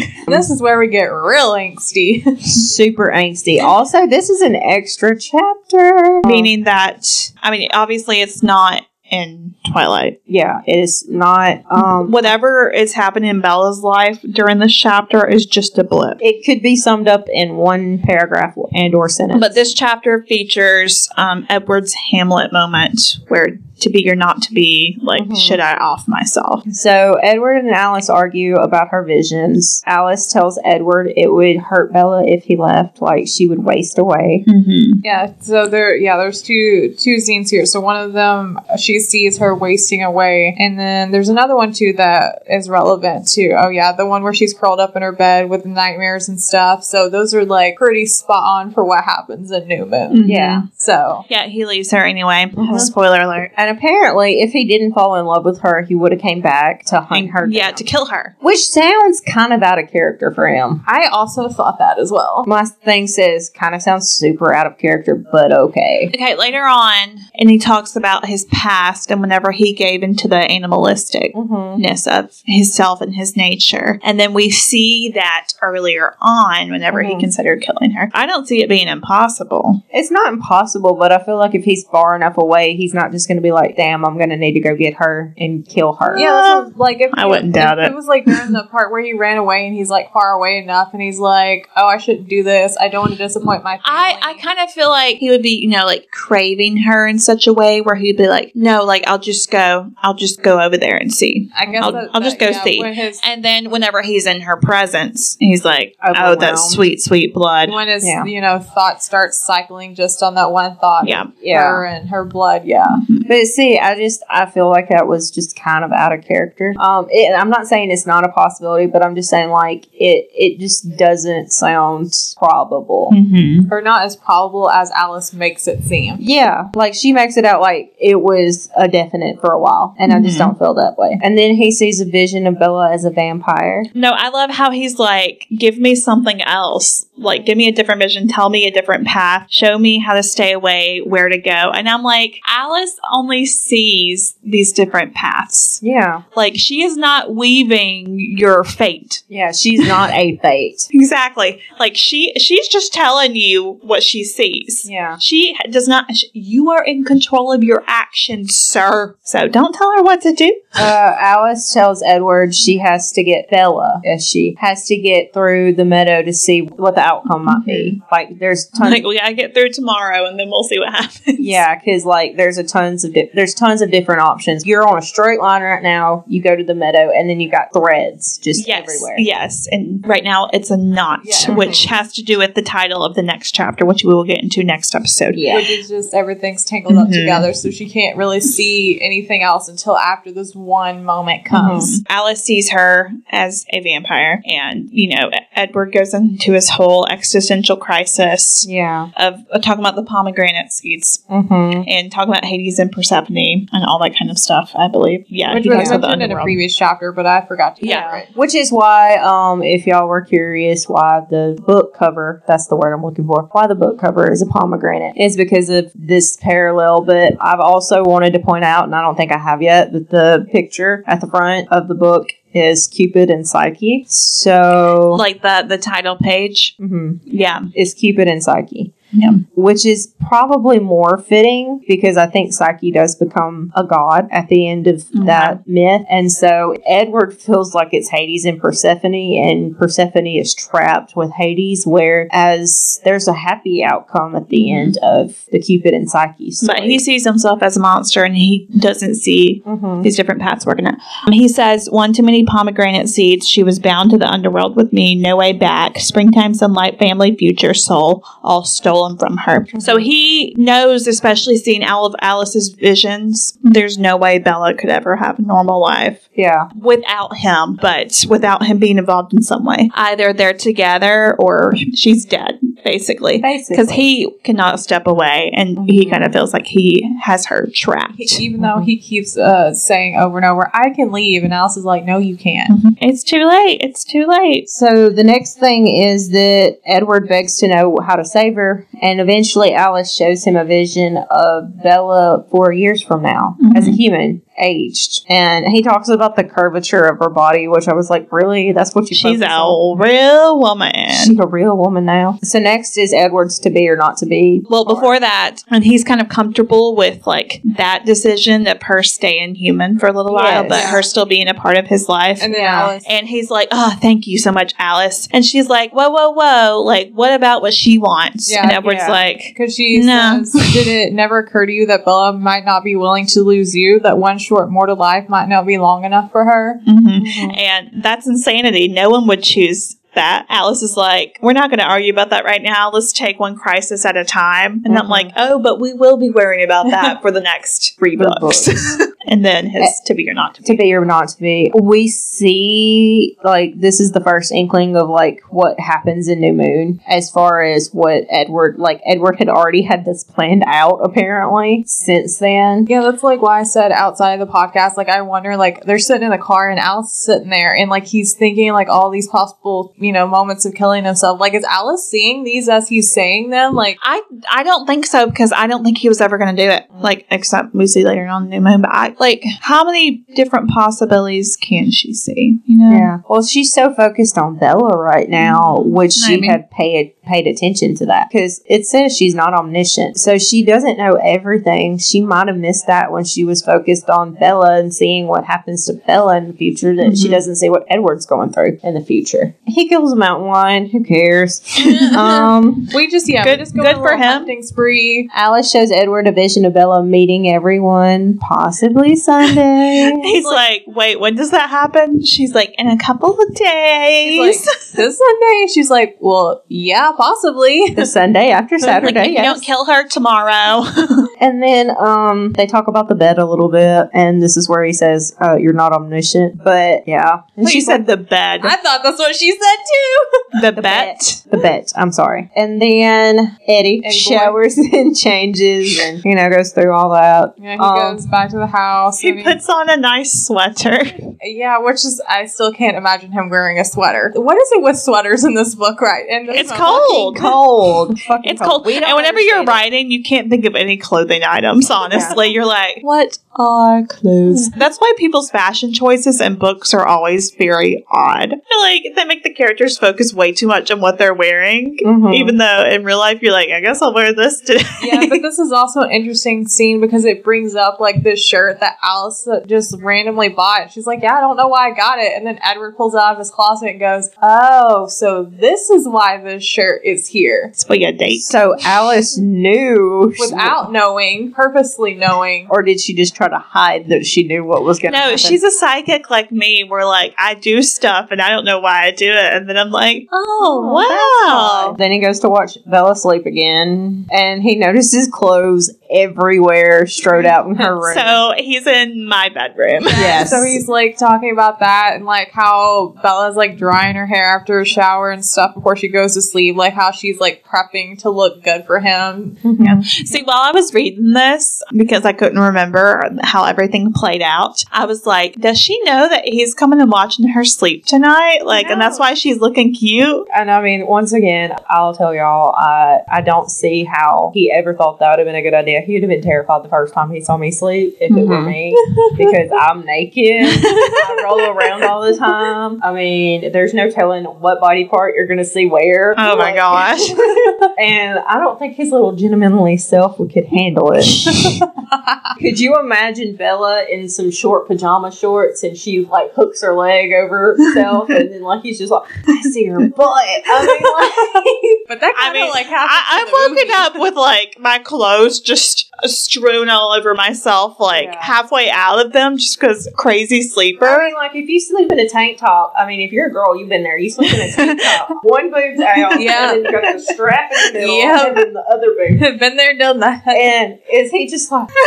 This 0.28 0.50
is 0.50 0.62
where 0.62 0.80
we 0.80 0.88
get 0.88 1.06
real 1.06 1.54
angsty. 1.54 2.40
Super 2.42 3.12
angsty. 3.14 3.62
Also, 3.62 4.08
this 4.08 4.30
is 4.30 4.42
an 4.42 4.56
extra 4.56 5.18
chapter. 5.18 6.22
Meaning 6.26 6.64
that, 6.64 7.32
I 7.42 7.52
mean, 7.52 7.70
obviously 7.74 8.22
it's 8.22 8.42
not 8.42 8.84
in 9.12 9.54
Twilight. 9.72 10.22
Yeah, 10.26 10.62
it 10.66 10.78
is 10.80 11.08
not. 11.08 11.64
Um, 11.70 12.12
Whatever 12.12 12.70
is 12.70 12.94
happening 12.94 13.30
in 13.30 13.42
Bella's 13.42 13.82
life 13.82 14.20
during 14.22 14.60
this 14.60 14.76
chapter 14.76 15.28
is 15.28 15.46
just 15.46 15.78
a 15.78 15.84
blip. 15.84 16.18
it 16.22 16.46
could 16.46 16.62
be 16.62 16.76
summed 16.76 17.08
up 17.08 17.26
in 17.32 17.56
one 17.56 18.00
paragraph 18.00 18.56
and 18.74 18.96
or 18.96 19.08
sentence. 19.10 19.40
But 19.40 19.54
this 19.56 19.74
chapter 19.74 20.24
features 20.24 21.08
um, 21.18 21.46
Edward's 21.50 21.94
Hamlet 22.12 22.52
moment 22.52 23.18
where 23.28 23.60
to 23.82 23.90
be 23.90 24.10
or 24.10 24.16
not 24.16 24.42
to 24.44 24.54
be, 24.54 24.98
like, 25.02 25.24
Mhm. 25.24 25.38
should 25.38 25.60
I 25.60 25.76
off 25.78 26.08
myself? 26.08 26.64
So 26.72 27.16
Edward 27.22 27.58
and 27.58 27.72
Alice 27.72 28.10
argue 28.10 28.56
about 28.56 28.90
her 28.90 29.04
visions. 29.04 29.82
Alice 29.86 30.32
tells 30.32 30.58
Edward 30.64 31.12
it 31.16 31.34
would 31.34 31.58
hurt 31.58 31.92
Bella 31.94 32.26
if 32.26 32.44
he 32.46 32.56
left, 32.56 33.02
like 33.02 33.28
she 33.28 33.48
would 33.48 33.64
waste 33.64 33.98
away. 33.98 34.46
Mm-hmm. 34.48 35.00
Yeah, 35.04 35.32
so 35.42 35.68
there 35.68 35.96
yeah, 35.96 36.18
there's 36.18 36.42
two 36.42 36.94
two 36.98 37.20
scenes 37.20 37.50
here. 37.50 37.66
So 37.66 37.80
one 37.80 37.98
of 37.98 38.14
them 38.14 38.60
she 38.78 39.00
sees 39.00 39.38
her 39.40 39.54
wasting 39.56 40.04
away, 40.04 40.56
and 40.58 40.80
then 40.80 41.12
there's 41.12 41.30
another 41.30 41.56
one 41.56 41.74
too 41.74 41.94
that 41.98 42.44
is 42.50 42.70
relevant 42.70 43.28
too. 43.28 43.54
Oh 43.58 43.70
yeah, 43.70 43.92
the 43.92 44.06
one 44.06 44.24
where 44.24 44.34
she's 44.34 44.54
curled 44.54 44.80
up 44.80 44.96
in 44.96 45.02
her 45.02 45.12
bed 45.12 45.50
with 45.50 45.66
nightmares 45.66 46.30
and 46.30 46.40
stuff. 46.40 46.84
So 46.84 47.10
those 47.10 47.34
are 47.34 47.46
like 47.46 47.76
pretty 47.76 48.06
spot 48.06 48.44
on 48.44 48.72
for 48.72 48.84
what 48.86 49.04
happens 49.04 49.52
in 49.52 49.68
New 49.68 49.86
Moon. 49.86 50.28
Yeah. 50.30 50.64
So 50.78 51.26
Yeah, 51.30 51.48
he 51.48 51.66
leaves 51.66 51.92
her 51.92 52.04
anyway. 52.06 52.46
Mhm. 52.54 52.80
Spoiler 52.80 53.22
alert. 53.22 53.52
And 53.66 53.76
apparently, 53.78 54.42
if 54.42 54.52
he 54.52 54.64
didn't 54.66 54.94
fall 54.94 55.16
in 55.16 55.26
love 55.26 55.44
with 55.44 55.62
her, 55.62 55.82
he 55.82 55.96
would 55.96 56.12
have 56.12 56.22
came 56.22 56.40
back 56.42 56.86
to 56.86 57.02
hunt 57.02 57.32
her. 57.32 57.48
yeah, 57.50 57.68
down. 57.70 57.76
to 57.76 57.84
kill 57.84 58.06
her. 58.08 58.36
which 58.42 58.60
sounds 58.68 59.22
kind 59.22 59.52
of 59.54 59.64
out 59.64 59.80
of 59.80 59.90
character 59.90 60.32
for 60.32 60.48
him. 60.48 60.84
I 60.88 61.08
also 61.12 61.50
thought 61.50 61.80
that 61.80 61.98
as 61.98 62.12
well. 62.12 62.44
My 62.46 62.64
thing 62.66 63.08
says 63.08 63.50
kind 63.50 63.74
of 63.74 63.82
sounds 63.82 64.08
super 64.10 64.54
out 64.54 64.68
of 64.68 64.78
character, 64.78 65.16
but 65.16 65.52
okay. 65.52 66.12
Okay, 66.14 66.36
later 66.36 66.62
on, 66.64 67.18
and 67.34 67.50
he 67.50 67.58
talks 67.58 67.96
about 67.96 68.28
his 68.28 68.46
past 68.46 69.10
and 69.10 69.20
whenever 69.22 69.52
he 69.52 69.74
gave 69.74 70.04
into 70.04 70.28
the 70.28 70.36
animalisticness 70.36 71.34
Mm-hmm. 71.36 71.82
ness 71.82 72.08
of 72.08 72.32
himself 72.46 73.02
and 73.02 73.16
his 73.16 73.36
nature. 73.36 74.00
And 74.04 74.20
then 74.20 74.34
we 74.34 74.50
see 74.52 75.10
that 75.16 75.50
earlier 75.62 76.16
on 76.22 76.70
whenever 76.72 77.02
he 77.02 77.14
Mhm. 77.16 77.20
considered 77.20 77.62
killing 77.62 77.92
her. 77.92 78.10
I 78.14 78.26
don't 78.26 78.48
see 78.48 78.62
it 78.62 78.70
being 78.70 78.88
impossible. 78.88 79.84
It's 79.90 80.12
not 80.12 80.32
impossible, 80.32 80.96
but 80.96 81.12
I 81.12 81.20
feel 81.24 81.38
like 81.38 81.56
if 81.56 81.64
he's 81.64 81.84
far 81.86 82.16
enough 82.16 82.38
away, 82.38 82.76
he's 82.76 82.94
not 82.94 83.12
just 83.12 83.28
going 83.28 83.38
to 83.38 83.42
be 83.42 83.52
like, 83.56 83.76
damn, 83.76 84.06
I'm 84.06 84.18
gonna 84.20 84.38
need 84.38 84.54
to 84.54 84.60
go 84.60 84.76
get 84.76 84.94
her 84.96 85.34
and 85.38 85.68
kill 85.68 85.94
her. 85.94 86.18
Yeah, 86.18 86.62
that's 86.64 86.76
what- 86.76 86.86
like 86.86 87.02
if 87.02 87.12
I 87.16 87.26
wouldn't 87.26 87.54
doubt 87.54 87.80
if 87.80 87.88
it. 87.88 87.92
It 87.92 87.96
was 87.96 88.08
like 88.08 88.26
during 88.26 88.52
the 88.52 88.64
part 88.70 88.92
where 88.92 89.02
he 89.04 89.14
ran 89.14 89.38
away 89.38 89.66
and 89.66 89.76
he's 89.76 89.90
like 89.90 90.12
far 90.14 90.34
away 90.34 90.60
enough, 90.60 90.90
and 90.94 91.02
he's 91.02 91.18
like, 91.20 91.68
"Oh, 91.76 91.88
I 91.88 91.98
shouldn't 91.98 92.28
do 92.30 92.44
this. 92.44 92.78
I 92.80 92.90
don't 92.90 93.02
want 93.02 93.14
to 93.14 93.18
disappoint 93.18 93.64
my 93.64 93.78
family." 93.78 93.84
I, 93.86 94.20
I 94.22 94.34
kind 94.36 94.60
of 94.60 94.70
feel 94.72 94.90
like 94.90 95.18
he 95.18 95.30
would 95.32 95.42
be, 95.42 95.56
you 95.58 95.70
know, 95.70 95.86
like 95.86 96.12
craving 96.12 96.78
her 96.84 97.08
in 97.08 97.18
such 97.20 97.48
a 97.48 97.54
way 97.54 97.82
where 97.82 97.96
he'd 97.96 98.18
be 98.18 98.28
like, 98.28 98.52
no, 98.56 98.84
like 98.84 99.04
I'll 99.08 99.18
just 99.20 99.50
go, 99.50 99.92
I'll 100.04 100.14
just 100.14 100.42
go 100.44 100.60
over 100.62 100.78
there 100.78 100.98
and 100.98 101.12
see. 101.14 101.50
I 101.58 101.66
guess 101.66 101.84
I'll- 101.84 101.92
that- 101.94 102.10
I'll 102.14 102.22
just 102.22 102.38
that- 102.40 102.46
go 102.46 102.52
yeah, 102.52 102.64
see. 102.64 102.94
his 102.94 103.22
And 103.24 103.44
then 103.44 103.70
whenever 103.72 104.02
he's 104.02 104.26
in 104.26 104.42
her 104.42 104.58
presence, 104.58 105.38
he's 105.40 105.64
like, 105.66 105.96
oh, 106.04 106.12
Overwhelmed. 106.12 106.42
that 106.42 106.56
sweet, 106.60 107.02
sweet 107.02 107.34
blood. 107.34 107.70
when 107.72 107.88
his 107.88 108.06
Yeah. 108.06 108.26
you 108.26 108.42
know 108.42 108.60
thoughts 108.60 109.06
start 109.06 109.34
cycling 109.34 109.96
just 109.96 110.22
on 110.22 110.36
that 110.36 110.52
one 110.52 110.76
thought. 110.78 111.08
Yeah. 111.08 111.26
Yeah. 111.42 111.62
her 111.64 111.86
and 111.86 112.10
her 112.10 112.26
blood. 112.26 112.64
Yeah, 112.66 112.86
mm-hmm. 113.10 113.25
But 113.28 113.46
see, 113.46 113.78
I 113.80 113.96
just 113.96 114.24
I 114.30 114.46
feel 114.46 114.70
like 114.70 114.90
that 114.90 115.08
was 115.08 115.32
just 115.32 115.56
kind 115.60 115.84
of 115.84 115.92
out 115.92 116.14
of 116.14 116.24
character. 116.26 116.74
Um, 116.80 117.08
it, 117.10 117.34
I'm 117.38 117.50
not 117.50 117.68
saying 117.68 117.92
it's 117.92 118.06
not 118.06 118.26
a 118.26 118.30
possibility, 118.30 118.86
but 118.88 119.04
I'm 119.04 119.16
just 119.16 119.30
saying 119.30 119.50
like 119.50 119.86
it 119.94 120.30
it 120.34 120.60
just 120.60 120.98
doesn't 120.98 121.52
sound 121.52 122.14
probable. 122.38 123.12
Mm-hmm. 123.14 123.72
or 123.72 123.82
not 123.82 124.04
as 124.06 124.16
probable 124.16 124.70
as 124.70 124.92
Alice 124.92 125.34
makes 125.34 125.68
it 125.68 125.84
seem. 125.84 126.18
Yeah, 126.20 126.70
like 126.76 126.94
she 126.94 127.14
makes 127.14 127.38
it 127.38 127.46
out 127.46 127.62
like 127.62 127.94
it 128.00 128.22
was 128.22 128.70
a 128.76 128.88
definite 128.88 129.40
for 129.40 129.52
a 129.54 129.60
while, 129.60 129.96
and 130.00 130.14
I 130.14 130.20
just 130.22 130.36
Mhm. 130.36 130.40
don't 130.40 130.60
feel 130.60 130.74
that 130.76 130.98
way. 130.98 131.18
And 131.22 131.38
then 131.38 131.56
he 131.56 131.72
sees 131.72 132.00
a 132.02 132.06
vision 132.06 132.48
of 132.48 132.60
Bella 132.60 132.92
as 132.92 133.06
a 133.06 133.10
vampire. 133.10 133.84
No, 133.94 134.12
I 134.12 134.30
love 134.30 134.52
how 134.52 134.72
he's 134.72 135.00
like, 135.00 135.48
give 135.58 135.78
me 135.78 135.96
something 135.96 136.42
else. 136.42 137.06
Like, 137.18 137.46
give 137.46 137.58
me 137.58 137.68
a 137.68 137.72
different 137.72 138.02
vision, 138.02 138.28
tell 138.28 138.50
me 138.50 138.66
a 138.68 138.72
different 138.72 139.08
path, 139.08 139.48
show 139.50 139.78
me 139.78 140.00
how 140.00 140.14
to 140.14 140.24
stay 140.24 140.52
away, 140.52 141.00
where 141.06 141.30
to 141.30 141.38
go. 141.38 141.52
And 141.52 141.88
I'm 141.88 142.04
like, 142.04 142.40
Alice 142.48 142.96
only 143.16 143.46
sees 143.46 144.36
these 144.44 144.72
different 144.74 145.14
paths. 145.14 145.80
Yeah, 145.82 146.24
Like, 146.36 146.54
she 146.58 146.84
is 146.84 146.98
not 146.98 147.34
weaving 147.36 148.18
your 148.20 148.64
fate. 148.64 149.24
yeah, 149.28 149.52
she's 149.52 149.88
not 149.88 150.10
a 150.12 150.38
fate. 150.38 150.88
Exactly. 151.06 151.62
Like 151.80 151.96
she 151.96 152.34
she's 152.38 152.68
just 152.68 152.92
telling 152.92 153.36
you 153.36 153.74
what 153.84 154.02
she 154.02 154.24
sees. 154.24 154.88
Yeah. 154.90 155.18
She 155.20 155.56
does 155.70 155.88
not 155.88 156.06
you 156.34 156.72
are 156.72 156.84
in 156.84 157.04
control 157.04 157.52
of 157.52 157.64
your 157.64 157.84
actions, 157.88 158.56
sir. 158.56 159.16
So 159.24 159.48
don't 159.48 159.74
tell 159.74 159.92
her 159.96 160.02
what 160.04 160.22
to 160.22 160.34
do. 160.34 160.52
Uh, 160.74 161.16
Alice 161.20 161.72
tells 161.72 162.02
Edward 162.04 162.56
she 162.56 162.78
has 162.80 163.12
to 163.14 163.24
get 163.24 163.50
Bella, 163.50 164.02
as 164.06 164.26
she 164.28 164.56
has 164.60 164.86
to 164.88 164.98
get 164.98 165.32
through 165.34 165.74
the 165.76 165.86
meadow 165.86 166.22
to 166.24 166.34
see 166.34 166.62
what 166.62 166.96
the 166.96 167.02
outcome 167.02 167.46
might 167.46 167.66
be. 167.66 168.02
Like, 168.12 168.40
there's 168.40 168.66
tons. 168.68 168.92
Like 168.92 169.04
we 169.06 169.18
got 169.18 169.28
to 169.28 169.34
get 169.34 169.54
through 169.54 169.70
tomorrow 169.70 170.26
and 170.26 170.38
then 170.40 170.48
we'll 170.50 170.64
see 170.64 170.80
what 170.80 170.90
happens. 170.94 171.40
Yeah, 171.40 171.76
because 171.78 172.04
like 172.06 172.36
there's 172.36 172.58
a 172.58 172.64
tons 172.64 173.05
of 173.06 173.14
di- 173.14 173.30
there's 173.34 173.54
tons 173.54 173.82
of 173.82 173.92
different 173.92 174.22
options. 174.22 174.66
You're 174.66 174.88
on 174.88 174.98
a 174.98 175.02
straight 175.02 175.40
line 175.40 175.62
right 175.62 175.82
now. 175.84 176.26
You 176.28 176.42
go 176.42 176.56
to 176.56 176.64
the 176.64 176.76
meadow, 176.76 177.12
and 177.16 177.30
then 177.30 177.40
you 177.40 177.50
got 177.50 177.72
threads 177.74 178.38
just 178.38 178.68
Yes, 178.68 178.82
everywhere. 178.84 179.16
yes, 179.18 179.68
and 179.72 180.06
right 180.08 180.24
now 180.24 180.50
it's 180.54 180.72
a 180.72 180.78
knot, 180.78 181.22
Yeah. 181.24 181.56
which 181.56 181.86
has 181.86 182.14
to 182.14 182.24
do 182.24 182.38
with 182.38 182.56
the 182.56 182.62
title 182.62 183.04
of 183.04 183.16
the 183.16 183.22
next 183.24 183.52
chapter, 183.54 183.86
which 183.86 184.04
we 184.04 184.14
will 184.14 184.24
get 184.24 184.42
into 184.42 184.64
next 184.64 184.94
episode. 184.96 185.36
Yeah. 185.36 185.56
Which 185.56 185.70
is 185.70 185.90
just 185.90 186.14
everything's 186.14 186.66
tangled 186.66 186.98
up 186.98 187.08
Mhm. 187.08 187.14
together, 187.14 187.54
so 187.54 187.72
she 187.72 187.88
can't 187.90 188.18
really 188.18 188.40
see 188.40 189.00
anything 189.02 189.44
else 189.44 189.68
until 189.70 189.98
after 189.98 190.32
this 190.32 190.54
one 190.56 191.04
moment 191.04 191.46
comes. 191.46 192.02
Alice 192.10 192.44
sees 192.44 192.72
her 192.72 193.12
as 193.32 193.66
a 193.72 193.80
vampire, 193.82 194.42
and 194.46 194.90
you 194.92 195.10
know 195.16 195.30
Edward 195.56 195.94
goes 195.94 196.14
into 196.14 196.54
his 196.54 196.70
whole 196.70 197.06
existential 197.08 197.78
crisis 197.78 198.66
Yeah. 198.68 199.10
of, 199.18 199.36
of 199.52 199.62
talking 199.62 199.80
about 199.80 199.96
the 199.96 200.04
pomegranate 200.04 200.72
seeds 200.72 201.20
Mm-hmm. 201.30 201.84
and 201.88 202.12
talking 202.12 202.32
about 202.32 202.46
Hades 202.46 202.80
and 202.80 202.92
Persephone 202.96 203.68
and 203.72 203.86
all 203.86 204.00
that 204.00 204.18
kind 204.18 204.32
of 204.32 204.38
stuff. 204.40 204.72
I 204.76 204.88
believe, 204.88 205.26
yeah, 205.28 205.54
Which 205.54 205.64
he 205.64 205.70
was 205.70 205.78
talks 205.78 205.90
about 205.90 206.02
the 206.02 206.08
mentioned 206.08 206.32
in 206.32 206.38
a 206.38 206.42
previous 206.42 206.76
chapter, 206.76 207.12
but 207.12 207.26
I 207.26 207.42
forgot 207.42 207.76
to 207.78 207.86
Yeah. 207.88 208.04
cover 208.06 208.18
it. 208.18 208.30
Which 208.36 208.56
is 208.56 208.72
why, 208.72 209.18
um, 209.18 209.62
if 209.62 209.86
y'all 209.86 210.08
were 210.08 210.22
curious 210.22 210.88
why 210.88 211.22
the 211.30 211.62
book 211.66 211.94
cover, 211.94 212.42
that's 212.48 212.68
the 212.68 212.76
word 212.76 212.94
I'm 212.94 213.04
looking 213.04 213.28
for, 213.28 213.50
why 213.52 213.68
the 213.68 213.76
book 213.76 214.00
cover 214.00 214.32
is 214.32 214.42
a 214.42 214.46
pomegranate, 214.46 215.18
is 215.18 215.36
because 215.38 215.70
of 215.70 215.92
this 215.94 216.38
parallel. 216.38 217.02
But 217.02 217.34
I've 217.40 217.60
also 217.60 218.04
wanted 218.04 218.34
to 218.34 218.40
point 218.40 218.64
out, 218.64 218.86
and 218.86 218.96
I 218.96 219.02
don't 219.02 219.16
think 219.16 219.32
I 219.32 219.38
have 219.38 219.62
yet, 219.62 219.92
that 219.94 220.10
the 220.10 220.48
picture 220.52 221.04
at 221.06 221.22
the 221.22 221.28
front 221.28 221.68
of 221.72 221.88
the 221.88 221.96
book 221.96 222.30
is 222.54 222.88
Cupid 222.88 223.30
and 223.30 223.46
Psyche. 223.46 224.06
So, 224.08 225.16
like 225.20 225.42
the 225.42 225.66
the 225.68 225.78
title 225.78 226.16
page. 226.16 226.76
Mhm. 226.80 227.20
Yeah, 227.26 227.62
is 227.76 227.94
Cupid 227.94 228.28
and 228.30 228.42
Psyche. 228.42 228.94
Yeah. 229.12 229.32
which 229.56 229.86
is 229.86 230.14
probably 230.28 230.80
more 230.80 231.18
fitting 231.18 231.82
because 231.88 232.18
I 232.18 232.28
think 232.28 232.54
Psyche 232.54 232.92
does 232.92 233.16
become 233.16 233.72
a 233.76 233.84
god 233.84 234.28
at 234.32 234.48
the 234.48 234.68
end 234.68 234.88
of 234.88 234.98
Mhm. 235.12 235.26
that 235.28 235.68
myth. 235.68 236.02
And 236.10 236.32
so 236.32 236.76
Edward 236.88 237.34
feels 237.38 237.74
like 237.76 237.90
it's 237.92 238.10
Hades 238.10 238.46
and 238.46 238.60
Persephone, 238.60 239.14
and 239.16 239.78
Persephone 239.78 240.28
is 240.28 240.54
trapped 240.54 241.16
with 241.16 241.32
Hades, 241.34 241.86
whereas 241.86 243.00
there's 243.04 243.28
a 243.28 243.34
happy 243.34 243.84
outcome 243.84 244.36
at 244.36 244.50
the 244.50 244.66
Mhm. 244.70 244.76
end 244.76 244.98
of 245.04 245.46
the 245.52 245.60
Cupid 245.60 245.94
and 245.94 246.10
Psyche 246.10 246.52
story. 246.52 246.80
But 246.82 246.88
he 246.90 247.00
sees 247.00 247.26
himself 247.26 247.62
as 247.62 247.78
a 247.78 247.80
monster, 247.80 248.24
and 248.24 248.36
he 248.36 248.68
doesn't 248.78 249.16
see 249.16 249.62
Mhm. 249.66 250.04
these 250.04 250.18
different 250.18 250.42
paths 250.42 250.66
working 250.66 250.88
out. 250.88 250.96
Um, 251.28 251.34
He 251.34 251.48
says, 251.48 251.90
One 251.92 252.14
too 252.14 252.24
many 252.24 252.44
pomegranate 252.44 253.10
seeds. 253.10 253.48
She 253.48 253.62
was 253.64 253.80
bound 253.80 254.10
to 254.12 254.18
the 254.18 254.28
underworld 254.30 254.76
with 254.76 254.92
me. 254.94 255.16
No 255.16 255.36
way 255.38 255.54
back. 255.54 256.00
Springtime, 256.00 256.54
sunlight, 256.54 256.98
family, 257.00 257.36
future, 257.36 257.74
soul, 257.74 258.24
all 258.44 258.64
stolen 258.64 258.95
from 259.18 259.38
her. 259.38 259.62
Mm-hmm. 259.62 259.80
So 259.80 259.98
he 259.98 260.56
knows, 260.58 261.08
especially 261.08 261.58
seeing 261.58 261.84
all 261.84 262.06
of 262.06 262.16
Alice's 262.22 262.70
visions, 262.70 263.58
there's 263.62 263.98
no 263.98 264.18
way 264.18 264.40
Bella 264.40 264.74
could 264.74 264.90
ever 264.90 265.16
have 265.16 265.40
a 265.40 265.42
normal 265.42 265.82
life 265.82 266.30
yeah. 266.34 266.70
without 266.80 267.36
him, 267.36 267.78
but 267.82 268.26
without 268.30 268.66
him 268.66 268.80
being 268.80 268.98
involved 268.98 269.34
in 269.34 269.42
some 269.42 269.66
way. 269.66 269.90
Either 269.94 270.34
they're 270.34 270.54
together 270.54 271.36
or 271.38 271.74
she's 271.94 272.26
dead, 272.26 272.60
basically. 272.84 273.40
Basically. 273.40 273.76
Because 273.76 273.92
he 273.92 274.32
cannot 274.44 274.80
step 274.80 275.08
away 275.08 275.52
and 275.56 275.90
he 275.90 276.02
mm-hmm. 276.02 276.12
kind 276.12 276.24
of 276.24 276.32
feels 276.32 276.54
like 276.54 276.68
he 276.68 277.10
has 277.22 277.48
her 277.48 277.68
trapped. 277.74 278.14
He- 278.18 278.46
even 278.46 278.62
though 278.62 278.80
he 278.80 278.98
keeps 278.98 279.38
uh, 279.38 279.74
saying 279.74 280.18
over 280.18 280.38
and 280.38 280.46
over, 280.46 280.70
"I 280.74 280.92
can 280.92 281.12
leave," 281.12 281.44
and 281.44 281.54
Alice 281.54 281.78
is 281.78 281.84
like, 281.84 282.06
"No, 282.06 282.18
you 282.18 282.38
can't." 282.38 282.70
Mm-hmm. 282.72 282.90
It's 283.00 283.24
too 283.24 283.46
late. 283.48 283.82
It's 283.82 284.04
too 284.04 284.26
late. 284.28 284.70
So 284.70 285.10
the 285.10 285.24
next 285.24 285.60
thing 285.60 285.88
is 285.88 286.30
that 286.30 286.80
Edward 286.86 287.28
begs 287.28 287.58
to 287.60 287.68
know 287.68 287.98
how 288.06 288.16
to 288.16 288.26
save 288.26 288.56
her, 288.56 288.86
and 289.02 289.20
eventually 289.20 289.74
Alice 289.74 290.14
shows 290.16 290.44
him 290.44 290.56
a 290.56 290.66
vision 290.66 291.18
of 291.30 291.82
Bella 291.82 292.46
four 292.50 292.72
years 292.72 293.02
from 293.02 293.22
now 293.22 293.58
as 293.76 293.88
a 293.88 293.92
mm-hmm. 293.92 293.98
human, 293.98 294.42
aged, 294.58 295.26
and 295.28 295.66
he 295.68 295.82
talks 295.82 296.10
about 296.10 296.36
the 296.36 296.44
curvature 296.44 297.04
of 297.06 297.20
her 297.20 297.30
body, 297.30 297.68
which 297.68 297.88
I 297.88 297.94
was 297.94 298.10
like, 298.10 298.32
really? 298.32 298.72
That's 298.72 298.94
what 298.96 299.10
you? 299.10 299.16
She's 299.16 299.40
focus 299.40 299.42
a 299.42 299.52
on? 299.52 299.98
real 300.00 300.60
woman. 300.60 301.10
She's 301.10 301.38
a 301.40 301.48
real 301.48 301.76
woman 301.78 302.06
now. 302.06 302.40
So 302.44 302.60
next 302.60 302.98
is 302.98 303.14
Edward's 303.14 303.60
to 303.60 303.70
be 303.70 303.88
or 303.90 303.96
not 303.98 304.18
to 304.18 304.26
be. 304.26 304.62
Well, 304.70 304.86
before 304.86 305.20
that, 305.20 305.58
and 305.70 305.84
he's 305.84 306.04
kind 306.04 306.22
of 306.22 306.30
comfortable 306.30 306.96
with 306.96 307.26
like 307.28 307.62
that 307.78 308.06
decision 308.06 308.68
of 308.68 308.82
her 308.84 309.04
staying 309.04 309.56
human 309.56 310.00
for 310.00 310.08
a 310.08 310.14
little 310.14 310.34
while, 310.34 310.68
but 310.68 310.84
her 310.86 311.02
still 311.02 311.26
being 311.26 311.48
a 311.48 311.54
part 311.54 311.78
of 311.78 311.88
his 311.88 312.08
life. 312.10 312.40
And 312.42 312.54
then 312.54 312.62
Yeah. 312.62 312.82
Alice, 312.84 313.04
And 313.10 313.28
he's 313.28 313.50
like, 313.50 313.68
"Oh, 313.72 313.96
thank 314.02 314.28
you 314.28 314.38
so 314.38 314.52
much, 314.52 314.74
Alice." 314.78 315.28
And 315.32 315.44
she's 315.46 315.70
like, 315.70 315.92
"Whoa, 315.94 316.10
whoa, 316.10 316.32
whoa! 316.32 316.82
Like, 316.82 317.12
what 317.14 317.34
about 317.34 317.62
what 317.62 317.74
she 317.74 317.98
wants?" 317.98 318.52
Yeah, 318.52 318.64
and 318.64 318.72
Edward's 318.72 319.00
yeah. 319.00 319.12
like, 319.12 319.42
because 319.48 319.76
she 319.76 320.00
No. 320.00 320.44
says, 320.44 320.52
"Did 320.74 320.88
it 320.88 321.14
never 321.14 321.40
occur 321.40 321.66
to 321.66 321.72
you 321.72 321.86
that 321.88 322.06
Bella 322.06 322.34
might 322.34 322.66
not 322.66 322.84
be 322.84 322.96
willing 322.96 323.26
to 323.28 323.42
lose 323.42 323.76
you? 323.76 324.00
That 324.00 324.18
one 324.18 324.38
short 324.46 324.70
mortal 324.70 324.96
life 324.96 325.28
might 325.30 325.48
not 325.48 325.66
be 325.66 325.78
long 325.78 326.06
enough 326.06 326.32
for 326.32 326.46
her?" 326.46 326.80
mhm. 326.88 327.58
and 327.58 328.04
that's 328.04 328.28
insanity. 328.28 328.88
No 328.88 329.10
one 329.10 329.28
would 329.28 329.44
choose." 329.44 329.98
That 330.16 330.46
Alice 330.50 330.82
is 330.82 330.98
like, 330.98 331.38
we're 331.42 331.54
not 331.54 331.70
going 331.70 331.80
to 331.80 331.86
argue 331.86 332.12
about 332.12 332.30
that 332.32 332.46
right 332.46 332.62
now. 332.62 332.90
Let's 332.92 333.12
take 333.14 333.40
one 333.40 333.56
crisis 333.56 334.06
at 334.06 334.18
a 334.18 334.24
time. 334.26 334.82
And 334.86 334.98
I'm 334.98 335.06
Mhm. 335.06 335.10
like, 335.10 335.32
oh, 335.36 335.60
but 335.60 335.80
we 335.80 335.94
will 335.94 336.18
be 336.18 336.30
worrying 336.30 336.64
about 336.64 336.90
that 336.90 337.22
for 337.22 337.32
the 337.32 337.42
next 337.42 337.98
three 337.98 338.16
The 338.16 338.38
books. 338.40 338.68
and 339.28 339.44
then 339.44 339.68
his 339.68 340.02
to 340.06 340.14
be 340.14 340.30
or 340.30 340.34
not 340.34 340.56
to 340.56 340.62
be. 340.62 340.66
to 340.68 340.78
be 340.78 340.94
or 340.94 341.04
not 341.06 341.30
to 341.30 341.38
be. 341.40 341.72
We 341.80 342.08
see 342.08 343.38
like 343.44 343.80
this 343.80 344.00
is 344.00 344.12
the 344.12 344.22
first 344.22 344.52
inkling 344.52 344.96
of 344.96 345.10
like 345.10 345.42
what 345.50 345.80
happens 345.80 346.28
in 346.28 346.40
New 346.40 346.54
Moon 346.54 347.02
as 347.08 347.30
far 347.32 347.64
as 347.64 347.90
what 347.94 348.24
Edward 348.30 348.78
like 348.78 349.02
Edward 349.06 349.38
had 349.40 349.50
already 349.50 349.82
had 349.82 350.06
this 350.06 350.24
planned 350.24 350.64
out 350.68 351.00
apparently 351.04 351.84
since 351.88 352.38
then. 352.38 352.86
Yeah, 352.88 353.02
that's 353.02 353.24
like 353.24 353.42
why 353.42 353.60
I 353.60 353.64
said 353.64 353.92
outside 353.92 354.40
of 354.40 354.48
the 354.48 354.54
podcast. 354.54 354.96
Like, 354.98 355.10
I 355.10 355.22
wonder, 355.22 355.58
like, 355.58 355.84
they're 355.86 356.00
sitting 356.00 356.24
in 356.24 356.30
the 356.32 356.38
car 356.38 356.70
and 356.70 356.80
Alice 356.80 357.08
is 357.08 357.24
sitting 357.24 357.50
there, 357.50 357.74
and 357.76 357.90
like 357.90 358.06
he's 358.06 358.34
thinking 358.34 358.72
like 358.74 358.88
all 358.90 359.10
these 359.10 359.28
possible, 359.28 359.94
you 360.06 360.14
know, 360.14 360.28
moments 360.28 360.66
of 360.66 360.74
killing 360.74 361.04
himself. 361.04 361.40
Like, 361.40 361.54
is 361.54 361.64
Alice 361.64 362.08
seeing 362.08 362.44
these 362.44 362.70
as 362.70 362.88
he's 362.88 363.12
saying 363.12 363.50
them? 363.50 363.74
Like, 363.74 363.98
I 364.04 364.22
I 364.52 364.64
don't 364.64 364.86
think 364.86 365.06
so 365.06 365.28
because 365.28 365.52
I 365.52 365.68
don't 365.68 365.84
think 365.84 365.98
he 365.98 366.08
was 366.08 366.22
ever 366.22 366.38
going 366.38 366.56
to 366.56 366.64
do 366.64 366.70
it. 366.70 366.84
Mm. 366.92 367.02
Like 367.02 367.26
except 367.32 367.74
we 367.74 367.88
see 367.88 368.06
later 368.06 368.28
on 368.28 368.44
in 368.44 368.50
New 368.50 368.62
Moon, 368.62 368.82
but 368.82 368.92
I 368.92 369.16
like 369.20 369.44
how 369.62 369.84
many 369.84 370.24
different 370.36 370.70
possibilities 370.70 371.58
can 371.58 371.92
she 371.92 372.14
see? 372.14 372.60
You 372.66 372.78
know? 372.78 372.92
Yeah. 372.92 373.20
Well, 373.28 373.44
she's 373.44 373.74
so 373.74 373.94
focused 373.94 374.38
on 374.38 374.58
Bella 374.58 374.98
right 374.98 375.30
now, 375.30 375.78
mm-hmm. 375.80 375.92
which 375.92 376.14
she 376.14 376.36
Maybe. 376.36 376.48
had 376.48 376.70
paid 376.72 377.15
paid 377.26 377.48
attention 377.48 377.96
to 377.96 378.06
that 378.08 378.30
because 378.32 378.62
it 378.66 378.86
says 378.86 379.16
she's 379.16 379.36
not 379.36 379.54
omniscient. 379.54 380.20
So 380.20 380.38
she 380.38 380.64
doesn't 380.64 380.98
know 380.98 381.16
everything. 381.24 381.98
She 381.98 382.22
might 382.22 382.48
have 382.48 382.58
missed 382.58 382.88
that 382.88 383.12
when 383.12 383.24
she 383.24 383.44
was 383.44 383.62
focused 383.62 384.10
on 384.10 384.34
Bella 384.36 384.80
and 384.80 384.94
seeing 384.94 385.28
what 385.28 385.46
happens 385.46 385.86
to 385.86 385.94
Bella 385.94 386.38
in 386.38 386.48
the 386.48 386.54
future, 386.54 386.96
that 386.96 387.18
she 387.18 387.28
Mhm. 387.28 387.32
doesn't 387.32 387.56
see 387.58 387.70
what 387.70 387.86
Edward's 387.90 388.26
going 388.26 388.52
through 388.52 388.80
in 388.84 388.94
the 388.94 389.02
future. 389.02 389.56
He 389.66 389.88
kills 389.88 390.12
a 390.14 390.16
mountain 390.16 390.48
lion. 390.50 390.86
Who 390.90 391.04
cares? 391.04 391.62
um, 392.16 392.88
we 392.94 393.10
just 393.10 393.28
yeah, 393.30 393.44
Good- 393.44 393.60
just 393.60 393.76
go 393.76 393.84
good 393.84 393.96
for 393.98 394.16
him. 394.18 394.46
spree. 394.62 395.30
Alice 395.34 395.70
shows 395.72 395.92
Edward 395.92 396.28
a 396.28 396.32
vision 396.32 396.66
of 396.66 396.74
Bella 396.74 397.04
meeting 397.04 397.50
everyone, 397.50 398.38
possibly 398.38 399.16
Sunday. 399.16 400.12
He's 400.24 400.46
like, 400.46 400.84
wait, 400.88 401.20
when 401.20 401.36
does 401.36 401.52
that 401.52 401.70
happen? 401.70 402.24
She's 402.24 402.54
like, 402.54 402.74
in 402.78 402.88
a 402.88 402.98
couple 402.98 403.32
of 403.32 403.48
He's 403.50 403.60
days. 403.60 404.40
like, 404.66 404.80
this 404.96 405.18
Sunday? 405.18 405.68
She's 405.74 405.90
like, 405.90 406.18
well, 406.20 406.64
yeah, 406.68 407.12
possibly. 407.18 407.94
the 407.96 408.06
Sunday 408.06 408.50
after 408.50 408.78
Saturday. 408.80 409.20
like, 409.20 409.28
you 409.30 409.36
yes. 409.36 409.46
don't 409.56 409.64
kill 409.64 409.86
her 409.86 410.08
tomorrow. 410.08 410.84
And 411.38 411.62
then 411.62 411.92
um, 412.00 412.54
they 412.54 412.66
talk 412.66 412.88
about 412.88 413.10
the 413.10 413.14
bed 413.14 413.38
a 413.40 413.46
little 413.46 413.70
bit, 413.70 414.08
and 414.14 414.42
this 414.42 414.56
is 414.56 414.70
where 414.70 414.84
he 414.86 414.94
says, 414.94 415.36
uh, 415.42 415.56
"You're 415.58 415.74
not 415.74 415.92
omniscient," 415.92 416.64
but 416.64 417.06
yeah, 417.06 417.42
and 417.58 417.68
she 417.68 417.74
she's 417.80 417.86
said 417.88 418.08
the 418.08 418.16
bed. 418.16 418.62
I 418.64 418.78
thought 418.78 419.02
that's 419.04 419.20
what 419.20 419.36
she 419.36 419.52
said 419.52 419.60
too. 419.60 420.62
the, 420.62 420.72
The 420.72 420.82
bet. 420.82 421.44
the 421.52 421.58
bet. 421.58 421.92
I'm 421.98 422.14
sorry. 422.14 422.50
And 422.56 422.82
then 422.82 423.58
Eddie, 423.68 424.02
Eddie 424.02 424.02
boy. 424.04 424.10
showers 424.12 424.78
and 424.94 425.14
changes, 425.16 426.00
and 426.00 426.24
you 426.24 426.36
know 426.36 426.50
goes 426.50 426.72
through 426.72 426.94
all 426.94 427.10
that. 427.12 427.56
Yeah, 427.58 427.74
he 427.74 427.80
Um, 427.80 427.96
goes 428.16 428.26
back 428.28 428.50
to 428.52 428.58
the 428.58 428.68
house. 428.68 429.20
He 429.20 429.30
and 429.32 429.44
puts 429.44 429.68
on 429.70 429.90
a 429.90 429.98
nice 429.98 430.46
sweater. 430.48 431.00
yeah, 431.44 431.80
which 431.80 432.06
is 432.06 432.22
I 432.30 432.46
still 432.46 432.72
can't 432.72 432.96
imagine 432.96 433.34
him 433.34 433.50
wearing 433.50 433.78
a 433.78 433.84
sweater. 433.84 434.32
What 434.36 434.56
is 434.56 434.72
it 434.72 434.82
with 434.82 434.98
sweaters 434.98 435.44
in 435.44 435.54
this 435.54 435.76
book? 435.76 436.00
Right? 436.00 436.26
And 436.30 436.48
It's 436.50 436.70
this- 436.70 436.78
cold. 437.08 437.38
Cold. 437.38 438.20
Fucking 438.22 438.52
It's 438.52 438.62
cold. 438.62 438.86
We 438.86 438.96
And 438.96 439.06
don't 439.06 439.16
whenever 439.16 439.40
you're 439.40 439.60
understand 439.60 439.68
it. 439.94 439.96
writing, 439.96 440.12
you 440.12 440.24
can't 440.24 440.50
think 440.50 440.66
of 440.66 440.76
any 440.76 440.98
clothing 440.98 441.44
items, 441.44 441.90
honestly. 441.90 442.48
You're 442.50 442.66
like, 442.66 443.00
what 443.02 443.38
are 443.56 444.06
clothes? 444.06 444.70
That's 444.78 444.98
why 444.98 445.14
people's 445.18 445.50
fashion 445.50 445.94
choices 445.94 446.42
and 446.42 446.58
books 446.60 446.94
are 446.94 447.06
always 447.06 447.52
very 447.52 448.04
odd. 448.12 448.54
I 448.54 448.56
feel 448.56 448.80
like 448.82 449.04
they 449.16 449.26
make 449.26 449.44
the 449.44 449.54
characters 449.54 449.98
focus 449.98 450.34
way 450.34 450.52
too 450.52 450.68
much 450.68 450.92
on 450.92 451.00
what 451.02 451.18
they're 451.18 451.34
wearing. 451.34 451.98
Mhm. 452.04 452.36
Even 452.36 452.58
though 452.58 452.84
in 452.90 453.04
real 453.04 453.18
life, 453.20 453.42
you're 453.42 453.52
like, 453.54 453.70
I 453.70 453.80
guess 453.82 454.02
I'll 454.02 454.14
wear 454.14 454.34
this 454.34 454.62
today. 454.62 454.84
yeah, 455.04 455.26
but 455.30 455.42
this 455.42 455.60
is 455.60 455.72
also 455.72 456.02
an 456.02 456.12
interesting 456.12 456.68
scene 456.68 457.00
because 457.02 457.26
it 457.26 457.44
brings 457.44 457.76
up 457.76 458.00
like 458.00 458.24
this 458.24 458.44
shirt 458.44 458.80
that 458.82 458.98
Alice 459.02 459.48
just 459.68 459.96
randomly 460.02 460.50
bought. 460.50 460.92
She's 460.92 461.08
like, 461.08 461.22
"Yeah, 461.22 461.36
I 461.36 461.40
don't 461.42 461.56
know 461.58 461.68
why 461.68 461.90
I 461.90 461.96
got 461.96 462.20
it." 462.20 462.34
And 462.36 462.46
then 462.46 462.60
Edward 462.64 462.98
pulls 462.98 463.14
it 463.14 463.20
out 463.20 463.34
of 463.34 463.40
his 463.40 463.52
closet 463.52 463.90
and 463.90 464.00
goes, 464.00 464.30
"Oh, 464.42 465.08
so 465.08 465.44
this 465.44 465.90
is 465.90 466.08
why 466.08 466.42
this 466.42 466.64
shirt 466.64 466.95
is 466.98 467.28
here." 467.28 467.70
it's 467.72 467.84
for 467.84 467.96
your 467.96 468.12
date. 468.12 468.40
So 468.42 468.76
Alice 468.84 469.38
knew 469.38 470.34
Without 470.40 470.92
knowing, 470.92 471.52
purposely 471.52 472.14
knowing. 472.16 472.68
or 472.70 472.82
did 472.82 473.00
she 473.00 473.14
just 473.14 473.36
try 473.36 473.48
to 473.48 473.58
hide 473.60 474.10
that 474.10 474.26
she 474.26 474.44
knew 474.44 474.64
what 474.64 474.84
was 474.84 475.00
going 475.00 475.12
to 475.14 475.18
No, 475.18 475.24
happen? 475.26 475.38
she's 475.38 475.64
a 475.64 475.72
psychic 475.72 476.30
like 476.30 476.52
me, 476.52 476.84
where 476.84 477.06
like 477.06 477.34
I 477.38 477.54
do 477.56 477.82
stuff 477.82 478.30
and 478.32 478.42
I 478.42 478.50
don't 478.50 478.66
know 478.66 478.80
why 478.80 479.06
I 479.06 479.12
do 479.12 479.30
it, 479.32 479.54
and 479.54 479.68
then 479.70 479.78
I'm 479.78 479.92
like, 479.92 480.28
oh, 480.32 480.56
oh 480.86 481.88
wow. 481.90 481.96
Then 481.98 482.12
he 482.12 482.20
goes 482.20 482.40
to 482.42 482.50
watch 482.50 482.78
Bella 482.86 483.16
sleep 483.16 483.46
again, 483.46 484.28
and 484.32 484.62
he 484.64 484.76
notices 484.86 485.28
clothes 485.32 485.92
everywhere 486.10 487.08
strode 487.08 487.46
out 487.46 487.68
in 487.68 487.76
her 487.76 487.96
room. 488.00 488.16
So 488.16 488.54
he's 488.58 488.86
in 488.88 489.28
my 489.28 489.50
bedroom. 489.50 490.04
yes. 490.06 490.50
So 490.50 490.64
he's 490.64 490.88
like 490.88 491.18
talking 491.18 491.52
about 491.52 491.80
that 491.80 492.14
and 492.16 492.26
like 492.26 492.52
how 492.52 493.16
Bella's 493.22 493.56
like 493.56 493.78
drying 493.78 494.16
her 494.16 494.26
hair 494.26 494.58
after 494.58 494.80
a 494.80 494.86
shower 494.86 495.32
and 495.32 495.46
stuff 495.46 495.74
before 495.76 495.96
she 495.96 496.08
goes 496.08 496.34
to 496.36 496.42
sleep, 496.42 496.76
like 496.76 496.94
how 496.94 497.12
she's 497.12 497.40
like 497.40 497.66
prepping 497.66 498.20
to 498.20 498.30
look 498.30 498.64
good 498.64 498.86
for 498.86 499.00
him. 499.00 499.58
Mm-hmm. 499.64 500.02
See, 500.02 500.44
while 500.44 500.62
I 500.62 500.72
was 500.72 500.94
reading 500.94 501.34
this, 501.34 501.84
because 501.96 502.26
I 502.26 502.34
couldn't 502.34 502.60
remember 502.60 503.30
how 503.44 503.66
everything 503.66 504.14
played 504.14 504.42
out, 504.42 504.84
I 504.92 505.06
was 505.06 505.26
like, 505.26 505.56
does 505.56 505.80
she 505.80 506.02
know 506.04 506.30
that 506.30 506.46
he's 506.46 506.74
coming 506.74 507.02
and 507.02 507.12
watching 507.12 507.48
her 507.50 507.66
sleep 507.66 508.06
tonight? 508.06 508.66
Like, 508.66 508.88
and 508.88 509.00
that's 509.00 509.20
why 509.20 509.34
she's 509.34 509.60
looking 509.60 509.94
cute. 509.94 510.48
And 510.56 510.70
I 510.70 510.82
mean, 510.82 511.08
once 511.08 511.34
again, 511.34 511.76
I'll 511.90 512.14
tell 512.14 512.34
y'all, 512.34 512.74
I 512.76 513.20
I 513.28 513.42
don't 513.42 513.70
see 513.70 514.04
how 514.04 514.52
he 514.54 514.72
ever 514.72 514.94
thought 514.94 515.20
that 515.20 515.30
would 515.30 515.40
have 515.40 515.46
been 515.46 515.56
a 515.56 515.62
good 515.62 515.74
idea. 515.74 515.95
He 516.02 516.14
would 516.14 516.24
have 516.24 516.30
been 516.30 516.42
terrified 516.42 516.84
the 516.84 516.90
first 516.90 517.14
time 517.14 517.32
he 517.32 517.42
saw 517.42 517.58
me 517.58 517.72
sleep 517.72 518.18
if 518.20 518.32
it 518.32 518.48
were 518.48 518.58
Mhm. 518.58 518.68
me, 518.68 519.36
because 519.38 519.70
I'm 519.78 520.06
naked. 520.06 520.64
I 520.66 521.42
roll 521.44 521.62
around 521.62 522.04
all 522.04 522.22
the 522.22 522.36
time. 522.38 523.02
I 523.04 523.14
mean, 523.14 523.72
there's 523.72 523.94
no 523.94 524.10
telling 524.10 524.46
what 524.46 524.80
body 524.80 525.06
part 525.06 525.36
you're 525.36 525.48
going 525.48 525.58
to 525.60 525.66
see 525.66 525.86
where. 525.86 526.34
Oh 526.38 526.56
my 526.58 526.74
gosh. 526.74 527.20
and 528.00 528.40
I 528.40 528.60
don't 528.60 528.80
think 528.80 528.96
his 528.96 529.12
little 529.12 529.34
gentlemanly 529.36 529.98
self 529.98 530.40
would 530.40 530.52
could 530.52 530.66
handle 530.66 531.12
it. 531.14 531.26
Could 532.60 532.80
you 532.80 532.98
imagine 533.00 533.56
Bella 533.56 534.06
in 534.10 534.30
some 534.30 534.50
short 534.52 534.88
pajama 534.88 535.32
shorts 535.32 535.84
and 535.84 535.98
she 535.98 536.24
like 536.26 536.54
hooks 536.54 536.82
her 536.82 536.96
leg 536.96 537.32
over 537.34 537.76
herself 537.76 538.30
and 538.30 538.52
then 538.52 538.62
like 538.62 538.82
he's 538.82 538.98
just 538.98 539.12
like, 539.12 539.24
I 539.48 539.62
see 539.62 539.86
her 539.88 540.00
butt. 540.08 540.46
I 540.66 540.86
mean, 540.86 541.02
like, 541.14 542.08
But 542.08 542.22
that 542.22 542.34
I 542.38 542.46
kind 542.46 542.58
of 542.58 542.62
mean, 542.62 542.70
like 542.72 542.86
happens. 542.86 543.12
I, 543.12 543.42
I've 543.42 543.70
woken 543.72 543.94
up 543.96 544.22
with 544.22 544.36
like 544.36 544.78
my 544.80 545.00
clothes 545.00 545.60
just 545.60 545.85
strewn 546.26 546.90
all 546.90 547.12
over 547.12 547.34
myself, 547.34 548.00
like 548.00 548.26
Yeah. 548.26 548.44
halfway 548.44 548.90
out 548.90 549.24
of 549.26 549.32
them, 549.34 549.58
just 549.58 549.80
because 549.80 550.10
crazy 550.16 550.62
sleeper. 550.62 551.06
I 551.06 551.26
mean, 551.26 551.34
like 551.36 551.56
if 551.56 551.68
you 551.70 551.80
sleep 551.80 552.12
in 552.12 552.20
a 552.20 552.28
tank 552.30 552.58
top, 552.58 552.94
I 552.98 553.06
mean, 553.06 553.22
if 553.22 553.32
you're 553.32 553.48
a 553.48 553.52
girl, 553.52 553.78
you've 553.78 553.90
been 553.90 554.04
there. 554.04 554.18
You 554.18 554.30
sleep 554.30 554.54
in 554.54 554.62
a 554.62 554.72
tank 554.72 555.02
top, 555.04 555.30
one 555.44 555.72
boob's 555.72 556.00
out, 556.02 556.40
Yeah. 556.42 556.74
and 556.74 556.86
then 556.86 556.86
you 556.86 556.92
got 557.02 557.14
the 557.14 557.20
strap 557.20 557.72
in 557.72 557.94
the 557.94 558.00
middle, 558.00 558.20
Yeah. 558.20 558.48
and 558.48 558.58
then 558.58 558.74
the 558.74 558.82
other 558.90 559.08
boob. 559.18 559.60
Been 559.60 559.78
there, 559.78 559.98
done 559.98 560.20
that. 560.20 560.48
And 560.48 561.00
is 561.12 561.32
he 561.32 561.48
just 561.48 561.72
like? 561.72 561.90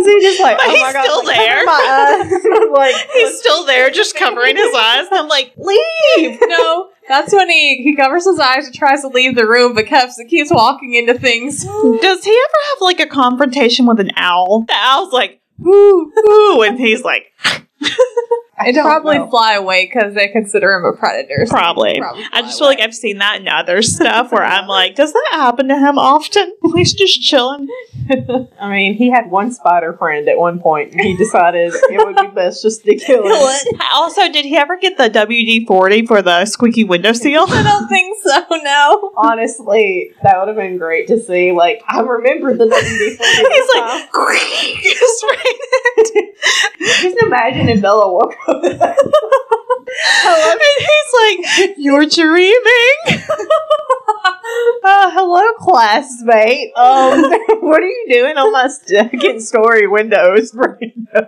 Is 0.00 0.04
he 0.06 0.20
just 0.20 0.40
like? 0.40 0.56
Oh 0.60 0.68
He's 0.70 0.82
my 0.82 0.92
god! 0.92 1.04
still 1.04 1.24
like, 1.24 1.36
there. 1.36 1.64
cover 1.64 1.66
My 1.66 2.18
eyes. 2.24 2.70
Like 2.76 3.10
He's 3.12 3.38
still 3.38 3.64
there, 3.66 3.88
just 3.90 4.16
covering 4.16 4.56
his 4.56 4.74
eyes. 4.74 5.06
I'm 5.12 5.28
like, 5.28 5.52
leave. 5.56 6.38
no, 6.42 6.88
that's 7.08 7.32
when 7.32 7.48
he 7.48 7.82
he 7.82 7.96
covers 7.96 8.24
his 8.24 8.38
eyes 8.38 8.66
and 8.66 8.74
tries 8.74 9.02
to 9.02 9.08
leave 9.08 9.34
the 9.34 9.46
room, 9.46 9.74
but 9.74 9.86
keeps 9.86 10.20
keeps 10.28 10.50
walking 10.50 10.94
into 10.94 11.14
things. 11.18 11.64
Does 11.64 12.24
he 12.24 12.30
ever 12.30 12.60
have 12.68 12.80
like 12.80 13.00
a 13.00 13.06
confrontation 13.06 13.86
with 13.86 14.00
an 14.00 14.10
owl? 14.16 14.64
The 14.68 14.74
owl's 14.74 15.12
like, 15.12 15.40
ooh, 15.64 16.12
ooh, 16.28 16.62
and 16.62 16.78
he's 16.78 17.02
like, 17.02 17.32
I 18.58 18.68
It'd 18.68 18.76
don't 18.76 18.86
probably 18.86 19.18
know. 19.18 19.28
fly 19.28 19.52
away 19.52 19.84
because 19.84 20.14
they 20.14 20.28
consider 20.28 20.72
him 20.72 20.84
a 20.86 20.94
predator. 20.96 21.44
so 21.44 21.50
Probably. 21.50 21.98
probably 22.00 22.24
I 22.32 22.40
just 22.40 22.58
feel 22.58 22.68
like. 22.68 22.80
I've 22.80 22.94
seen 22.94 23.18
that 23.18 23.40
in 23.42 23.48
other 23.48 23.82
stuff 23.82 24.32
where 24.32 24.42
I'm 24.44 24.66
like, 24.66 24.94
does 24.94 25.12
that 25.12 25.28
happen 25.32 25.68
to 25.68 25.76
him 25.78 25.98
often? 25.98 26.54
He's 26.74 26.94
just 26.94 27.20
chilling. 27.20 27.68
I 28.58 28.70
mean, 28.70 28.94
he 28.94 29.10
had 29.10 29.30
one 29.30 29.52
spider 29.52 29.92
friend 29.92 30.26
at 30.28 30.38
one 30.38 30.58
point, 30.60 30.92
and 30.92 31.00
he 31.02 31.14
decided 31.16 31.72
it 31.74 32.06
would 32.06 32.16
be 32.16 32.34
best 32.34 32.62
just 32.62 32.82
to 32.84 32.96
kill 32.96 33.24
it. 33.26 33.80
Also, 33.92 34.30
did 34.32 34.46
he 34.46 34.56
ever 34.56 34.78
get 34.78 34.96
the 34.96 35.10
WD 35.10 35.66
40 35.66 36.06
for 36.06 36.22
the 36.22 36.46
squeaky 36.46 36.84
window 36.84 37.12
seal? 37.12 37.44
I 37.48 37.62
don't 37.62 37.88
think 37.88 38.16
so. 38.22 38.42
No. 38.62 39.12
Honestly, 39.16 40.12
that 40.22 40.38
would 40.38 40.48
have 40.48 40.56
been 40.56 40.78
great 40.78 41.08
to 41.08 41.18
see. 41.20 41.52
Like, 41.52 41.82
I 41.88 42.00
remember 42.00 42.54
the 42.56 42.64
WD 42.64 43.16
40. 43.16 43.52
He's 43.52 43.68
like. 43.74 44.10
Imagine 47.26 47.68
if 47.68 47.80
Bella 47.80 48.12
woke 48.12 48.34
up. 48.48 48.64
and 50.24 50.60
he's 50.78 51.12
like, 51.20 51.74
you're 51.76 52.06
dreaming. 52.06 52.94
Uh, 54.84 55.10
hello, 55.10 55.42
classmate. 55.58 56.72
Um, 56.76 57.22
what 57.60 57.82
are 57.82 57.86
you 57.86 58.06
doing 58.08 58.36
on 58.36 58.52
my 58.52 58.68
second 58.68 59.40
story 59.40 59.86
windows? 59.86 60.56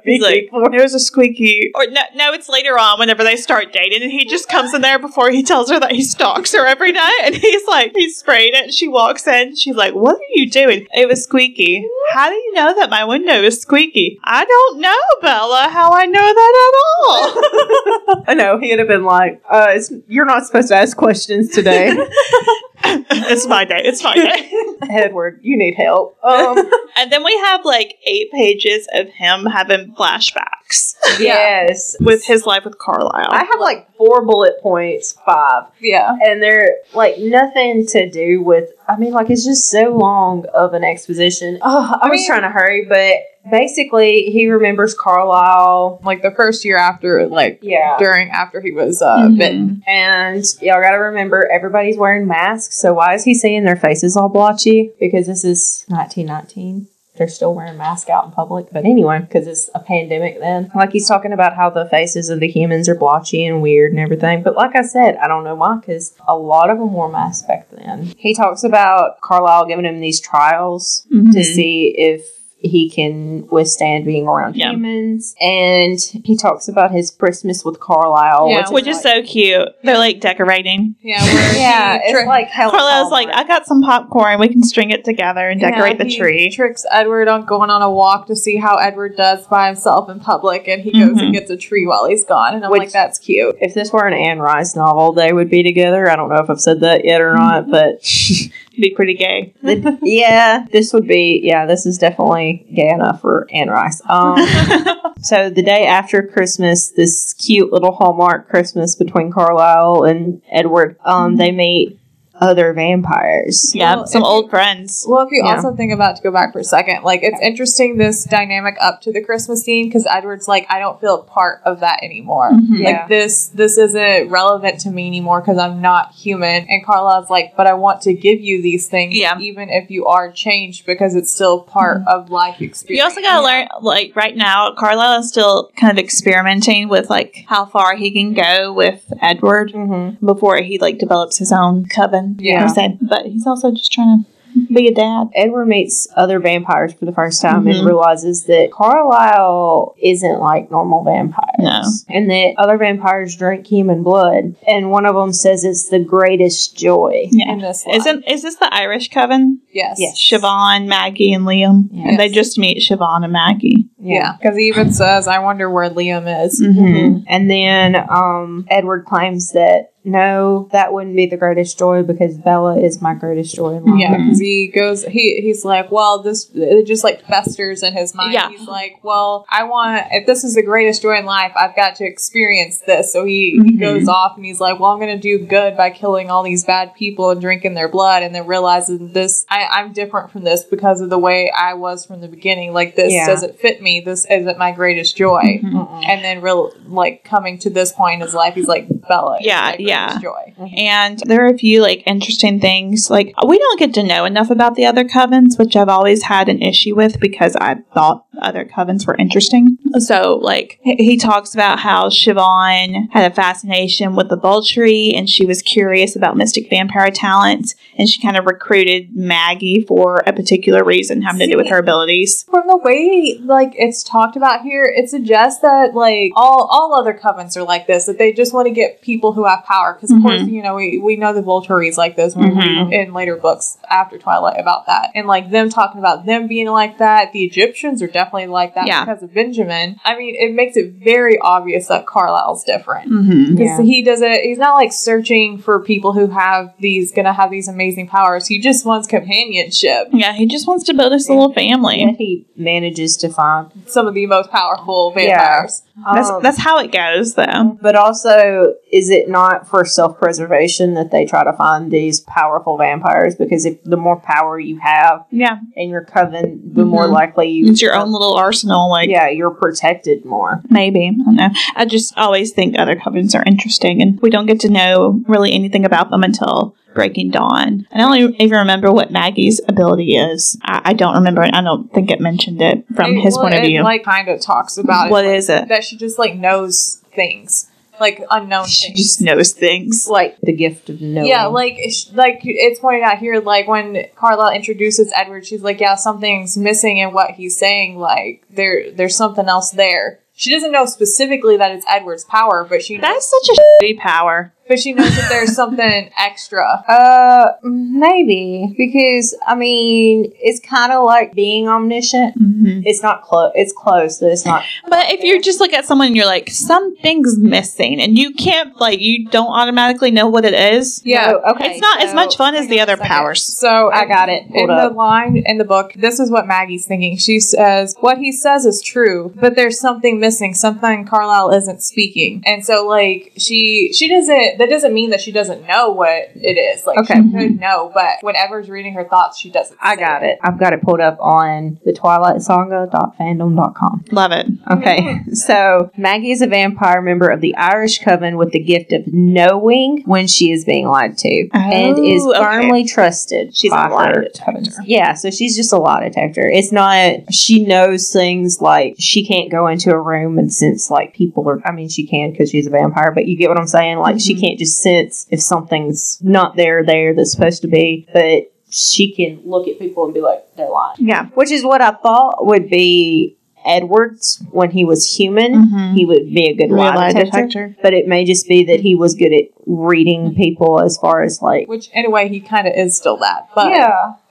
He's 0.05 0.23
like, 0.23 0.51
there's 0.71 0.95
a 0.95 1.01
squeaky. 1.01 1.71
Or 1.75 1.87
no, 1.87 2.03
no, 2.15 2.33
it's 2.33 2.49
later 2.49 2.79
on 2.79 2.99
whenever 2.99 3.25
they 3.25 3.37
start 3.37 3.73
dating, 3.73 4.03
and 4.03 4.13
he 4.13 4.27
just 4.27 4.49
comes 4.49 4.75
in 4.75 4.81
there 4.81 4.99
before 4.99 5.31
he 5.31 5.43
tells 5.43 5.71
her 5.71 5.81
that 5.81 5.93
he 5.93 6.03
stalks 6.03 6.53
her 6.53 6.67
every 6.67 6.93
night, 6.93 7.21
and 7.25 7.35
he's 7.35 7.67
like, 7.67 7.93
he's 7.95 8.19
spraying 8.19 8.53
it. 8.55 8.65
And 8.65 8.73
she 8.73 8.89
walks 8.89 9.27
in, 9.27 9.57
she's 9.57 9.77
like, 9.77 9.95
"What 9.95 10.17
are 10.17 10.35
you 10.35 10.51
doing?" 10.51 10.87
It 10.95 11.09
was 11.09 11.23
squeaky. 11.25 11.87
How 12.11 12.29
do 12.29 12.35
you 12.35 12.55
know 12.55 12.75
that 12.75 12.91
my 12.91 13.05
window 13.05 13.43
is 13.43 13.61
squeaky? 13.61 14.19
I 14.25 14.45
don't 14.45 14.81
know, 14.81 14.95
Bella. 15.21 15.69
How 15.71 15.93
I 15.93 16.07
know 16.07 16.21
that 16.35 16.69
at 16.69 16.75
all? 17.09 18.25
I 18.29 18.35
know 18.35 18.59
he'd 18.59 18.79
have 18.79 18.89
been 18.89 19.05
like, 19.05 19.43
uh, 19.51 19.69
it's, 19.71 19.93
"You're 20.07 20.25
not 20.27 20.47
supposed 20.47 20.69
to 20.69 20.77
ask 20.77 20.97
questions 20.97 21.51
today, 21.51 21.97
it's 23.11 23.47
my 23.47 23.65
day. 23.65 23.81
It's 23.85 24.03
my 24.03 24.15
day. 24.15 24.51
Edward. 24.91 25.41
You 25.43 25.57
need 25.57 25.75
help." 25.75 26.19
Um, 26.23 26.59
And 26.97 27.13
then 27.13 27.23
we 27.23 27.33
have 27.45 27.65
like 27.65 27.95
eight 28.05 28.33
pages 28.33 28.89
of 28.93 29.09
him 29.09 29.47
having 29.47 29.95
flashbacks 29.95 30.95
yes, 31.21 31.95
with 32.01 32.25
his 32.27 32.45
life 32.45 32.65
with 32.65 32.77
Carlisle. 32.79 33.29
I 33.31 33.45
have 33.45 33.61
like 33.61 33.95
four 33.97 34.25
bullet 34.25 34.61
points, 34.61 35.13
five. 35.25 35.65
Yeah. 35.81 36.17
and 36.21 36.43
they're 36.43 36.79
like 36.95 37.19
nothing 37.19 37.87
to 37.89 38.11
do 38.11 38.43
with. 38.43 38.71
I 38.89 38.97
mean, 38.97 39.13
like 39.13 39.29
it's 39.31 39.45
just 39.45 39.71
so 39.71 39.95
long 39.97 40.47
of 40.55 40.73
an 40.75 40.83
exposition. 40.85 41.59
Oh, 41.63 41.99
I, 42.03 42.07
I 42.07 42.11
was 42.11 42.21
mean- 42.21 42.27
trying 42.27 42.43
to 42.43 42.49
hurry, 42.51 42.87
but 42.89 43.17
basically, 43.51 44.31
he 44.31 44.49
remembers 44.49 44.95
Carlisle. 44.95 46.01
Like 46.05 46.23
the 46.23 46.31
first 46.31 46.65
year 46.65 46.77
after, 46.77 47.27
like 47.27 47.59
Yeah. 47.63 47.97
during 47.99 48.31
after 48.31 48.61
he 48.61 48.73
was 48.73 49.01
uh, 49.03 49.19
Mhm. 49.29 49.39
bitten. 49.39 49.83
And 49.87 50.45
y'all 50.63 50.81
gotta 50.83 50.99
remember, 50.99 51.49
everybody's 51.51 51.97
wearing 51.99 52.27
masks. 52.27 52.81
So 52.81 52.95
why 52.95 53.15
is 53.15 53.25
he 53.25 53.35
seeing 53.35 53.65
their 53.65 53.77
faces 53.77 54.17
all 54.17 54.29
blotchy? 54.29 54.93
Because 54.99 55.27
this 55.27 55.45
is 55.45 55.85
1919. 55.89 56.89
They're 57.19 57.29
still 57.29 57.55
wearing 57.55 57.77
masks 57.77 58.09
out 58.09 58.25
in 58.25 58.31
public. 58.31 58.69
But 58.73 58.85
anyway, 58.85 59.19
because 59.21 59.47
it's 59.47 59.69
a 59.75 59.81
pandemic 59.81 60.41
then. 60.41 60.71
Like 60.75 60.93
he's 60.93 61.09
talking 61.09 61.33
about 61.33 61.55
how 61.57 61.69
the 61.71 61.87
faces 61.87 62.31
of 62.31 62.41
the 62.41 62.49
humans 62.49 62.89
are 62.89 62.95
blotchy 62.95 63.45
and 63.45 63.61
weird 63.61 63.91
and 63.91 64.01
everything. 64.01 64.43
But 64.43 64.55
like 64.57 64.75
I 64.77 64.83
said, 64.83 65.17
I 65.17 65.29
don't 65.29 65.45
know 65.45 65.55
why, 65.57 65.77
because 65.77 66.15
a 66.27 66.37
lot 66.37 66.71
of 66.71 66.79
them 66.79 66.93
wore 66.93 67.11
masks 67.11 67.47
back 67.47 67.69
then. 67.71 68.13
He 68.17 68.35
talks 68.35 68.65
about 68.65 69.21
Carlisle 69.21 69.67
giving 69.67 69.85
him 69.85 70.01
these 70.01 70.21
trials 70.21 71.07
to 71.11 71.17
Mhm. 71.17 71.45
see 71.45 71.95
if 71.99 72.38
he 72.61 72.91
can 72.91 73.47
withstand 73.53 74.05
being 74.05 74.27
around 74.27 74.57
Yeah. 74.57 74.73
humans. 74.73 75.35
And 75.41 75.99
he 76.25 76.37
talks 76.37 76.67
about 76.67 76.91
his 76.91 77.11
Christmas 77.11 77.65
with 77.65 77.79
Carlisle, 77.79 78.49
Yeah, 78.51 78.59
which, 78.63 78.71
Which 78.71 78.87
is 78.89 79.01
so 79.01 79.23
cute. 79.23 79.69
They're 79.85 79.97
like 79.97 80.19
decorating. 80.21 80.97
Yeah, 81.01 81.25
yeah, 81.55 81.99
he 81.99 82.05
it's 82.11 82.13
tri- 82.13 82.27
like 82.27 82.49
hella 82.49 82.73
Carlisle's 82.73 83.13
like, 83.13 83.29
I 83.33 83.45
got 83.45 83.65
some 83.67 83.83
popcorn. 83.83 84.41
We 84.41 84.49
can 84.49 84.65
string 84.65 84.91
it 84.91 85.05
together 85.05 85.49
and 85.49 85.61
decorate 85.61 85.93
Yeah, 85.99 86.05
the 86.05 86.11
he 86.11 86.19
tree. 86.19 86.51
Tricks 86.51 86.85
Edward 86.91 87.29
on 87.29 87.45
going 87.47 87.71
on 87.71 87.81
a 87.81 87.91
walk 87.91 88.27
to 88.27 88.35
see 88.35 88.57
how 88.57 88.75
Edward 88.77 89.17
does 89.17 89.47
by 89.47 89.67
himself 89.69 90.11
in 90.11 90.19
public, 90.19 90.67
and 90.67 90.83
he 90.83 90.91
goes 90.93 91.17
Mhm. 91.17 91.23
and 91.27 91.33
gets 91.35 91.51
a 91.51 91.57
tree 91.57 91.87
while 91.87 92.07
he's 92.07 92.25
gone. 92.25 92.55
And 92.57 92.65
I'm 92.65 92.71
Which- 92.73 92.81
like, 92.81 92.91
that's 92.93 93.19
cute. 93.21 93.57
if 93.61 93.73
this 93.75 93.93
were 93.93 94.05
an 94.07 94.15
Anne 94.15 94.41
Rice 94.41 94.75
novel, 94.75 95.13
they 95.13 95.33
would 95.33 95.49
be 95.49 95.63
together. 95.63 96.11
I 96.11 96.17
don't 96.17 96.29
know 96.29 96.41
if 96.43 96.51
I've 96.51 96.61
said 96.61 96.81
that 96.81 97.05
yet 97.05 97.21
or 97.21 97.35
not, 97.35 97.71
but 97.71 98.01
Be 98.81 98.91
pretty 98.95 99.15
gay. 99.15 99.55
the- 99.63 99.99
yeah, 100.03 100.67
this 100.71 100.93
would 100.93 101.07
be 101.07 101.41
yeah, 101.43 101.67
this 101.67 101.85
is 101.87 101.99
definitely 101.99 102.67
gay 102.75 102.91
enough 102.91 103.21
for 103.21 103.47
Anne 103.53 103.69
Rice. 103.69 104.01
Um, 104.09 104.37
so 105.21 105.51
the 105.51 105.63
day 105.63 105.87
after 105.87 106.23
Christmas, 106.23 106.91
this 106.91 107.35
cute 107.35 107.73
little 107.73 107.93
Hallmark 107.93 108.49
Christmas 108.49 108.95
between 108.95 109.33
Carlisle 109.33 110.05
and 110.05 110.43
Edward, 110.51 110.97
um, 111.05 111.37
they 111.37 111.51
meet 111.51 111.98
other 112.41 112.73
vampires. 112.73 113.73
yeah, 113.75 113.97
Well, 113.97 114.07
some 114.07 114.23
if 114.23 114.27
old 114.29 114.51
friends. 114.51 115.05
Well, 115.09 115.27
if 115.27 115.33
you 115.33 115.43
Yeah. 115.45 115.57
also 115.57 115.75
think 115.75 115.93
about 115.93 116.17
to 116.17 116.23
go 116.23 116.31
back 116.31 116.53
for 116.53 116.59
a 116.61 116.65
second, 116.65 117.03
like 117.05 117.21
it's 117.23 117.41
interesting 117.41 117.97
this 117.97 118.25
dynamic 118.25 118.77
up 118.81 119.01
to 119.03 119.13
the 119.13 119.23
Christmas 119.23 119.63
scene 119.65 119.87
because 119.89 120.07
Edward's 120.11 120.49
like, 120.49 120.67
I 120.71 120.79
don't 120.79 121.01
feel 121.01 121.15
a 121.21 121.23
part 121.25 121.61
of 121.65 121.81
that 121.81 122.03
anymore. 122.03 122.51
Mhm. 122.53 122.79
Yeah. 122.79 122.91
Like 122.91 123.09
this, 123.09 123.47
this 123.49 123.79
isn't 123.79 124.29
relevant 124.31 124.81
to 124.81 124.91
me 124.91 125.07
anymore 125.07 125.41
because 125.41 125.59
I'm 125.59 125.81
not 125.81 126.13
human. 126.13 126.67
And 126.69 126.85
Carlisle's 126.85 127.31
like, 127.31 127.55
but 127.57 127.67
I 127.67 127.75
want 127.75 128.03
to 128.03 128.15
give 128.15 128.41
you 128.41 128.63
these 128.63 128.87
things, 128.89 129.15
Yeah. 129.17 129.39
even 129.41 129.69
if 129.71 129.91
you 129.91 130.07
are 130.07 130.31
changed, 130.31 130.87
because 130.87 131.15
it's 131.15 131.33
still 131.33 131.61
part 131.63 132.03
of 132.07 132.31
life 132.31 132.61
experience. 132.61 132.99
You 132.99 133.05
also 133.05 133.21
gotta 133.21 133.43
learn, 133.45 133.69
like 133.83 134.13
right 134.15 134.37
now, 134.37 134.73
Carlisle 134.77 135.21
is 135.21 135.29
still 135.29 135.71
kind 135.77 135.91
of 135.99 135.99
experimenting 136.05 136.89
with 136.89 137.11
like 137.11 137.45
how 137.49 137.65
far 137.65 137.97
he 137.97 138.11
can 138.11 138.35
go 138.35 138.73
with 138.73 139.13
Edward 139.21 139.73
Mm-hmm. 139.75 140.25
before 140.25 140.59
he 140.59 140.79
like 140.79 140.99
develops 140.99 141.39
his 141.39 141.53
own 141.53 141.85
coven. 141.87 142.28
Yeah. 142.39 142.67
per 142.67 142.75
se. 142.75 142.99
but 143.03 143.27
he's 143.27 143.47
also 143.47 143.71
just 143.73 143.93
trying 143.93 144.25
to 144.25 144.31
be 144.75 144.89
a 144.89 144.95
dad. 144.95 145.29
Edward 145.35 145.67
meets 145.67 146.09
other 146.17 146.41
vampires 146.41 146.93
for 146.95 147.05
the 147.05 147.13
first 147.13 147.41
time 147.43 147.65
Mhm. 147.65 147.77
and 147.79 147.87
realizes 147.87 148.45
that 148.45 148.71
Carlisle 148.73 149.95
isn't 150.03 150.41
like 150.41 150.71
normal 150.71 151.05
vampires. 151.05 151.45
No. 151.59 151.83
And 152.09 152.31
that 152.31 152.55
other 152.57 152.77
vampires 152.77 153.37
drink 153.37 153.67
human 153.67 154.03
blood. 154.03 154.55
And 154.67 154.91
one 154.91 155.07
of 155.07 155.15
them 155.15 155.33
says 155.33 155.65
it's 155.65 155.89
the 155.91 155.99
greatest 156.01 156.77
joy. 156.77 157.29
Yeah, 157.31 157.53
in 157.53 157.59
this 157.61 157.87
life. 157.87 157.97
isn't 157.99 158.25
is 158.29 158.43
this 158.43 158.57
the 158.57 158.73
Irish 158.75 159.11
coven? 159.11 159.61
yes, 159.73 159.97
Yes. 159.99 160.19
Siobhan, 160.19 160.87
Maggie, 160.87 161.33
and 161.33 161.45
Liam, 161.45 161.89
Yes. 161.93 162.07
and 162.11 162.19
they 162.19 162.29
just 162.29 162.59
meet 162.59 162.79
Siobhan 162.83 163.25
and 163.25 163.33
Maggie. 163.33 163.87
yeah, 164.03 164.33
because 164.41 164.57
he 164.57 164.65
even 164.65 164.93
says, 164.93 165.29
"I 165.29 165.39
wonder 165.41 165.71
where 165.71 165.91
Liam 165.91 166.25
is." 166.47 166.61
Mm-hmm. 166.61 167.19
And 167.29 167.51
then 167.51 167.97
um, 168.09 168.67
Edward 168.71 169.05
claims 169.05 169.53
that 169.53 169.91
no, 170.09 170.69
that 170.73 170.93
wouldn't 170.93 171.15
be 171.17 171.27
the 171.27 171.37
greatest 171.37 171.79
joy 171.79 172.03
because 172.03 172.37
Bella 172.39 172.79
is 172.81 173.01
my 173.03 173.15
greatest 173.15 173.55
joy 173.55 173.75
in 173.77 173.85
life. 173.85 174.01
Yeah, 174.01 174.17
because 174.17 174.41
he 174.41 174.69
goes, 174.69 175.05
he 175.05 175.41
he's 175.41 175.65
like, 175.65 175.91
well, 175.93 176.23
this 176.23 176.51
it 176.55 176.87
just 176.87 177.05
like 177.05 177.25
festers 177.27 177.83
in 177.83 177.93
his 177.95 178.15
mind. 178.15 178.33
Yeah. 178.33 178.49
He's 178.49 178.67
like, 178.67 179.01
well, 179.03 179.45
I 179.51 179.65
want 179.65 180.07
if 180.11 180.27
this 180.27 180.45
is 180.45 180.55
the 180.55 180.63
greatest 180.63 181.03
joy 181.03 181.17
in 181.19 181.25
life, 181.27 181.53
I've 181.57 181.77
got 181.77 181.97
to 181.97 182.05
experience 182.05 182.79
this. 182.87 183.13
So 183.13 183.25
he, 183.25 183.51
he 183.53 183.59
Mhm. 183.77 183.81
goes 183.81 184.09
off 184.09 184.37
and 184.37 184.45
he's 184.45 184.61
like, 184.61 184.81
well, 184.81 184.91
I'm 184.91 184.99
gonna 185.01 185.19
do 185.19 185.39
good 185.39 185.77
by 185.77 185.91
killing 185.91 186.31
all 186.31 186.43
these 186.43 186.65
bad 186.65 186.95
people 186.95 187.31
and 187.31 187.41
drinking 187.41 187.75
their 187.75 187.89
blood, 187.89 188.23
and 188.23 188.35
then 188.35 188.47
realizing 188.47 189.13
this, 189.13 189.45
I, 189.49 189.67
I'm 189.71 189.93
different 189.93 190.31
from 190.31 190.45
this 190.45 190.65
because 190.65 191.01
of 191.01 191.11
the 191.11 191.19
way 191.19 191.51
I 191.51 191.75
was 191.75 192.05
from 192.07 192.21
the 192.21 192.29
beginning. 192.29 192.73
Like 192.73 192.97
this 192.97 193.13
Yeah. 193.13 193.27
doesn't 193.27 193.59
fit 193.59 193.83
me. 193.83 194.01
This 194.01 194.27
isn't 194.31 194.59
my 194.59 194.73
greatest 194.73 195.17
joy. 195.17 195.61
Mhm. 195.63 195.73
Mm-mm. 195.73 196.05
And 196.09 196.25
then 196.25 196.41
real 196.41 196.73
like 196.87 197.25
coming 197.25 197.59
to 197.59 197.71
this 197.71 197.93
point 197.93 198.15
in 198.15 198.21
his 198.21 198.35
life, 198.35 198.55
he's 198.55 198.67
like, 198.69 198.89
Bella, 199.09 199.39
Yeah, 199.41 199.75
yeah. 199.79 200.19
joy. 200.21 200.55
Mm-hmm. 200.59 200.79
And 200.79 201.19
there 201.27 201.45
are 201.45 201.53
a 201.53 201.59
few 201.59 201.83
like 201.83 202.03
interesting 202.07 202.61
things. 202.61 203.11
Like 203.11 203.35
we 203.47 203.59
don't 203.59 203.79
get 203.79 203.95
to 203.95 204.03
know 204.03 204.25
enough 204.25 204.51
about 204.51 204.75
the 204.75 204.87
other 204.87 205.05
covens, 205.05 205.59
which 205.59 205.77
I've 205.77 205.89
always 205.89 206.25
had 206.25 206.49
an 206.49 206.63
issue 206.63 206.95
with 206.95 207.21
because 207.21 207.57
I 207.57 207.77
thought 207.95 208.27
other 208.41 208.65
covens 208.65 209.07
were 209.07 209.17
interesting. 209.17 209.79
So 209.99 210.39
like 210.43 210.79
he 210.83 210.97
he 210.97 211.17
talks 211.17 211.55
about 211.55 211.79
how 211.81 212.09
Siobhan 212.09 213.09
had 213.13 213.31
a 213.31 213.35
fascination 213.35 214.15
with 214.15 214.29
the 214.29 214.37
Volturi 214.39 215.17
and 215.17 215.29
she 215.29 215.47
was 215.47 215.63
curious 215.63 216.15
about 216.17 216.37
mystic 216.37 216.69
vampire 216.71 217.11
talents 217.11 217.75
and 217.97 218.09
she 218.09 218.21
kind 218.21 218.37
of 218.37 218.45
recruited 218.47 219.17
Maggie 219.17 219.85
for 219.87 220.23
a 220.27 220.33
particular 220.33 220.85
reason 220.85 221.23
having 221.23 221.41
to 221.41 221.47
do 221.47 221.57
with 221.57 221.69
her 221.69 221.79
abilities. 221.79 222.45
from 222.45 222.67
the 222.67 222.77
way 222.77 223.39
like 223.43 223.73
it's 223.75 224.03
talked 224.03 224.37
about 224.37 224.63
here, 224.63 224.85
it 224.85 225.09
suggests 225.09 225.61
that 225.63 225.95
like 225.95 226.33
all 226.37 226.69
all 226.71 226.95
other 226.95 227.15
covens 227.15 227.57
are 227.57 227.63
like 227.65 227.87
this. 227.87 228.07
That 228.07 228.19
they 228.19 228.33
just 228.33 228.53
want 228.53 228.67
to 228.69 228.75
get 228.75 228.98
people 229.03 229.33
who 229.33 229.45
have 229.45 229.65
power. 229.65 229.95
Because 229.95 230.11
of 230.11 230.23
course, 230.23 230.43
Mhm. 230.43 230.51
you 230.53 230.63
know 230.63 230.75
we, 230.75 230.99
we 230.99 231.17
know 231.17 231.33
the 231.33 231.43
Volturi 231.43 231.89
like 231.97 232.17
this 232.17 232.35
when 232.37 232.57
we 232.57 232.63
Mhm. 232.63 232.93
in 232.93 233.13
later 233.15 233.37
books 233.37 233.79
after 233.91 234.19
Twilight 234.19 234.59
about 234.61 234.87
that, 234.87 235.11
and 235.15 235.27
like 235.27 235.51
them 235.51 235.69
talking 235.71 235.99
about 235.99 236.27
them 236.27 236.47
being 236.47 236.69
like 236.69 236.99
that. 236.99 237.33
The 237.33 237.45
Egyptians 237.45 238.03
are 238.03 238.07
definitely 238.07 238.47
like 238.49 238.75
that 238.75 238.87
Yeah. 238.87 239.05
because 239.05 239.23
of 239.23 239.33
Benjamin. 239.35 239.97
I 240.05 240.17
mean, 240.17 240.35
it 240.35 240.53
makes 240.55 240.77
it 240.77 240.93
very 241.03 241.39
obvious 241.39 241.87
that 241.89 242.07
Carlisle's 242.07 242.65
different. 242.65 243.11
Mm-hmm. 243.11 243.57
Because 243.57 243.79
Yeah. 243.79 243.83
he 243.85 244.03
doesn't, 244.03 244.41
he's 244.43 244.59
not 244.59 244.75
like 244.75 244.93
searching 244.93 245.59
for 245.59 245.81
people 245.81 246.13
who 246.13 246.27
have 246.29 246.73
these, 246.79 247.13
gonna 247.13 247.33
have 247.33 247.51
these 247.51 247.69
amazing 247.69 248.09
powers. 248.09 248.47
He 248.47 248.59
just 248.59 248.85
wants 248.85 249.07
companionship. 249.09 250.09
Yeah, 250.13 250.33
he 250.33 250.47
just 250.47 250.67
wants 250.67 250.85
to 250.85 250.95
build 250.95 251.13
his 251.13 251.29
little 251.29 251.53
family. 251.53 252.03
And 252.03 252.17
he 252.17 252.47
manages 252.57 253.17
to 253.19 253.29
find. 253.29 253.69
Some 253.87 254.07
of 254.07 254.15
the 254.15 254.27
most 254.27 254.51
powerful 254.51 255.13
Yeah. 255.17 255.39
vampires. 255.39 255.83
That's 256.15 256.31
Um, 256.31 256.43
that's 256.43 256.59
how 256.59 256.79
it 256.79 256.93
goes 256.93 257.35
though. 257.35 257.77
But 257.81 257.97
also, 257.97 258.75
is 258.93 259.11
it 259.11 259.29
not 259.29 259.67
for 259.69 259.85
self 259.85 260.19
preservation 260.19 260.95
that 260.95 261.11
they 261.11 261.25
try 261.25 261.45
to 261.45 261.53
find 261.53 261.91
these 261.91 262.21
powerful 262.21 262.77
vampires? 262.77 263.35
Because 263.37 263.65
if 263.65 263.83
the 263.85 263.97
more 263.97 264.17
power 264.21 264.59
you 264.59 264.79
have 264.79 265.25
Yeah. 265.31 265.59
in 265.77 265.91
your 265.91 266.05
coven, 266.05 266.61
the 266.73 266.85
more 266.85 267.07
Mhm. 267.07 267.13
likely 267.13 267.49
you. 267.51 267.67
It's 267.71 267.83
your 267.83 267.95
own 267.95 268.13
little 268.13 268.35
arsenal, 268.35 268.89
like 268.91 269.09
Yeah, 269.09 269.29
you're 269.29 269.51
protected 269.51 270.25
more. 270.25 270.63
Maybe. 270.71 271.09
I 271.09 271.25
don't 271.25 271.35
know. 271.35 271.49
I 271.77 271.85
just 271.85 272.17
always 272.17 272.53
think 272.53 272.79
other 272.79 272.97
covens 272.97 273.35
are 273.39 273.43
interesting 273.47 274.01
and 274.03 274.19
we 274.21 274.31
don't 274.31 274.47
get 274.47 274.61
to 274.61 274.71
know 274.71 275.21
really 275.27 275.53
anything 275.53 275.85
about 275.85 276.11
them 276.11 276.23
until 276.23 276.75
Breaking 276.95 277.31
Dawn. 277.31 277.87
And 277.91 278.03
I 278.03 278.19
don't 278.19 278.35
even 278.41 278.59
remember 278.59 278.91
what 278.91 279.11
Maggie's 279.11 279.61
ability 279.69 280.17
is. 280.17 280.59
I, 280.63 280.81
I 280.87 280.93
don't 280.95 281.15
remember 281.15 281.43
it. 281.43 281.55
I 281.55 281.61
don't 281.61 281.93
think 281.93 282.11
it 282.11 282.21
mentioned 282.21 282.61
it 282.63 282.85
from 282.95 283.17
It- 283.17 283.21
his 283.23 283.35
well, 283.35 283.45
point 283.45 283.55
of 283.55 283.63
it, 283.63 283.67
view. 283.69 283.83
like 283.83 284.05
kind 284.05 284.29
of 284.29 284.41
talks 284.41 284.77
about 284.79 285.11
What 285.11 285.25
it. 285.25 285.35
is 285.37 285.49
it? 285.49 285.69
That 285.69 285.85
she 285.85 285.97
just 285.97 286.19
like 286.19 286.35
knows 286.37 287.03
things, 287.15 287.69
like 288.01 288.23
unknown 288.31 288.67
She 288.67 288.89
things. 288.89 288.99
just 288.99 289.21
knows 289.21 289.53
things. 289.53 290.09
Like 290.09 290.39
the 290.43 290.53
gift 290.53 290.89
of 290.91 291.01
knowing. 291.01 291.27
Yeah, 291.29 291.47
like 291.47 291.75
like 292.15 292.41
it's 292.45 292.81
pointed 292.81 293.03
out 293.03 293.19
here. 293.19 293.41
Like 293.41 293.69
when 293.69 294.05
Carlisle 294.17 294.53
introduces 294.55 295.13
Edward, 295.15 295.47
she's 295.47 295.63
like, 295.63 295.81
"Yeah, 295.81 295.95
something's 295.95 296.57
missing 296.57 296.99
in 296.99 297.13
what 297.13 297.33
he's 297.33 297.57
saying. 297.59 297.99
Like 297.99 298.43
there, 298.51 298.91
there's 298.93 299.15
something 299.17 299.47
else 299.49 299.71
there." 299.71 300.21
She 300.35 300.53
doesn't 300.53 300.71
know 300.71 300.87
specifically 300.87 301.57
that 301.57 301.73
it's 301.73 301.85
Edward's 301.89 302.25
power, 302.25 302.65
but 302.69 302.81
she 302.85 302.97
That's 302.97 303.29
such 303.29 303.57
a 303.57 303.85
shitty 303.85 303.99
power. 303.99 304.53
But 304.69 304.79
she 304.79 304.93
knows 304.93 305.15
that 305.17 305.29
there's 305.29 305.55
something 305.55 306.11
extra. 306.19 306.65
Uh, 306.89 307.53
maybe 307.63 308.75
because 308.77 309.37
I 309.47 309.55
mean 309.55 310.33
it's 310.41 310.61
kind 310.61 310.93
of 310.93 311.05
like 311.05 311.35
being 311.35 311.69
omniscient. 311.69 312.35
hmm 312.37 312.81
It's 312.85 313.03
not 313.03 313.23
close. 313.23 313.53
It's 313.55 313.73
close, 313.73 314.19
but 314.19 314.31
it's 314.31 314.45
not. 314.45 314.65
But 314.89 315.11
if 315.13 315.23
you 315.23 315.41
just 315.43 315.61
look 315.61 315.73
at 315.73 315.85
someone 315.85 316.09
and 316.09 316.17
you're 316.17 316.27
like, 316.27 316.49
something's 316.51 317.39
missing, 317.39 318.01
and 318.01 318.17
you 318.19 318.33
can't, 318.33 318.79
like, 318.81 319.01
you 319.01 319.27
don't 319.29 319.49
automatically 319.53 320.11
know 320.11 320.29
what 320.29 320.45
it 320.45 320.55
is, 320.55 321.03
Yeah, 321.05 321.33
No, 321.33 321.41
okay. 321.53 321.73
it's 321.73 321.81
not 321.81 322.01
as 322.03 322.15
much 322.15 322.37
fun 322.37 322.55
as 322.55 322.69
the 322.69 322.81
other 322.81 322.97
second. 322.97 323.07
powers. 323.09 323.43
So 323.43 323.91
I 323.93 324.07
got 324.07 324.29
it. 324.29 324.45
In 324.51 324.69
Hold 324.69 324.93
the 324.93 324.95
line 324.95 325.43
in 325.45 325.59
the 325.59 325.65
book, 325.65 325.93
this 325.95 326.19
is 326.21 326.31
what 326.31 326.47
Maggie's 326.47 326.87
thinking. 326.87 327.17
She 327.19 327.39
says, 327.41 327.95
"What 328.01 328.19
he 328.19 328.33
says 328.33 328.65
is 328.65 328.81
true, 328.83 329.33
but 329.37 329.57
there's 329.57 329.79
something 329.81 330.19
missing. 330.21 330.55
Something 330.55 331.05
Carlisle 331.07 331.51
isn't 331.51 331.83
speaking." 331.83 332.43
And 332.47 332.65
so, 332.65 332.87
like, 332.87 333.33
she 333.37 333.93
she 333.93 334.09
doesn't 334.09 334.58
that 334.59 334.69
doesn't 334.69 334.93
mean 334.95 335.11
that 335.11 335.21
she 335.21 335.33
doesn't 335.33 335.67
know 335.67 335.91
what 335.91 336.31
it 336.35 336.59
is. 336.59 336.87
Like 336.87 336.99
Okay. 336.99 337.15
she 337.23 337.31
could 337.33 337.61
know, 337.61 337.91
but 337.95 338.15
whenever's 338.23 338.69
reading 338.69 338.95
her 338.95 339.05
thoughts, 339.05 339.39
she 339.39 339.51
doesn't. 339.51 339.79
I 339.81 339.95
say 339.95 340.01
got 340.01 340.23
it. 340.23 340.39
I've 340.43 340.59
got 340.59 340.73
it 340.73 340.83
pulled 340.83 341.01
up 341.01 341.19
on 341.21 341.79
the 341.85 341.93
twilightsaga.fandom.com. 341.93 344.05
Love 344.13 344.33
it. 344.33 344.47
Okay, 344.71 345.21
so 345.33 345.91
Maggie 345.97 346.31
is 346.31 346.43
a 346.43 346.47
vampire 346.47 347.01
member 347.03 347.29
of 347.29 347.41
the 347.41 347.55
Irish 347.57 347.99
Coven 348.01 348.37
with 348.37 348.53
the 348.53 348.61
gift 348.61 348.93
of 348.93 349.03
knowing 349.13 350.03
when 350.07 350.27
she 350.27 350.51
is 350.53 350.65
being 350.65 350.87
lied 350.89 351.17
to 351.19 351.49
and 351.53 351.99
is 351.99 352.23
Oh, 352.25 352.33
okay. 352.35 352.41
firmly 352.43 352.85
trusted. 352.85 353.57
She's 353.57 353.71
by 353.71 353.89
a 353.89 353.93
lie 353.93 354.09
her 354.09 354.23
detector. 354.23 354.71
Yeah, 354.85 355.15
so 355.15 355.31
she's 355.31 355.57
just 355.57 355.73
a 355.73 355.79
lie 355.79 356.05
detector. 356.05 356.47
It's 356.47 356.73
not, 356.73 357.33
she 357.33 357.65
knows 357.65 358.11
things 358.13 358.61
like 358.61 358.97
she 358.99 359.25
can't 359.27 359.51
go 359.51 359.67
into 359.69 359.91
a 359.91 360.01
room 360.01 360.39
and 360.39 360.53
sense 360.53 360.91
like 360.91 361.15
people 361.15 361.49
are, 361.49 361.61
I 361.67 361.73
mean, 361.73 361.89
she 361.89 362.07
can 362.07 362.31
because 362.33 362.51
she's 362.51 362.67
a 362.67 362.71
vampire, 362.71 363.13
but 363.15 363.27
you 363.27 363.37
get 363.37 363.49
what 363.49 363.59
I'm 363.59 363.67
saying? 363.67 363.99
Like 363.99 364.21
she 364.21 364.35
Mhm. 364.35 364.41
Can't 364.49 364.59
just 364.59 364.81
sense 364.83 365.27
if 365.31 365.41
something's 365.41 366.19
not 366.23 366.57
there, 366.57 366.85
there 366.85 367.15
that's 367.15 367.33
supposed 367.33 367.63
to 367.63 367.69
be, 367.69 368.07
but 368.13 368.51
she 368.71 369.13
can 369.15 369.41
look 369.45 369.67
at 369.69 369.79
people 369.79 370.05
and 370.05 370.13
be 370.15 370.21
like, 370.21 370.45
they're 370.57 370.69
lying 370.69 370.97
Yeah. 370.99 371.27
which 371.35 371.51
is 371.51 371.65
what 371.65 371.81
I 371.81 371.93
thought 371.93 372.47
would 372.47 372.69
be 372.69 373.37
Edwards 373.67 374.43
when 374.53 374.71
he 374.71 374.85
was 374.85 375.17
human. 375.17 375.53
Mhm. 375.67 375.95
He 375.95 376.05
would 376.05 376.33
be 376.33 376.47
a 376.47 376.55
good 376.55 376.71
lie, 376.71 376.95
Lie 376.95 377.09
detector, 377.13 377.31
detector. 377.31 377.77
But 377.83 377.93
it 377.93 378.07
may 378.07 378.25
just 378.25 378.47
be 378.49 378.65
that 378.65 378.81
he 378.81 378.95
was 378.95 379.15
good 379.15 379.33
at 379.33 379.45
reading 379.67 380.35
people 380.35 380.81
as 380.81 380.97
far 380.97 381.23
as 381.23 381.43
like. 381.43 381.69
Which 381.69 381.91
anyway, 381.93 382.29
he 382.29 382.41
kind 382.41 382.67
of 382.69 382.75
is 382.75 382.97
still 382.97 383.17
that, 383.19 383.49
but 383.55 383.73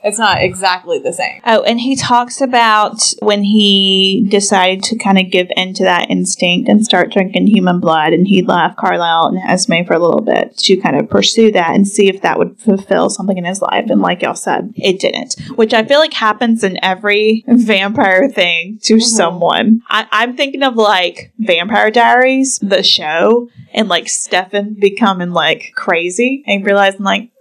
it's 0.03 0.19
not 0.19 0.41
exactly 0.41 0.99
the 0.99 1.11
same. 1.11 1.41
Oh, 1.45 1.63
and 1.63 1.79
he 1.79 1.95
talks 1.95 2.39
about 2.39 3.13
when 3.19 3.43
he 3.43 4.25
decided 4.29 4.83
to 4.85 4.97
kind 4.97 5.17
of 5.17 5.31
give 5.31 5.47
in 5.55 5.73
to 5.73 5.83
that 5.83 6.09
instinct 6.09 6.69
and 6.69 6.85
start 6.85 7.11
drinking 7.11 7.47
human 7.47 7.79
blood, 7.79 8.13
and 8.13 8.27
he 8.27 8.41
left 8.41 8.77
Carlisle 8.77 9.27
and 9.27 9.39
Esme 9.39 9.83
for 9.85 9.95
a 9.95 9.99
little 9.99 10.21
bit 10.21 10.55
to 10.57 10.77
kind 10.77 10.99
of 10.99 11.09
pursue 11.09 11.51
that 11.51 11.75
and 11.75 11.87
see 11.87 12.07
if 12.07 12.21
that 12.21 12.37
would 12.37 12.59
fulfill 12.59 13.09
something 13.09 13.37
in 13.37 13.45
his 13.45 13.61
life. 13.61 13.89
And 13.89 14.01
like 14.01 14.21
y'all 14.21 14.35
said, 14.35 14.71
it 14.75 14.99
didn't, 14.99 15.35
which 15.55 15.73
I 15.73 15.83
feel 15.83 15.99
like 15.99 16.13
happens 16.13 16.63
in 16.63 16.83
every 16.83 17.43
vampire 17.47 18.29
thing 18.29 18.79
to 18.83 18.95
mm-hmm. 18.95 19.01
someone. 19.01 19.81
I, 19.89 20.07
I'm 20.11 20.37
thinking 20.37 20.63
of 20.63 20.75
like 20.75 21.33
Vampire 21.39 21.91
Diaries, 21.91 22.59
the 22.59 22.83
show, 22.83 23.49
and 23.73 23.89
like 23.89 24.07
Stefan 24.07 24.75
becoming 24.79 25.31
like 25.31 25.73
crazy 25.75 26.43
and 26.47 26.65
realizing 26.65 27.03
like, 27.03 27.31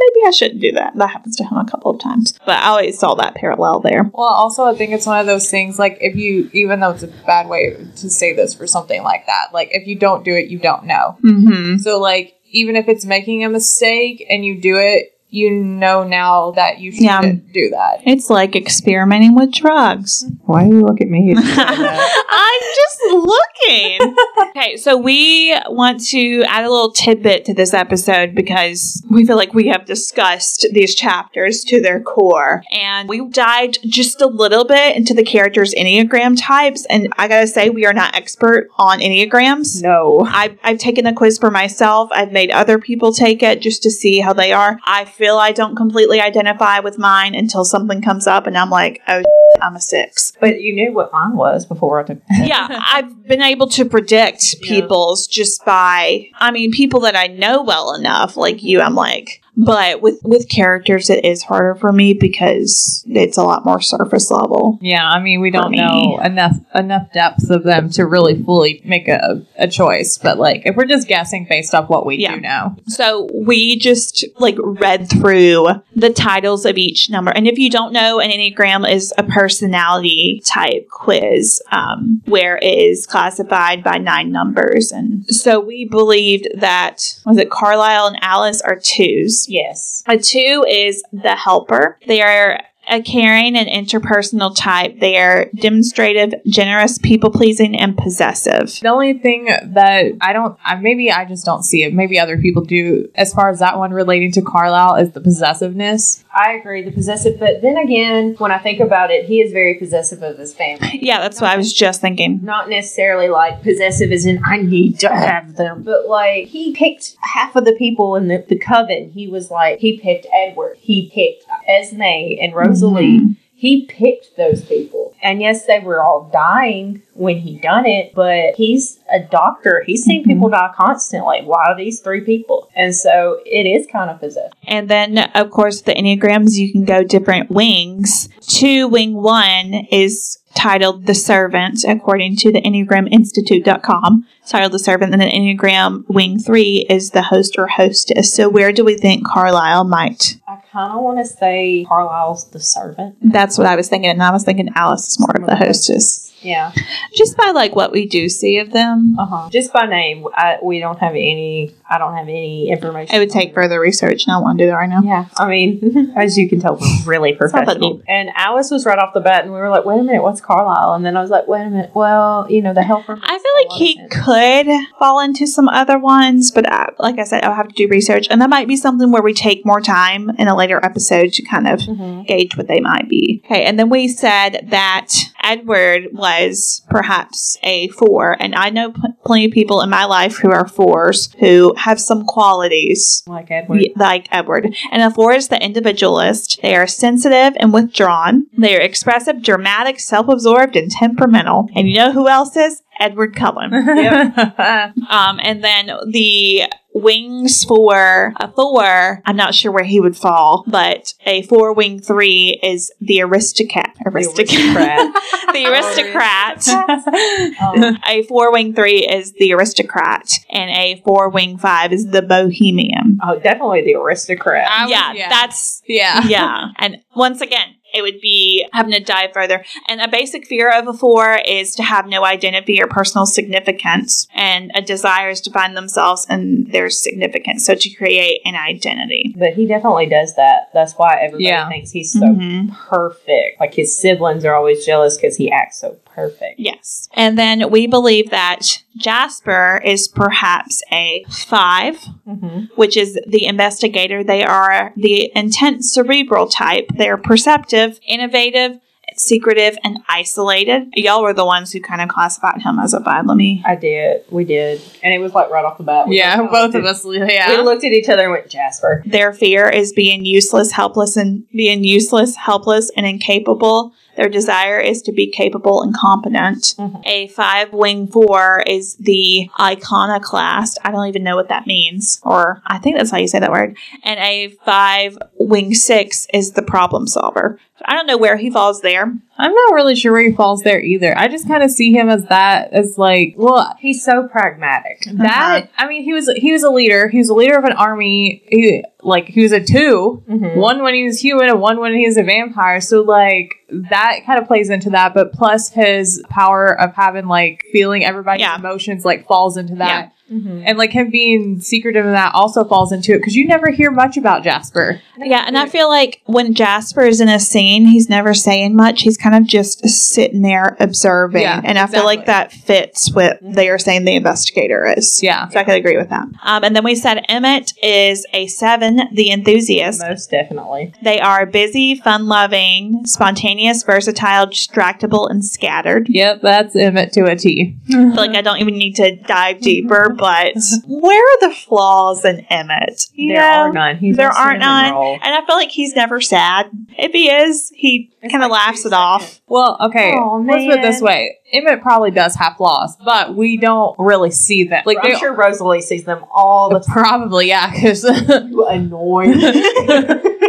maybe 0.00 0.26
I 0.26 0.30
shouldn't 0.30 0.60
do 0.60 0.72
that. 0.72 0.96
That 0.96 1.10
happens 1.10 1.36
to 1.36 1.44
him 1.44 1.58
a 1.58 1.64
couple 1.64 1.90
of 1.90 2.00
times. 2.00 2.38
But 2.46 2.58
I 2.58 2.68
always 2.68 2.98
saw 2.98 3.14
that 3.16 3.34
parallel 3.34 3.80
there. 3.80 4.10
Well, 4.12 4.26
also, 4.26 4.64
I 4.64 4.74
think 4.74 4.92
it's 4.92 5.06
one 5.06 5.20
of 5.20 5.26
those 5.26 5.50
things 5.50 5.78
like 5.78 5.98
if 6.00 6.16
you, 6.16 6.50
even 6.52 6.80
though 6.80 6.90
it's 6.90 7.02
a 7.02 7.08
bad 7.08 7.48
way 7.48 7.76
to 7.96 8.10
say 8.10 8.34
this 8.34 8.54
for 8.54 8.66
something 8.66 9.02
like 9.02 9.26
that, 9.26 9.48
like 9.52 9.68
if 9.72 9.86
you 9.86 9.96
don't 9.96 10.24
do 10.24 10.34
it, 10.34 10.48
you 10.48 10.58
don't 10.58 10.84
know. 10.84 11.18
Mm-hmm. 11.22 11.76
So, 11.78 12.00
like, 12.00 12.34
even 12.52 12.74
if 12.76 12.88
it's 12.88 13.04
making 13.04 13.44
a 13.44 13.48
mistake 13.48 14.26
and 14.28 14.44
you 14.44 14.60
do 14.60 14.76
it, 14.76 15.16
you 15.30 15.50
know 15.50 16.02
now 16.04 16.50
that 16.52 16.80
you 16.80 16.92
shouldn't 16.92 17.52
do 17.52 17.70
that. 17.70 18.00
It's 18.04 18.28
like 18.28 18.56
experimenting 18.56 19.34
with 19.34 19.52
drugs. 19.52 20.24
Why 20.44 20.68
do 20.68 20.74
you 20.76 20.82
look 20.82 21.00
at 21.00 21.08
me? 21.08 21.34
I'm 21.36 22.60
just 22.74 23.00
looking. 23.10 24.16
okay, 24.48 24.76
so 24.76 24.96
we 24.96 25.56
want 25.68 26.04
to 26.08 26.42
add 26.48 26.64
a 26.64 26.70
little 26.70 26.90
tidbit 26.90 27.44
to 27.44 27.54
this 27.54 27.72
episode 27.72 28.34
because 28.34 29.04
we 29.08 29.24
feel 29.24 29.36
like 29.36 29.54
we 29.54 29.68
have 29.68 29.84
discussed 29.84 30.66
these 30.72 30.94
chapters 30.94 31.62
to 31.64 31.80
their 31.80 32.00
core. 32.00 32.62
And 32.72 33.08
we 33.08 33.28
dived 33.28 33.80
just 33.84 34.20
a 34.20 34.26
little 34.26 34.64
bit 34.64 34.96
into 34.96 35.14
the 35.14 35.24
characters' 35.24 35.74
Enneagram 35.74 36.36
types. 36.38 36.86
And 36.90 37.12
I 37.16 37.28
gotta 37.28 37.46
say, 37.46 37.70
we 37.70 37.86
are 37.86 37.92
not 37.92 38.16
expert 38.16 38.68
on 38.78 38.98
Enneagrams. 38.98 39.82
no. 39.82 40.26
I've, 40.28 40.58
I've 40.64 40.78
taken 40.78 41.04
the 41.04 41.12
quiz 41.12 41.38
for 41.38 41.50
myself. 41.50 42.08
I've 42.12 42.32
made 42.32 42.50
other 42.50 42.78
people 42.78 43.12
take 43.12 43.42
it 43.42 43.60
just 43.60 43.82
to 43.84 43.90
see 43.90 44.20
how 44.20 44.32
they 44.32 44.52
are. 44.52 44.78
I 44.84 45.04
feel 45.20 45.36
I 45.36 45.52
don't 45.52 45.76
completely 45.76 46.18
identify 46.18 46.80
with 46.80 46.98
mine 46.98 47.34
until 47.34 47.62
something 47.62 48.00
comes 48.00 48.26
up 48.26 48.46
and 48.46 48.56
I'm 48.56 48.70
like, 48.70 49.02
oh, 49.06 49.22
I'm 49.60 49.76
a 49.76 49.80
six. 49.80 50.32
But 50.40 50.60
you 50.60 50.74
knew 50.74 50.92
what 50.92 51.12
mine 51.12 51.36
was 51.36 51.66
before 51.66 52.00
I 52.00 52.04
took 52.04 52.18
Yeah, 52.30 52.68
I've 52.86 53.26
been 53.26 53.42
able 53.42 53.68
to 53.68 53.84
predict 53.84 54.60
people's 54.62 55.26
just 55.26 55.64
by, 55.64 56.28
I 56.38 56.50
mean, 56.50 56.70
people 56.72 57.00
that 57.00 57.16
I 57.16 57.26
know 57.28 57.62
well 57.62 57.94
enough, 57.94 58.36
like 58.36 58.62
you, 58.62 58.80
I'm 58.80 58.94
like, 58.94 59.42
but 59.56 60.00
with 60.00 60.20
with 60.22 60.48
characters, 60.48 61.10
it 61.10 61.24
is 61.24 61.42
harder 61.42 61.74
for 61.74 61.92
me 61.92 62.14
because 62.14 63.04
it's 63.08 63.36
a 63.36 63.42
lot 63.42 63.64
more 63.66 63.80
surface 63.80 64.30
level. 64.30 64.78
Yeah, 64.80 65.06
I 65.06 65.20
mean, 65.20 65.40
we 65.40 65.50
don't 65.50 65.72
me. 65.72 65.78
know 65.78 66.18
enough 66.24 66.56
enough 66.74 67.12
depth 67.12 67.50
of 67.50 67.64
them 67.64 67.90
to 67.90 68.06
really 68.06 68.40
fully 68.42 68.80
make 68.86 69.08
a, 69.08 69.44
a 69.58 69.68
choice. 69.68 70.16
But 70.16 70.38
like, 70.38 70.62
if 70.64 70.76
we're 70.76 70.86
just 70.86 71.08
guessing 71.08 71.46
based 71.50 71.74
off 71.74 71.90
what 71.90 72.06
we 72.06 72.16
Yeah. 72.16 72.36
do 72.36 72.40
know, 72.40 72.76
So 72.86 73.28
we 73.34 73.76
just 73.76 74.24
like 74.38 74.56
read 74.58 75.10
through 75.10 75.66
the 75.94 76.10
titles 76.10 76.64
of 76.64 76.78
each 76.78 77.10
number. 77.10 77.30
And 77.32 77.46
if 77.46 77.58
you 77.58 77.68
don't 77.70 77.92
know, 77.92 78.18
an 78.20 78.30
Enneagram 78.30 78.90
is 78.90 79.12
a 79.18 79.24
personality 79.40 80.42
type 80.44 80.86
quiz 80.90 81.62
um, 81.72 82.20
where 82.26 82.58
it 82.58 82.66
is 82.66 83.06
classified 83.06 83.82
by 83.82 83.96
nine 83.96 84.30
numbers. 84.30 84.92
And 84.92 85.24
so 85.34 85.58
we 85.58 85.86
believed 85.86 86.46
that, 86.56 87.18
was 87.24 87.38
it 87.38 87.48
Carlisle 87.48 88.08
and 88.08 88.18
Alice 88.20 88.60
are 88.60 88.78
twos? 88.78 89.46
Yes. 89.48 90.04
A 90.06 90.18
two 90.18 90.66
is 90.68 91.02
the 91.10 91.34
helper. 91.34 91.98
They 92.06 92.20
are 92.20 92.60
a 92.90 93.02
caring 93.02 93.56
and 93.56 93.68
interpersonal 93.68 94.54
type. 94.54 95.00
They 95.00 95.18
are 95.18 95.46
demonstrative, 95.54 96.34
generous, 96.46 96.98
people 96.98 97.30
pleasing, 97.30 97.76
and 97.76 97.96
possessive. 97.96 98.78
the 98.80 98.88
only 98.88 99.14
thing 99.14 99.46
that 99.46 100.12
I 100.20 100.32
don't, 100.32 100.58
I, 100.64 100.76
maybe 100.76 101.10
I 101.10 101.24
just 101.24 101.44
don't 101.44 101.62
see 101.62 101.84
it. 101.84 101.94
Maybe 101.94 102.18
other 102.18 102.38
people 102.38 102.64
do. 102.64 103.08
As 103.14 103.32
far 103.32 103.50
as 103.50 103.60
that 103.60 103.78
one 103.78 103.92
relating 103.92 104.32
to 104.32 104.42
Carlisle 104.42 104.96
is 104.96 105.12
the 105.12 105.20
possessiveness. 105.20 106.24
I 106.34 106.52
agree, 106.52 106.82
the 106.82 106.92
possessive. 106.92 107.38
But 107.38 107.62
then 107.62 107.76
again, 107.76 108.34
when 108.38 108.52
I 108.52 108.58
think 108.58 108.80
about 108.80 109.10
it, 109.10 109.26
he 109.26 109.40
is 109.40 109.52
very 109.52 109.74
possessive 109.74 110.22
of 110.22 110.38
his 110.38 110.54
family. 110.54 110.98
Yeah, 111.02 111.20
that's 111.20 111.40
what 111.40 111.50
I 111.50 111.56
was 111.56 111.72
just 111.72 112.00
thinking. 112.00 112.40
Not 112.42 112.68
necessarily 112.68 113.28
like 113.28 113.62
possessive 113.62 114.12
as 114.12 114.26
in 114.26 114.42
I 114.44 114.58
need 114.58 114.98
to 115.00 115.08
have 115.08 115.56
them, 115.56 115.82
but 115.82 116.06
like 116.06 116.46
he 116.46 116.72
picked 116.74 117.16
half 117.20 117.56
of 117.56 117.64
the 117.64 117.72
people 117.72 118.16
in 118.16 118.28
the, 118.28 118.44
the 118.48 118.58
coven. 118.58 119.10
He 119.10 119.28
was 119.28 119.50
like, 119.50 119.78
he 119.78 119.98
picked 119.98 120.26
Edward, 120.32 120.76
he 120.78 121.10
picked 121.12 121.46
Esme 121.68 122.02
and 122.02 122.54
Rosalie. 122.54 123.20
Mm-hmm. 123.20 123.32
He 123.54 123.84
picked 123.84 124.38
those 124.38 124.64
people. 124.64 125.14
And 125.22 125.42
yes, 125.42 125.66
they 125.66 125.80
were 125.80 126.02
all 126.02 126.30
dying 126.32 127.02
when 127.12 127.36
he 127.36 127.58
done 127.58 127.84
it, 127.84 128.14
but 128.14 128.54
he's 128.56 129.00
a 129.12 129.20
doctor. 129.20 129.82
He's 129.84 130.02
seen 130.02 130.22
mm-hmm. 130.22 130.30
people 130.30 130.48
die 130.48 130.72
constantly. 130.74 131.42
Why 131.44 131.64
are 131.66 131.76
these 131.76 132.00
three 132.00 132.22
people? 132.22 132.70
And 132.74 132.94
so 132.94 133.40
it 133.44 133.66
is 133.66 133.86
kind 133.86 134.08
of 134.08 134.18
possessive. 134.18 134.52
And 134.66 134.88
then, 134.88 135.18
of 135.34 135.50
course, 135.50 135.82
the 135.82 135.92
Enneagrams, 135.92 136.54
you 136.54 136.72
can 136.72 136.86
go 136.86 137.02
different 137.02 137.50
wings. 137.50 138.30
Two 138.40 138.88
wing 138.88 139.12
one 139.14 139.86
is 139.90 140.38
titled 140.54 141.06
The 141.06 141.14
Servant, 141.14 141.84
according 141.84 142.36
to 142.36 142.52
the 142.52 142.60
Enneagram 142.62 143.08
EnneagramInstitute.com. 143.10 144.26
Titled 144.46 144.72
The 144.72 144.78
Servant. 144.78 145.12
And 145.12 145.20
then 145.20 145.30
Enneagram 145.30 146.08
wing 146.08 146.38
three 146.38 146.86
is 146.88 147.10
the 147.10 147.22
host 147.22 147.56
or 147.58 147.66
hostess. 147.66 148.34
So, 148.34 148.48
where 148.48 148.72
do 148.72 148.84
we 148.84 148.96
think 148.96 149.26
Carlisle 149.26 149.84
might? 149.84 150.39
I 150.70 150.72
kind 150.72 150.92
of 150.92 151.02
want 151.02 151.18
to 151.18 151.24
say 151.24 151.84
Carlisle's 151.88 152.48
the 152.50 152.60
servant. 152.60 153.16
That's 153.20 153.58
what 153.58 153.66
I 153.66 153.74
was 153.74 153.88
thinking. 153.88 154.10
And 154.10 154.22
I 154.22 154.30
was 154.30 154.44
thinking 154.44 154.68
Alice 154.76 155.08
is 155.08 155.18
more 155.20 155.34
of 155.34 155.46
the 155.46 155.56
hostess. 155.56 156.30
Yeah. 156.42 156.72
Just 157.14 157.36
by 157.36 157.50
like 157.50 157.74
what 157.74 157.92
we 157.92 158.06
do 158.06 158.28
see 158.28 158.58
of 158.58 158.70
them. 158.70 159.16
Uh 159.18 159.26
huh. 159.26 159.50
Just 159.50 159.72
by 159.72 159.86
name, 159.86 160.26
I, 160.34 160.58
we 160.62 160.78
don't 160.78 160.98
have 160.98 161.12
any. 161.12 161.74
I 161.88 161.98
don't 161.98 162.16
have 162.16 162.28
any 162.28 162.70
information. 162.70 163.14
It 163.14 163.18
would 163.18 163.30
take 163.30 163.52
further 163.52 163.80
research, 163.80 164.24
and 164.26 164.32
I 164.32 164.36
don't 164.36 164.44
want 164.44 164.58
to 164.58 164.64
do 164.64 164.70
that 164.70 164.76
right 164.76 164.88
now. 164.88 165.02
Yeah, 165.02 165.26
I 165.36 165.48
mean, 165.48 166.12
as 166.16 166.38
you 166.38 166.48
can 166.48 166.60
tell, 166.60 166.76
we're 166.76 167.04
really 167.04 167.32
not 167.32 167.38
professional. 167.38 168.02
And 168.08 168.30
Alice 168.34 168.70
was 168.70 168.86
right 168.86 168.98
off 168.98 169.12
the 169.12 169.20
bat, 169.20 169.44
and 169.44 169.52
we 169.52 169.58
were 169.58 169.68
like, 169.68 169.84
"Wait 169.84 169.98
a 169.98 170.02
minute, 170.02 170.22
what's 170.22 170.40
Carlisle?" 170.40 170.94
And 170.94 171.04
then 171.04 171.16
I 171.16 171.20
was 171.20 171.30
like, 171.30 171.46
"Wait 171.48 171.62
a 171.62 171.70
minute, 171.70 171.90
well, 171.94 172.46
you 172.48 172.62
know, 172.62 172.72
the 172.72 172.82
helper." 172.82 173.18
I 173.20 173.38
feel 173.38 173.49
like 173.68 173.78
he 173.78 174.08
could 174.08 174.66
fall 174.98 175.20
into 175.20 175.46
some 175.46 175.68
other 175.68 175.98
ones, 175.98 176.50
but 176.50 176.70
I, 176.70 176.90
like 176.98 177.18
I 177.18 177.24
said, 177.24 177.44
I'll 177.44 177.54
have 177.54 177.68
to 177.68 177.74
do 177.74 177.88
research, 177.88 178.26
and 178.30 178.40
that 178.40 178.50
might 178.50 178.68
be 178.68 178.76
something 178.76 179.10
where 179.10 179.22
we 179.22 179.34
take 179.34 179.64
more 179.66 179.80
time 179.80 180.30
in 180.38 180.48
a 180.48 180.56
later 180.56 180.80
episode 180.82 181.32
to 181.34 181.42
kind 181.42 181.68
of 181.68 181.80
hmm 181.82 182.22
gauge 182.26 182.56
what 182.56 182.68
they 182.68 182.80
might 182.80 183.08
be. 183.08 183.42
Okay, 183.44 183.64
and 183.64 183.78
then 183.78 183.88
we 183.88 184.06
said 184.06 184.66
that 184.70 185.08
Edward 185.42 186.08
was 186.12 186.82
perhaps 186.90 187.56
a 187.62 187.88
four, 187.88 188.36
and 188.38 188.54
I 188.54 188.70
know 188.70 188.92
pl- 188.92 189.14
plenty 189.24 189.46
of 189.46 189.52
people 189.52 189.80
in 189.80 189.90
my 189.90 190.04
life 190.04 190.36
who 190.38 190.50
are 190.50 190.68
fours 190.68 191.32
who 191.40 191.74
have 191.76 191.98
some 192.00 192.24
qualities 192.26 193.22
like 193.26 193.50
Edward. 193.50 193.82
like 193.96 194.28
Edward. 194.30 194.74
And 194.92 195.02
a 195.02 195.10
four 195.10 195.32
is 195.32 195.48
the 195.48 195.62
individualist. 195.62 196.60
They 196.62 196.76
are 196.76 196.86
sensitive 196.86 197.54
and 197.58 197.72
withdrawn. 197.72 198.46
They 198.56 198.76
are 198.76 198.80
expressive, 198.80 199.42
dramatic, 199.42 199.98
self 199.98 200.28
absorbed, 200.28 200.76
and 200.76 200.90
temperamental. 200.90 201.68
And 201.74 201.88
you 201.88 201.96
know 201.96 202.12
who 202.12 202.28
else 202.28 202.56
is? 202.56 202.82
Edward 203.00 203.34
Cullen. 203.34 203.72
Yep. 204.00 204.36
Um, 205.10 205.40
and 205.42 205.64
then 205.64 205.90
the 206.10 206.62
wings 206.94 207.64
for 207.64 208.32
a 208.38 208.50
four, 208.52 209.22
I'm 209.24 209.36
not 209.36 209.54
sure 209.54 209.72
where 209.72 209.84
he 209.84 209.98
would 210.00 210.16
fall, 210.16 210.64
but 210.66 211.14
a 211.26 211.42
four 211.42 211.72
wing 211.72 212.00
three 212.00 212.58
is 212.62 212.92
the 213.00 213.22
aristocrat. 213.22 213.96
Aristocrat. 214.06 215.12
the 215.52 215.66
aristocrat. 215.66 216.66
Um, 217.60 217.98
a 218.06 218.22
four 218.24 218.52
wing 218.52 218.74
three 218.74 219.06
is 219.06 219.32
the 219.34 219.52
aristocrat, 219.52 220.30
and 220.50 220.70
a 220.70 221.00
four 221.04 221.28
wing 221.28 221.58
five 221.58 221.92
is 221.92 222.06
the 222.10 222.22
bohemian. 222.22 223.18
oh, 223.22 223.38
definitely 223.38 223.82
the 223.82 223.94
aristocrat. 223.94 224.68
I 224.70 224.84
was- 224.84 224.90
yeah, 225.16 225.28
that's 225.28 225.82
yeah. 225.86 226.22
yeah. 226.26 226.68
And 226.78 226.98
once 227.14 227.40
again, 227.40 227.74
it 227.92 228.02
would 228.02 228.20
be 228.20 228.66
having 228.72 228.92
to 228.92 229.00
dive 229.00 229.32
further. 229.32 229.64
And 229.88 230.00
a 230.00 230.08
basic 230.08 230.46
fear 230.46 230.70
of 230.70 230.88
a 230.88 230.92
four 230.92 231.38
is 231.46 231.74
to 231.76 231.82
have 231.82 232.06
no 232.06 232.24
identity 232.24 232.80
or 232.82 232.86
personal 232.86 233.26
significance, 233.26 234.26
and 234.34 234.70
a 234.74 234.82
desire 234.82 235.30
is 235.30 235.40
to 235.42 235.50
find 235.50 235.76
themselves 235.76 236.26
and 236.28 236.70
their 236.72 236.90
significance. 236.90 237.64
So 237.66 237.74
to 237.74 237.90
create 237.90 238.40
an 238.44 238.54
identity. 238.54 239.34
But 239.36 239.54
he 239.54 239.66
definitely 239.66 240.06
does 240.06 240.36
that. 240.36 240.70
That's 240.72 240.94
why 240.94 241.16
everybody 241.20 241.44
Yeah. 241.44 241.68
thinks 241.68 241.90
he's 241.90 242.12
so 242.12 242.20
Mhm. 242.26 242.70
perfect. 242.88 243.60
Like 243.60 243.74
his 243.74 243.96
siblings 243.96 244.44
are 244.44 244.54
always 244.54 244.84
jealous 244.84 245.16
because 245.16 245.36
he 245.36 245.50
acts 245.50 245.80
so 245.80 245.96
perfect. 246.28 246.58
Yes. 246.58 247.08
And 247.14 247.38
then 247.38 247.70
we 247.70 247.86
believe 247.86 248.30
that 248.30 248.82
Jasper 248.96 249.80
is 249.84 250.08
perhaps 250.08 250.82
a 250.92 251.24
five, 251.28 251.96
Mm-hmm. 252.26 252.66
which 252.76 252.96
is 252.96 253.18
the 253.26 253.44
investigator. 253.46 254.22
They 254.22 254.44
are 254.44 254.92
the 254.96 255.32
intense 255.34 255.92
cerebral 255.92 256.46
type. 256.46 256.86
They're 256.96 257.16
perceptive, 257.16 257.98
innovative, 258.06 258.78
secretive, 259.16 259.76
and 259.82 259.98
isolated. 260.08 260.90
Y'all 260.94 261.22
were 261.22 261.32
the 261.34 261.44
ones 261.44 261.72
who 261.72 261.80
kind 261.80 262.00
of 262.00 262.08
classified 262.08 262.62
him 262.62 262.78
as 262.78 262.94
a 262.94 263.00
five. 263.02 263.26
Let 263.26 263.36
me. 263.36 263.62
I 263.66 263.74
did. 263.74 264.22
We 264.30 264.44
did. 264.44 264.80
And 265.02 265.12
it 265.12 265.18
was 265.18 265.34
like 265.34 265.50
right 265.50 265.64
off 265.64 265.76
the 265.78 265.82
bat. 265.84 266.06
We 266.06 266.18
Yeah, 266.18 266.36
both 266.42 266.50
both 266.50 266.74
of 266.76 266.84
us. 266.84 267.04
Yeah. 267.04 267.50
We 267.56 267.62
looked 267.64 267.82
at 267.84 267.90
each 267.92 268.08
other 268.08 268.22
and 268.22 268.30
went, 268.32 268.48
Jasper. 268.48 269.02
Their 269.04 269.32
fear 269.32 269.68
is 269.68 269.92
being 269.92 270.24
useless, 270.24 270.70
helpless, 270.70 271.16
and 271.16 271.48
being 271.50 271.82
useless, 271.82 272.36
helpless, 272.36 272.90
and 272.96 273.04
incapable. 273.06 273.92
Their 274.20 274.28
desire 274.28 274.78
is 274.78 275.00
to 275.02 275.12
be 275.12 275.30
capable 275.30 275.80
and 275.82 275.94
competent. 275.96 276.74
Mhm. 276.78 277.00
A 277.06 277.28
five 277.28 277.72
wing 277.72 278.06
four 278.06 278.62
is 278.66 278.96
the 278.96 279.48
iconoclast. 279.58 280.78
I 280.84 280.90
don't 280.90 281.06
even 281.06 281.22
know 281.24 281.36
what 281.36 281.48
that 281.48 281.66
means, 281.66 282.20
or 282.22 282.60
I 282.66 282.76
think 282.76 282.98
that's 282.98 283.10
how 283.10 283.16
you 283.16 283.28
say 283.28 283.38
that 283.40 283.50
word. 283.50 283.78
And 284.04 284.20
a 284.20 284.48
five 284.66 285.16
wing 285.38 285.72
six 285.72 286.26
is 286.34 286.52
the 286.52 286.60
problem 286.62 287.06
solver. 287.06 287.58
I 287.82 287.94
don't 287.94 288.06
know 288.06 288.18
where 288.18 288.36
he 288.36 288.50
falls 288.50 288.82
there. 288.82 289.04
I'm 289.38 289.54
not 289.54 289.72
really 289.74 289.96
sure 289.96 290.12
where 290.12 290.22
he 290.28 290.32
falls 290.36 290.60
there 290.64 290.82
either. 290.82 291.16
I 291.16 291.28
just 291.28 291.48
kind 291.48 291.62
of 291.62 291.70
see 291.70 291.92
him 291.92 292.10
as 292.10 292.26
that, 292.26 292.74
as 292.74 292.98
like, 292.98 293.32
well, 293.38 293.74
He's 293.78 294.04
so 294.04 294.28
pragmatic. 294.28 295.06
that. 295.14 295.70
I 295.78 295.88
mean, 295.88 296.02
he 296.02 296.12
was 296.12 296.28
he 296.36 296.52
was 296.52 296.62
a 296.62 296.68
leader. 296.68 297.08
He 297.08 297.16
was 297.16 297.30
a 297.30 297.34
leader 297.34 297.56
of 297.56 297.64
an 297.64 297.72
army. 297.72 298.42
He 298.50 298.84
like 299.02 299.26
he 299.28 299.42
was 299.42 299.52
a 299.52 299.60
2 299.64 300.22
Mhm. 300.28 300.56
One 300.56 300.82
when 300.82 300.94
he 300.94 301.04
was 301.04 301.20
human, 301.20 301.48
and 301.48 301.60
one 301.60 301.80
when 301.80 301.94
he 301.94 302.06
was 302.06 302.16
a 302.16 302.22
vampire. 302.22 302.80
So 302.80 303.02
like 303.02 303.54
that 303.70 304.20
kind 304.26 304.38
of 304.40 304.46
plays 304.46 304.70
into 304.70 304.90
that. 304.90 305.14
But 305.14 305.32
plus 305.32 305.70
his 305.70 306.22
power 306.28 306.78
of 306.80 306.94
having 306.94 307.26
like 307.26 307.64
feeling 307.72 308.04
everybody's 308.04 308.42
Yeah. 308.42 308.56
emotions 308.58 309.04
like 309.04 309.26
falls 309.26 309.56
into 309.56 309.76
that. 309.76 310.12
Mhm. 310.30 310.62
And 310.66 310.78
like 310.78 310.92
him 310.92 311.10
being 311.10 311.60
secretive 311.60 312.04
in 312.06 312.12
that 312.12 312.34
also 312.34 312.64
falls 312.64 312.92
into 312.92 313.12
it 313.14 313.18
because 313.18 313.34
you 313.34 313.46
never 313.46 313.70
hear 313.70 313.90
much 313.90 314.16
about 314.16 314.44
Jasper. 314.44 315.00
Yeah, 315.18 315.44
and 315.46 315.58
I 315.58 315.66
feel 315.68 315.88
like 315.88 316.22
when 316.26 316.54
Jasper 316.54 317.02
is 317.02 317.20
in 317.20 317.28
a 317.28 317.40
scene, 317.40 317.86
he's 317.86 318.08
never 318.08 318.32
saying 318.32 318.76
much. 318.76 319.02
He's 319.02 319.16
kind 319.16 319.34
of 319.34 319.46
just 319.46 319.86
sitting 319.88 320.42
there 320.42 320.76
observing. 320.78 321.42
Yeah, 321.42 321.60
and 321.64 321.78
I 321.78 321.86
feel 321.86 322.04
like 322.04 322.26
that 322.26 322.52
fits 322.52 323.12
what 323.12 323.38
they 323.42 323.68
are 323.68 323.78
saying 323.78 324.04
the 324.04 324.14
investigator 324.14 324.86
is. 324.96 325.22
Yeah. 325.22 325.48
So 325.48 325.58
I 325.60 325.64
could 325.64 325.74
agree 325.74 325.96
with 325.96 326.10
that. 326.10 326.26
Um, 326.44 326.64
and 326.64 326.74
then 326.76 326.84
we 326.84 326.94
said 326.94 327.24
Emmett 327.28 327.72
is 327.82 328.24
a 328.32 328.46
seven, 328.46 329.02
the 329.12 329.30
enthusiast. 329.30 330.00
Most 330.00 330.30
definitely. 330.30 330.94
They 331.02 331.20
are 331.20 331.44
busy, 331.46 331.96
fun 331.96 332.26
loving, 332.26 333.04
spontaneous, 333.04 333.82
versatile, 333.82 334.46
distractible, 334.46 335.30
and 335.30 335.44
scattered. 335.44 336.06
Yep, 336.08 336.40
that's 336.42 336.76
Emmett 336.76 337.12
to 337.14 337.24
a 337.24 337.36
T. 337.36 337.76
I 337.88 337.92
feel 337.92 338.14
like 338.14 338.36
I 338.36 338.42
don't 338.42 338.58
even 338.58 338.74
need 338.78 338.94
to 338.96 339.16
dive 339.16 339.60
deeper, 339.60 340.14
but 340.20 340.54
where 340.86 341.22
are 341.22 341.48
the 341.48 341.54
flaws 341.54 342.24
in 342.24 342.46
Emmett? 342.50 343.06
You 343.12 343.34
there 343.34 343.40
know? 343.40 343.62
are 343.62 343.72
none. 343.72 343.96
He's 343.96 344.16
there 344.16 344.30
aren't 344.30 344.60
none. 344.60 344.92
roll. 344.92 345.14
And 345.14 345.34
I 345.34 345.44
feel 345.46 345.56
like 345.56 345.70
he's 345.70 345.94
never 345.94 346.20
sad. 346.20 346.70
If 346.96 347.12
he 347.12 347.30
is, 347.30 347.72
he 347.74 348.12
kind 348.30 348.44
of 348.44 348.50
like 348.50 348.66
laughs 348.66 348.82
two 348.82 348.88
it 348.88 348.94
off. 348.94 349.40
Well, 349.46 349.76
okay, 349.80 350.12
Aw, 350.12 350.36
let's 350.36 350.64
put 350.64 350.78
it 350.78 350.82
this 350.82 351.00
way: 351.00 351.38
Emmett 351.52 351.82
probably 351.82 352.10
does 352.10 352.34
have 352.36 352.56
flaws, 352.56 352.96
but 353.04 353.34
we 353.34 353.56
don't 353.56 353.96
really 353.98 354.30
see 354.30 354.64
them. 354.64 354.82
Like 354.86 354.98
I'm 355.02 355.12
they 355.12 355.18
sure 355.18 355.34
Rosalie 355.34 355.80
sees 355.80 356.04
them 356.04 356.24
all 356.30 356.70
the 356.70 356.80
time. 356.80 356.92
probably, 356.92 357.48
yeah, 357.48 357.70
because 357.72 358.04
You 358.04 358.66
annoying. 358.68 359.40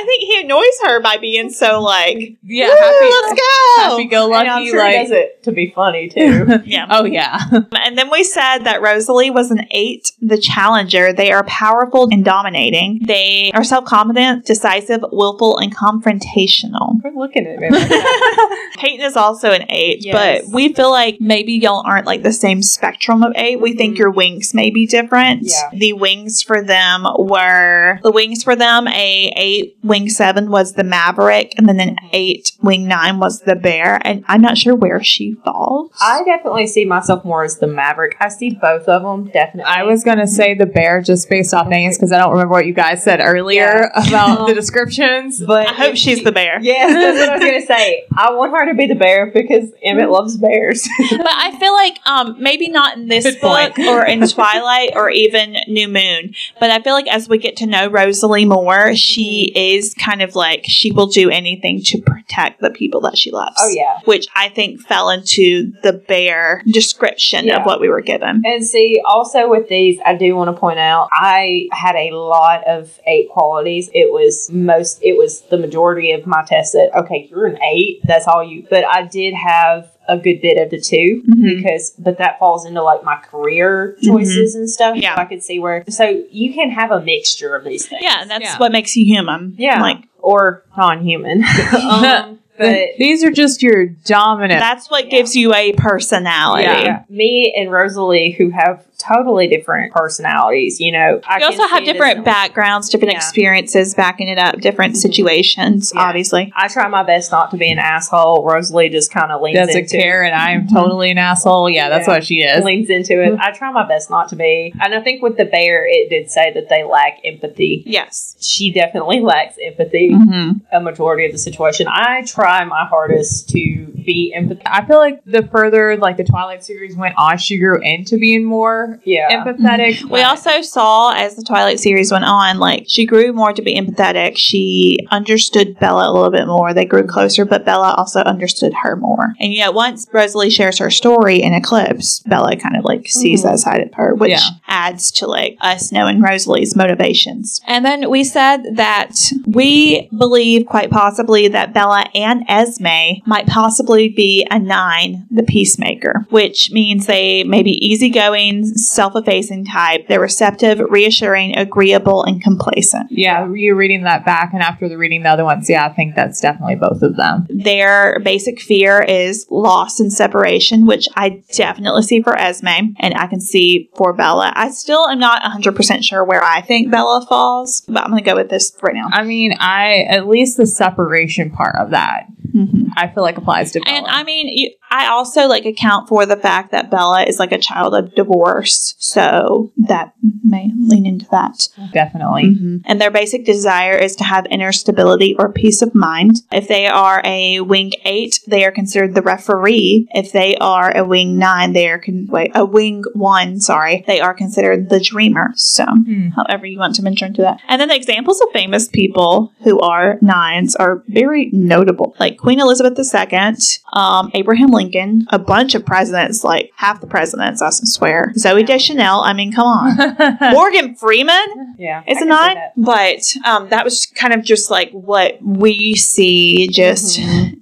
I 0.00 0.04
think 0.04 0.22
he 0.22 0.40
annoys 0.42 0.64
her 0.84 1.00
by 1.02 1.16
being 1.16 1.50
so 1.50 1.82
like, 1.82 2.36
yeah, 2.44 2.66
happy, 2.68 3.04
let's 3.04 3.40
go. 3.40 3.82
happy 3.90 4.04
go 4.04 4.26
lucky, 4.28 4.68
sure 4.70 4.86
he 4.86 4.92
does 4.96 5.10
like. 5.10 5.18
it 5.18 5.42
to 5.44 5.52
be 5.52 5.72
funny 5.74 6.08
too. 6.08 6.46
Yeah. 6.64 6.86
Oh 6.90 7.04
yeah, 7.04 7.38
And 7.72 7.96
then 7.98 8.10
we 8.10 8.22
said 8.24 8.58
that 8.60 8.82
Rosalie 8.82 9.30
was 9.30 9.50
an 9.50 9.66
eight, 9.70 10.12
the 10.20 10.38
challenger. 10.38 11.12
They 11.12 11.32
are 11.32 11.44
powerful 11.44 12.08
and 12.12 12.24
dominating. 12.24 13.00
They 13.04 13.50
are 13.54 13.64
self 13.64 13.84
confident, 13.86 14.44
decisive, 14.46 15.00
willful, 15.10 15.58
and 15.58 15.74
confrontational. 15.74 17.00
We're 17.02 17.12
looking 17.12 17.46
at 17.46 17.60
like. 17.60 18.68
Peyton 18.78 19.04
is 19.04 19.16
also 19.16 19.50
an 19.50 19.64
eight, 19.70 20.04
Yes. 20.04 20.42
but 20.44 20.52
we 20.52 20.72
feel 20.72 20.90
like 20.90 21.16
maybe 21.20 21.54
y'all 21.54 21.82
aren't 21.84 22.06
like 22.06 22.22
the 22.22 22.32
same 22.32 22.62
spectrum 22.62 23.22
of 23.22 23.32
eight. 23.36 23.60
We 23.60 23.74
think 23.74 23.96
Mhm. 23.96 23.98
your 23.98 24.10
wings 24.10 24.54
may 24.54 24.70
be 24.70 24.86
different. 24.86 25.42
Yeah. 25.44 25.70
The 25.72 25.94
wings 25.94 26.42
for 26.42 26.62
them 26.62 27.06
were 27.18 27.98
the 28.02 28.12
wings 28.12 28.42
for 28.44 28.54
them. 28.54 28.86
A 28.88 29.32
eight 29.36 29.76
wing 29.88 30.08
seven 30.08 30.50
was 30.50 30.74
the 30.74 30.84
maverick, 30.84 31.52
and 31.56 31.68
then 31.68 31.80
an 31.80 31.96
Mhm. 31.96 32.08
eight 32.12 32.52
wing 32.62 32.88
nine 32.88 33.18
was 33.20 33.40
the 33.42 33.54
bear. 33.54 34.00
And 34.04 34.24
I'm 34.28 34.40
not 34.42 34.58
sure 34.58 34.74
where 34.74 35.02
she 35.02 35.34
falls. 35.44 35.92
I 36.00 36.22
definitely 36.24 36.66
see 36.66 36.84
myself 36.84 37.24
more 37.24 37.44
as 37.44 37.58
the 37.58 37.66
Maverick. 37.66 38.16
I 38.20 38.28
see 38.28 38.50
both 38.50 38.88
of 38.88 39.02
them 39.02 39.30
definitely. 39.30 39.64
I 39.72 39.84
was 39.84 40.02
gonna 40.04 40.26
say 40.26 40.54
the 40.54 40.66
bear 40.66 41.00
just 41.00 41.28
based 41.30 41.54
off 41.54 41.68
names 41.68 41.96
because 41.96 42.12
I 42.12 42.18
don't 42.18 42.32
remember 42.32 42.52
what 42.52 42.66
you 42.66 42.72
guys 42.74 43.02
said 43.02 43.20
earlier 43.22 43.90
about 43.94 44.46
the 44.48 44.54
descriptions. 44.88 45.40
but 45.40 45.68
I 45.68 45.72
hope 45.72 45.96
she's 45.96 46.18
she- 46.18 46.24
the 46.24 46.32
bear. 46.32 46.58
Yes, 46.60 46.92
that's 46.92 47.18
what 47.18 47.28
I 47.28 47.32
was 47.36 47.44
gonna 47.44 47.66
say. 47.78 48.04
I 48.16 48.32
want 48.32 48.52
her 48.52 48.66
to 48.66 48.74
be 48.74 48.86
the 48.86 48.94
bear 48.96 49.26
because 49.30 49.70
Emmett 49.82 50.10
loves 50.10 50.36
bears. 50.36 50.88
but 51.10 51.26
I 51.30 51.56
feel 51.58 51.72
like 51.74 51.98
um 52.06 52.36
maybe 52.42 52.68
not 52.68 52.96
in 52.96 53.06
this 53.08 53.24
Good 53.24 53.40
book 53.40 53.74
point. 53.76 53.88
or 53.88 54.04
in 54.04 54.26
Twilight 54.26 54.92
or 54.96 55.10
even 55.10 55.56
New 55.68 55.88
Moon, 55.88 56.34
but 56.58 56.70
I 56.70 56.80
feel 56.82 56.92
like 56.94 57.06
as 57.08 57.28
we 57.28 57.38
get 57.38 57.56
to 57.58 57.66
know 57.66 57.88
Rosalie 57.88 58.44
more, 58.44 58.94
she 58.96 59.52
is 59.54 59.94
kind 59.94 60.22
of 60.22 60.34
like 60.34 60.64
she 60.66 60.90
will 60.92 61.06
do 61.06 61.30
anything 61.30 61.82
to 61.84 61.98
protect 62.00 62.47
the 62.60 62.70
people 62.70 63.00
that 63.02 63.16
she 63.18 63.30
loves. 63.30 63.56
oh 63.58 63.68
yeah. 63.68 63.98
Which 64.04 64.26
I 64.34 64.48
think 64.48 64.80
fell 64.80 65.10
into 65.10 65.72
the 65.82 65.92
bear 65.92 66.62
description 66.66 67.46
Yeah. 67.46 67.60
of 67.60 67.66
what 67.66 67.80
we 67.80 67.88
were 67.88 68.00
given. 68.00 68.42
And 68.44 68.64
see, 68.64 69.00
also 69.04 69.48
with 69.48 69.68
these, 69.68 69.98
I 70.04 70.14
do 70.14 70.34
want 70.36 70.54
to 70.54 70.58
point 70.58 70.78
out, 70.78 71.08
I 71.12 71.68
had 71.72 71.94
a 71.96 72.10
lot 72.16 72.66
of 72.66 72.98
eight 73.06 73.28
qualities. 73.30 73.90
It 73.94 74.12
was 74.12 74.50
most, 74.50 75.00
it 75.02 75.16
was 75.16 75.42
the 75.42 75.58
majority 75.58 76.12
of 76.12 76.26
my 76.26 76.44
tests 76.46 76.72
that, 76.72 76.90
okay, 76.96 77.28
you're 77.30 77.46
an 77.46 77.62
eight. 77.62 78.00
That's 78.04 78.26
all 78.26 78.42
you, 78.44 78.66
but 78.70 78.84
I 78.84 79.02
did 79.06 79.34
have 79.34 79.90
a 80.10 80.16
good 80.16 80.40
bit 80.40 80.56
of 80.56 80.70
the 80.70 80.80
2 80.80 81.22
Mhm. 81.28 81.56
because, 81.62 81.90
but 81.98 82.16
that 82.16 82.38
falls 82.38 82.64
into 82.64 82.82
like 82.82 83.04
my 83.04 83.16
career 83.16 83.94
choices 84.02 84.54
and 84.54 84.68
stuff. 84.70 84.96
Yeah. 84.96 85.14
So 85.14 85.20
I 85.20 85.24
could 85.26 85.42
see 85.42 85.58
where, 85.58 85.84
so 85.90 86.22
you 86.30 86.54
can 86.54 86.70
have 86.70 86.90
a 86.90 87.00
mixture 87.02 87.54
of 87.54 87.64
these 87.64 87.86
things. 87.86 88.00
Yeah, 88.02 88.22
and 88.22 88.30
that's 88.30 88.42
Yeah. 88.44 88.56
what 88.58 88.72
makes 88.72 88.96
you 88.96 89.04
human. 89.04 89.54
Yeah. 89.58 89.82
Like 89.82 89.98
Or 90.20 90.64
non 90.76 91.04
human. 91.04 91.44
um, 91.82 92.37
but 92.58 92.88
These 92.98 93.24
are 93.24 93.30
just 93.30 93.62
your 93.62 93.86
dominant. 93.86 94.60
that's 94.60 94.90
what 94.90 95.08
gives 95.10 95.34
you 95.36 95.54
a 95.54 95.72
personality. 95.72 96.64
Yeah. 96.64 97.02
Me 97.08 97.54
and 97.56 97.70
Rosalie, 97.70 98.32
who 98.32 98.50
have 98.50 98.84
totally 98.98 99.46
different 99.46 99.92
personalities, 99.92 100.80
you 100.80 100.90
know. 100.90 101.20
I 101.26 101.38
You 101.38 101.46
also 101.46 101.66
have 101.68 101.84
different 101.84 102.24
backgrounds, 102.24 102.88
different 102.90 103.12
Yeah. 103.12 103.18
experiences 103.18 103.94
backing 103.94 104.26
it 104.28 104.38
up, 104.38 104.60
different 104.60 104.94
Mhm. 104.94 104.98
situations, 104.98 105.92
Yeah. 105.94 106.02
obviously. 106.02 106.52
I 106.56 106.66
try 106.66 106.88
my 106.88 107.04
best 107.04 107.30
not 107.30 107.52
to 107.52 107.56
be 107.56 107.70
an 107.70 107.78
asshole. 107.78 108.44
Rosalie 108.44 108.88
just 108.88 109.12
kind 109.12 109.30
of 109.30 109.40
leans 109.40 109.56
doesn't 109.56 109.78
into 109.82 109.96
care, 109.96 110.22
and 110.24 110.34
I 110.34 110.50
am 110.50 110.66
totally 110.66 111.12
an 111.12 111.18
asshole. 111.18 111.70
Yeah, 111.70 111.88
that's 111.88 112.08
Yeah. 112.08 112.14
what 112.14 112.24
she 112.24 112.42
is. 112.42 112.64
leans 112.64 112.90
into 112.90 113.22
it. 113.22 113.38
I 113.40 113.52
try 113.52 113.70
my 113.70 113.86
best 113.86 114.10
not 114.10 114.28
to 114.30 114.36
be. 114.36 114.74
And 114.82 114.92
I 114.94 115.00
think 115.00 115.22
with 115.22 115.36
the 115.36 115.44
bear, 115.44 115.86
it 115.88 116.10
did 116.10 116.28
say 116.30 116.50
that 116.54 116.68
they 116.68 116.82
lack 116.82 117.18
empathy. 117.24 117.84
Yes. 117.86 118.34
She 118.40 118.72
definitely 118.72 119.20
lacks 119.20 119.54
empathy 119.64 120.10
Mm-hmm. 120.12 120.50
a 120.72 120.80
majority 120.80 121.24
of 121.26 121.32
the 121.32 121.38
situation. 121.38 121.86
I 121.88 122.22
try 122.26 122.47
try 122.48 122.64
my 122.64 122.86
hardest 122.86 123.48
to 123.50 123.86
be 124.06 124.34
empathetic. 124.36 124.62
I 124.66 124.84
feel 124.86 124.96
like 124.98 125.22
the 125.26 125.46
further 125.48 125.96
like 125.98 126.16
the 126.16 126.24
Twilight 126.24 126.64
series 126.64 126.96
went 126.96 127.14
on, 127.18 127.36
she 127.36 127.58
grew 127.58 127.78
into 127.82 128.16
being 128.16 128.44
more 128.44 128.98
Yeah. 129.04 129.44
empathetic. 129.44 129.96
Mm-hmm. 129.98 130.08
We 130.08 130.22
also 130.22 130.62
saw 130.62 131.12
as 131.14 131.36
the 131.36 131.42
Twilight 131.42 131.78
series 131.78 132.10
went 132.10 132.24
on, 132.24 132.58
like 132.58 132.84
she 132.88 133.04
grew 133.04 133.32
more 133.32 133.52
to 133.52 133.60
be 133.60 133.78
empathetic. 133.78 134.36
She 134.36 134.98
understood 135.10 135.78
Bella 135.78 136.10
a 136.10 136.12
little 136.12 136.30
bit 136.30 136.46
more. 136.46 136.72
They 136.72 136.86
grew 136.86 137.06
closer, 137.06 137.44
but 137.44 137.66
Bella 137.66 137.94
also 137.98 138.20
understood 138.20 138.72
her 138.82 138.96
more. 138.96 139.34
And 139.40 139.52
yet, 139.52 139.74
once 139.74 140.06
Rosalie 140.12 140.50
shares 140.50 140.78
her 140.78 140.90
story 140.90 141.42
in 141.42 141.52
Eclipse, 141.52 142.20
Bella 142.20 142.56
kind 142.56 142.76
of 142.76 142.84
like 142.84 143.08
sees 143.08 143.40
mm-hmm. 143.42 143.50
that 143.52 143.58
side 143.58 143.82
of 143.82 143.92
her, 143.94 144.14
which 144.14 144.30
Yeah. 144.30 144.48
adds 144.66 145.10
to 145.12 145.26
like 145.26 145.58
us 145.60 145.92
knowing 145.92 146.22
Rosalie's 146.22 146.74
motivations. 146.74 147.60
And 147.66 147.84
then 147.84 148.08
we 148.08 148.24
said 148.24 148.76
that 148.76 149.18
we 149.46 150.08
believe 150.16 150.66
quite 150.66 150.90
possibly 150.90 151.48
that 151.48 151.74
Bella 151.74 152.06
and 152.14 152.37
Esme 152.48 153.22
might 153.26 153.46
possibly 153.46 154.08
be 154.08 154.46
a 154.50 154.58
nine, 154.58 155.26
the 155.30 155.42
peacemaker, 155.42 156.26
which 156.30 156.70
means 156.70 157.06
they 157.06 157.44
may 157.44 157.62
be 157.62 157.84
easygoing, 157.86 158.64
self 158.64 159.14
effacing 159.16 159.64
type. 159.64 160.08
They're 160.08 160.20
receptive, 160.20 160.80
reassuring, 160.80 161.56
agreeable, 161.56 162.24
and 162.24 162.42
complacent. 162.42 163.10
yeah, 163.10 163.48
you 163.52 163.72
are 163.72 163.76
reading 163.76 164.02
that 164.02 164.24
back, 164.24 164.52
and 164.52 164.62
after 164.62 164.88
the 164.88 164.98
reading 164.98 165.22
the 165.22 165.28
other 165.30 165.44
ones, 165.44 165.68
yeah, 165.68 165.86
I 165.86 165.92
think 165.92 166.14
that's 166.14 166.40
definitely 166.40 166.76
both 166.76 167.02
of 167.02 167.16
them. 167.16 167.46
Their 167.48 168.20
basic 168.20 168.60
fear 168.60 169.00
is 169.02 169.46
loss 169.50 170.00
and 170.00 170.12
separation, 170.12 170.86
which 170.86 171.08
I 171.16 171.42
definitely 171.52 172.02
see 172.02 172.22
for 172.22 172.38
Esme 172.38 172.94
and 172.98 173.14
I 173.14 173.26
can 173.26 173.40
see 173.40 173.90
for 173.96 174.12
Bella. 174.12 174.52
I 174.54 174.70
still 174.70 175.08
am 175.08 175.18
not 175.18 175.42
100% 175.42 176.04
sure 176.04 176.24
where 176.24 176.42
I 176.42 176.60
think 176.60 176.90
Bella 176.90 177.24
falls, 177.28 177.82
but 177.82 178.04
I'm 178.04 178.10
going 178.10 178.22
to 178.22 178.30
go 178.30 178.36
with 178.36 178.50
this 178.50 178.76
right 178.82 178.94
now. 178.94 179.08
I 179.10 179.24
mean, 179.24 179.54
I 179.58 180.02
at 180.08 180.28
least 180.28 180.56
the 180.56 180.66
separation 180.66 181.50
part 181.50 181.76
of 181.76 181.90
that, 181.90 182.26
time. 182.28 182.37
Mhm. 182.58 182.88
I 182.96 183.08
feel 183.08 183.22
like 183.22 183.38
applies 183.38 183.72
to 183.72 183.80
Bella. 183.80 183.96
And 183.96 184.06
I 184.06 184.24
mean, 184.24 184.48
you, 184.48 184.70
I 184.90 185.06
also 185.08 185.46
like 185.46 185.64
account 185.66 186.08
for 186.08 186.26
the 186.26 186.36
fact 186.36 186.72
that 186.72 186.90
Bella 186.90 187.24
is 187.24 187.38
like 187.38 187.52
a 187.52 187.58
child 187.58 187.94
of 187.94 188.14
divorce, 188.14 188.94
so 188.98 189.70
that 189.76 190.12
may 190.44 190.72
lean 190.78 191.06
into 191.06 191.26
that. 191.30 191.68
definitely. 191.92 192.44
Mhm. 192.44 192.82
And 192.86 193.00
their 193.00 193.10
basic 193.10 193.44
desire 193.44 193.94
is 193.96 194.16
to 194.16 194.24
have 194.24 194.46
inner 194.50 194.72
stability 194.72 195.34
or 195.38 195.52
peace 195.52 195.80
of 195.82 195.94
mind. 195.94 196.42
If 196.52 196.68
they 196.68 196.86
are 196.86 197.20
a 197.24 197.60
wing 197.60 197.92
eight, 198.04 198.40
they 198.46 198.64
are 198.64 198.70
considered 198.70 199.14
the 199.14 199.22
referee. 199.22 200.08
If 200.14 200.32
they 200.32 200.56
are 200.56 200.94
a 200.96 201.04
wing 201.04 201.38
nine, 201.38 201.72
they 201.72 201.88
are 201.88 201.98
con- 201.98 202.26
wait 202.30 202.50
a 202.54 202.64
wing 202.64 203.04
one. 203.14 203.60
Sorry, 203.60 204.04
they 204.06 204.20
are 204.20 204.34
considered 204.34 204.88
the 204.90 205.00
dreamer. 205.00 205.52
So, 205.56 205.84
Hmm. 205.84 206.28
however 206.36 206.66
you 206.66 206.78
want 206.78 206.94
to 206.96 207.02
mention 207.02 207.32
to 207.34 207.42
that. 207.42 207.60
And 207.68 207.80
then 207.80 207.88
the 207.88 207.96
examples 207.96 208.40
of 208.40 208.48
famous 208.52 208.88
people 208.88 209.52
who 209.64 209.78
are 209.80 210.18
nines 210.20 210.74
are 210.76 211.02
very 211.08 211.50
notable, 211.52 212.14
like 212.18 212.36
Queen 212.48 212.60
Elizabeth 212.60 212.98
II, 212.98 213.52
um, 213.92 214.30
Abraham 214.32 214.68
Lincoln, 214.68 215.26
a 215.28 215.38
bunch 215.38 215.74
of 215.74 215.84
presidents, 215.84 216.42
like 216.42 216.72
half 216.76 216.98
the 217.02 217.06
presidents, 217.06 217.60
I 217.60 217.68
swear. 217.68 218.32
Zooey 218.38 218.64
Deschanel. 218.64 219.20
I 219.20 219.34
mean, 219.34 219.52
come 219.52 219.66
on. 219.66 219.96
Morgan 220.54 220.94
Freeman 220.94 221.74
Yeah. 221.78 222.02
it's 222.06 222.20
can 222.20 222.28
that. 222.30 222.72
but 222.74 223.36
um, 223.44 223.68
that 223.68 223.84
was 223.84 224.06
kind 224.06 224.32
of 224.32 224.42
just 224.42 224.70
like 224.70 224.90
what 224.92 225.36
we 225.42 225.94
see 225.94 226.68
just 226.68 227.20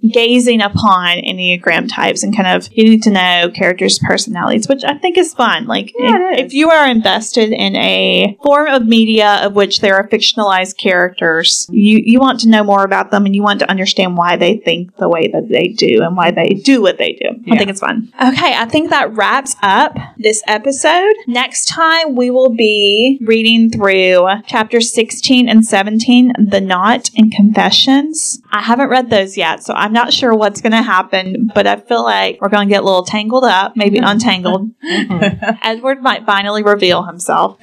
gazing 0.08 0.62
upon 0.62 1.18
Enneagram 1.18 1.92
types 1.92 2.22
and 2.22 2.36
kind 2.36 2.56
of 2.56 2.70
getting 2.70 3.00
to 3.00 3.10
know 3.10 3.50
characters' 3.52 3.98
personalities, 3.98 4.68
which 4.68 4.84
I 4.84 4.96
think 4.98 5.18
is 5.18 5.34
fun. 5.34 5.66
Like, 5.66 5.92
Yeah, 5.98 6.32
if, 6.34 6.46
if 6.46 6.52
you 6.52 6.70
are 6.70 6.88
invested 6.88 7.50
in 7.50 7.74
a 7.74 8.38
form 8.40 8.68
of 8.68 8.86
media 8.86 9.40
of 9.42 9.56
which 9.56 9.80
there 9.80 9.96
are 9.96 10.08
fictionalized 10.08 10.76
characters, 10.76 11.66
you, 11.72 12.00
you 12.04 12.20
want 12.20 12.38
to 12.40 12.48
know 12.48 12.62
more 12.62 12.84
about 12.84 13.10
them 13.10 13.26
and 13.26 13.34
you 13.34 13.42
want 13.42 13.58
to 13.58 13.68
understand 13.68 14.16
why 14.16 14.36
they 14.36 14.58
think 14.58 14.75
the 14.98 15.08
way 15.08 15.28
that 15.28 15.48
they 15.48 15.68
do 15.68 16.02
and 16.02 16.16
why 16.16 16.30
they 16.30 16.48
do 16.48 16.82
what 16.82 16.98
they 16.98 17.12
do. 17.12 17.28
I 17.50 17.56
think 17.56 17.70
it's 17.70 17.80
fun. 17.80 18.12
Okay, 18.14 18.54
I 18.54 18.66
think 18.66 18.90
that 18.90 19.12
wraps 19.14 19.56
up 19.62 19.96
this 20.18 20.42
episode. 20.46 21.14
Next 21.26 21.66
time, 21.66 22.14
we 22.14 22.30
will 22.30 22.54
be 22.54 23.18
reading 23.24 23.70
through 23.70 24.26
chapters 24.46 24.92
16 24.92 25.48
and 25.48 25.64
17, 25.64 26.32
The 26.38 26.60
Knot 26.60 27.10
and 27.16 27.32
Confessions. 27.32 28.40
I 28.50 28.62
haven't 28.62 28.88
read 28.88 29.10
those 29.10 29.36
yet, 29.36 29.62
so 29.62 29.74
I'm 29.74 29.92
not 29.92 30.12
sure 30.12 30.34
what's 30.34 30.60
going 30.60 30.72
to 30.72 30.82
happen, 30.82 31.50
but 31.54 31.66
I 31.66 31.76
feel 31.76 32.02
like 32.02 32.40
we're 32.40 32.48
going 32.48 32.68
to 32.68 32.74
get 32.74 32.82
a 32.82 32.86
little 32.86 33.04
tangled 33.04 33.44
up, 33.44 33.76
maybe 33.76 33.98
mm-hmm. 33.98 34.08
untangled. 34.08 34.70
Mm-hmm. 34.82 35.56
Edward 35.62 36.02
might 36.02 36.24
finally 36.24 36.62
reveal 36.62 37.04
himself. 37.04 37.58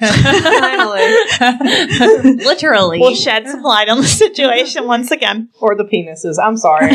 Literally. 2.24 3.00
We'll 3.00 3.14
shed 3.14 3.46
some 3.48 3.62
light 3.62 3.88
on 3.88 3.98
the 3.98 4.06
situation 4.06 4.86
once 4.86 5.10
again. 5.10 5.48
Or 5.60 5.74
the 5.74 5.84
penises. 5.84 6.36
I'm 6.42 6.56
sorry. 6.56 6.90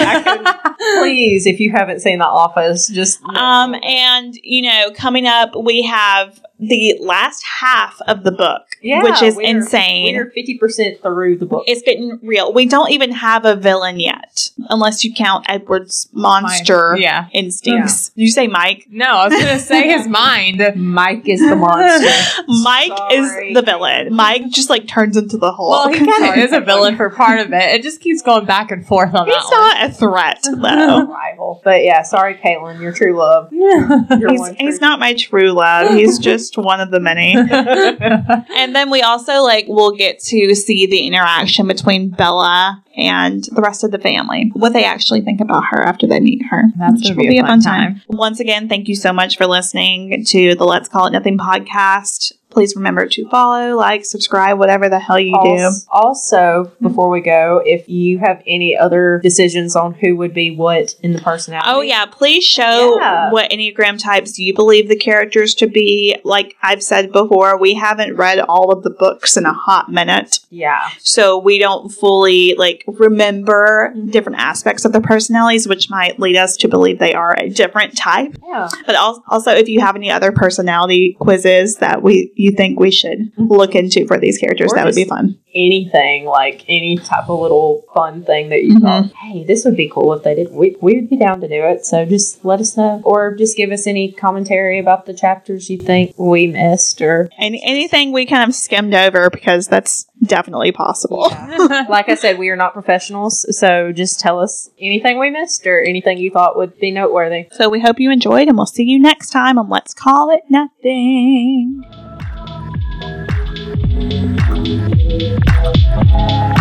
Please, 0.99 1.45
if 1.45 1.59
you 1.59 1.71
haven't 1.71 1.99
seen 2.01 2.19
The 2.19 2.25
Office, 2.25 2.87
just 2.87 3.23
Um, 3.23 3.75
and 3.83 4.37
you 4.43 4.63
know, 4.63 4.91
coming 4.95 5.25
up, 5.27 5.55
we 5.55 5.83
have 5.83 6.39
the 6.59 6.97
last 7.01 7.43
half 7.61 7.99
of 8.07 8.23
the 8.23 8.31
book, 8.31 8.77
Yeah, 8.81 9.01
which 9.03 9.21
is 9.21 9.35
we're- 9.37 9.47
insane. 9.49 10.15
We're 10.15 10.29
fifty 10.31 10.57
percent 10.57 11.01
through 11.01 11.37
the 11.37 11.45
book. 11.45 11.63
it's 11.67 11.81
getting 11.81 12.19
real. 12.21 12.51
We 12.53 12.65
don't 12.65 12.91
even 12.91 13.11
have 13.11 13.45
a 13.45 13.55
villain 13.55 13.99
yet, 13.99 14.49
unless 14.69 15.03
you 15.03 15.13
count 15.13 15.45
Edward's 15.49 16.09
monster 16.11 16.97
yeah. 16.99 17.27
instincts. 17.31 18.09
Did 18.09 18.21
you 18.23 18.29
say 18.31 18.47
Mike? 18.47 18.87
No, 18.89 19.05
I 19.05 19.27
was 19.27 19.39
gonna 19.39 19.59
say 19.59 19.87
his 19.89 20.07
mind. 20.09 20.61
Mike 20.75 21.27
is 21.27 21.39
the 21.39 21.55
monster. 21.55 22.43
Mike 22.47 22.89
Sorry. 22.97 23.47
is 23.49 23.53
the 23.53 23.61
villain. 23.61 24.13
Mike 24.13 24.49
just 24.49 24.69
like 24.69 24.87
turns 24.87 25.15
into 25.17 25.37
the 25.37 25.51
Hulk. 25.51 25.85
Well, 25.85 25.93
he 25.93 26.05
kind 26.05 26.25
of 26.25 26.37
is 26.45 26.51
a 26.51 26.59
villain 26.59 26.97
for 26.97 27.09
part 27.09 27.39
of 27.39 27.53
it. 27.53 27.75
It 27.75 27.83
just 27.83 28.01
keeps 28.01 28.21
going 28.21 28.45
back 28.45 28.71
and 28.71 28.85
forth 28.85 29.13
on 29.15 29.27
He's 29.27 29.35
that 29.35 29.43
one. 29.49 29.61
not 29.61 29.89
a 29.89 29.93
threat 29.93 30.43
though. 30.43 31.48
Rival. 31.49 31.61
But 31.63 31.83
yeah, 31.83 32.01
sorry, 32.03 32.35
Caitlin, 32.35 32.81
your 32.81 32.93
true 32.93 33.17
love. 33.17 33.51
Your 33.51 34.31
He's, 34.31 34.39
one 34.39 34.55
he's 34.55 34.81
not 34.81 34.99
my 34.99 35.13
true 35.13 35.51
love. 35.51 35.93
He's 35.93 36.19
just 36.29 36.57
one 36.57 36.81
of 36.81 36.91
the 36.91 36.99
many. 36.99 37.35
And 38.59 38.75
then 38.75 38.89
we 38.89 39.01
also 39.01 39.41
like 39.41 39.67
will 39.67 39.91
get 39.91 40.19
to 40.19 40.53
see 40.55 40.85
the 40.85 41.05
interaction 41.05 41.67
between 41.67 42.09
Bella 42.09 42.83
and 42.95 43.43
the 43.43 43.61
rest 43.61 43.83
of 43.83 43.91
the 43.91 43.99
family. 43.99 44.51
What 44.53 44.73
they 44.73 44.83
actually 44.83 45.21
think 45.21 45.39
about 45.39 45.65
her 45.69 45.81
after 45.81 46.07
they 46.07 46.19
meet 46.19 46.45
her. 46.49 46.63
That's 46.77 46.93
Which 46.93 47.03
gonna 47.03 47.15
will 47.15 47.29
be 47.29 47.37
a 47.37 47.43
fun 47.43 47.61
time. 47.61 48.01
Once 48.07 48.39
again, 48.39 48.67
thank 48.67 48.87
you 48.87 48.95
so 48.95 49.13
much 49.13 49.37
for 49.37 49.47
listening 49.47 50.25
to 50.25 50.55
the 50.55 50.65
Let's 50.65 50.89
Call 50.89 51.07
It 51.07 51.11
Nothing 51.11 51.37
podcast. 51.37 52.33
Please 52.51 52.75
remember 52.75 53.05
to 53.05 53.29
follow, 53.29 53.75
like, 53.75 54.03
subscribe, 54.05 54.57
whatever 54.57 54.89
the 54.89 54.99
hell 54.99 55.19
you 55.19 55.37
do. 55.43 55.49
Als- 55.49 55.85
Also, 55.91 56.71
before 56.81 57.09
we 57.09 57.21
go, 57.21 57.61
if 57.63 57.87
you 57.87 58.17
have 58.19 58.41
any 58.47 58.75
other 58.75 59.19
decisions 59.21 59.75
on 59.75 59.93
who 59.93 60.15
would 60.15 60.33
be 60.33 60.49
what 60.55 60.95
in 61.03 61.13
the 61.13 61.21
personality, 61.21 61.69
Oh 61.71 61.81
yeah, 61.81 62.05
please 62.05 62.43
show 62.43 62.97
Yeah. 62.99 63.31
what 63.31 63.51
Enneagram 63.51 64.01
types 64.01 64.39
you 64.39 64.53
believe 64.55 64.89
the 64.89 64.95
characters 64.95 65.53
to 65.55 65.67
be. 65.67 66.17
Like 66.23 66.55
I've 66.63 66.81
said 66.81 67.11
before, 67.11 67.57
we 67.59 67.75
haven't 67.75 68.15
read 68.15 68.39
all 68.39 68.71
of 68.71 68.83
the 68.83 68.89
books 68.89 69.37
in 69.37 69.45
a 69.45 69.53
hot 69.53 69.91
minute. 69.91 70.39
yeah, 70.49 70.89
so 70.99 71.37
we 71.37 71.59
don't 71.59 71.89
fully 71.89 72.55
like 72.57 72.83
remember 72.87 73.93
mm-hmm. 73.95 74.09
different 74.09 74.39
aspects 74.39 74.85
of 74.85 74.91
their 74.91 75.01
personalities 75.01 75.67
which 75.67 75.89
might 75.89 76.19
lead 76.19 76.35
us 76.35 76.57
to 76.57 76.67
believe 76.67 76.97
they 76.99 77.13
are 77.13 77.35
a 77.37 77.49
different 77.49 77.95
type 77.97 78.35
yeah, 78.47 78.67
but 78.85 78.95
also 78.95 79.51
if 79.51 79.67
you 79.69 79.79
have 79.81 79.95
any 79.95 80.09
other 80.09 80.31
personality 80.31 81.15
quizzes 81.19 81.77
that 81.77 82.01
we 82.01 82.31
you 82.39 82.51
think 82.51 82.79
we 82.79 82.89
should 82.89 83.31
look 83.37 83.75
into 83.75 84.07
for 84.07 84.17
these 84.17 84.37
characters 84.37 84.71
Or 84.71 84.75
that 84.75 84.85
would 84.85 84.95
be 84.95 85.05
fun 85.05 85.37
anything 85.55 86.25
like 86.25 86.63
any 86.69 86.95
type 86.95 87.27
of 87.27 87.39
little 87.39 87.83
fun 87.93 88.23
thing 88.23 88.49
that 88.49 88.63
you 88.63 88.75
Mhm. 88.75 88.81
thought, 88.81 89.11
hey, 89.15 89.43
this 89.43 89.65
would 89.65 89.75
be 89.75 89.89
cool 89.89 90.13
if 90.13 90.21
they 90.21 90.35
did. 90.35 90.53
We 90.53 90.75
we'd 90.79 91.09
be 91.09 91.17
down 91.17 91.41
to 91.41 91.47
do 91.47 91.63
it. 91.63 91.85
So 91.87 92.05
just 92.05 92.45
let 92.45 92.59
us 92.59 92.77
know, 92.77 93.01
or 93.03 93.33
just 93.35 93.57
give 93.57 93.71
us 93.71 93.87
any 93.87 94.11
commentary 94.11 94.77
about 94.77 95.07
the 95.07 95.13
chapters 95.15 95.67
you 95.67 95.77
think 95.79 96.13
we 96.17 96.45
missed, 96.45 97.01
or 97.01 97.29
and 97.39 97.55
anything 97.63 98.11
we 98.11 98.27
kind 98.27 98.47
of 98.47 98.53
skimmed 98.55 98.93
over 98.93 99.31
because 99.31 99.67
that's 99.67 100.05
definitely 100.23 100.71
possible 100.71 101.27
like 101.89 102.09
I 102.09 102.13
said, 102.15 102.37
we 102.37 102.49
are 102.49 102.55
not 102.55 102.73
professionals, 102.73 103.45
so 103.57 103.91
just 103.91 104.19
tell 104.19 104.39
us 104.39 104.69
anything 104.79 105.17
we 105.17 105.31
missed 105.31 105.65
or 105.65 105.81
anything 105.81 106.19
you 106.19 106.29
thought 106.29 106.57
would 106.57 106.77
be 106.79 106.91
noteworthy. 106.91 107.47
so 107.53 107.69
we 107.69 107.79
hope 107.79 107.99
you 107.99 108.11
enjoyed 108.11 108.47
and 108.47 108.55
we'll 108.55 108.65
see 108.67 108.83
you 108.83 108.99
next 108.99 109.31
time 109.31 109.57
on 109.57 109.67
let's 109.67 109.95
call 109.95 110.29
it 110.29 110.41
nothing 110.49 111.83
Thank 113.99 114.39
you. 116.53 116.58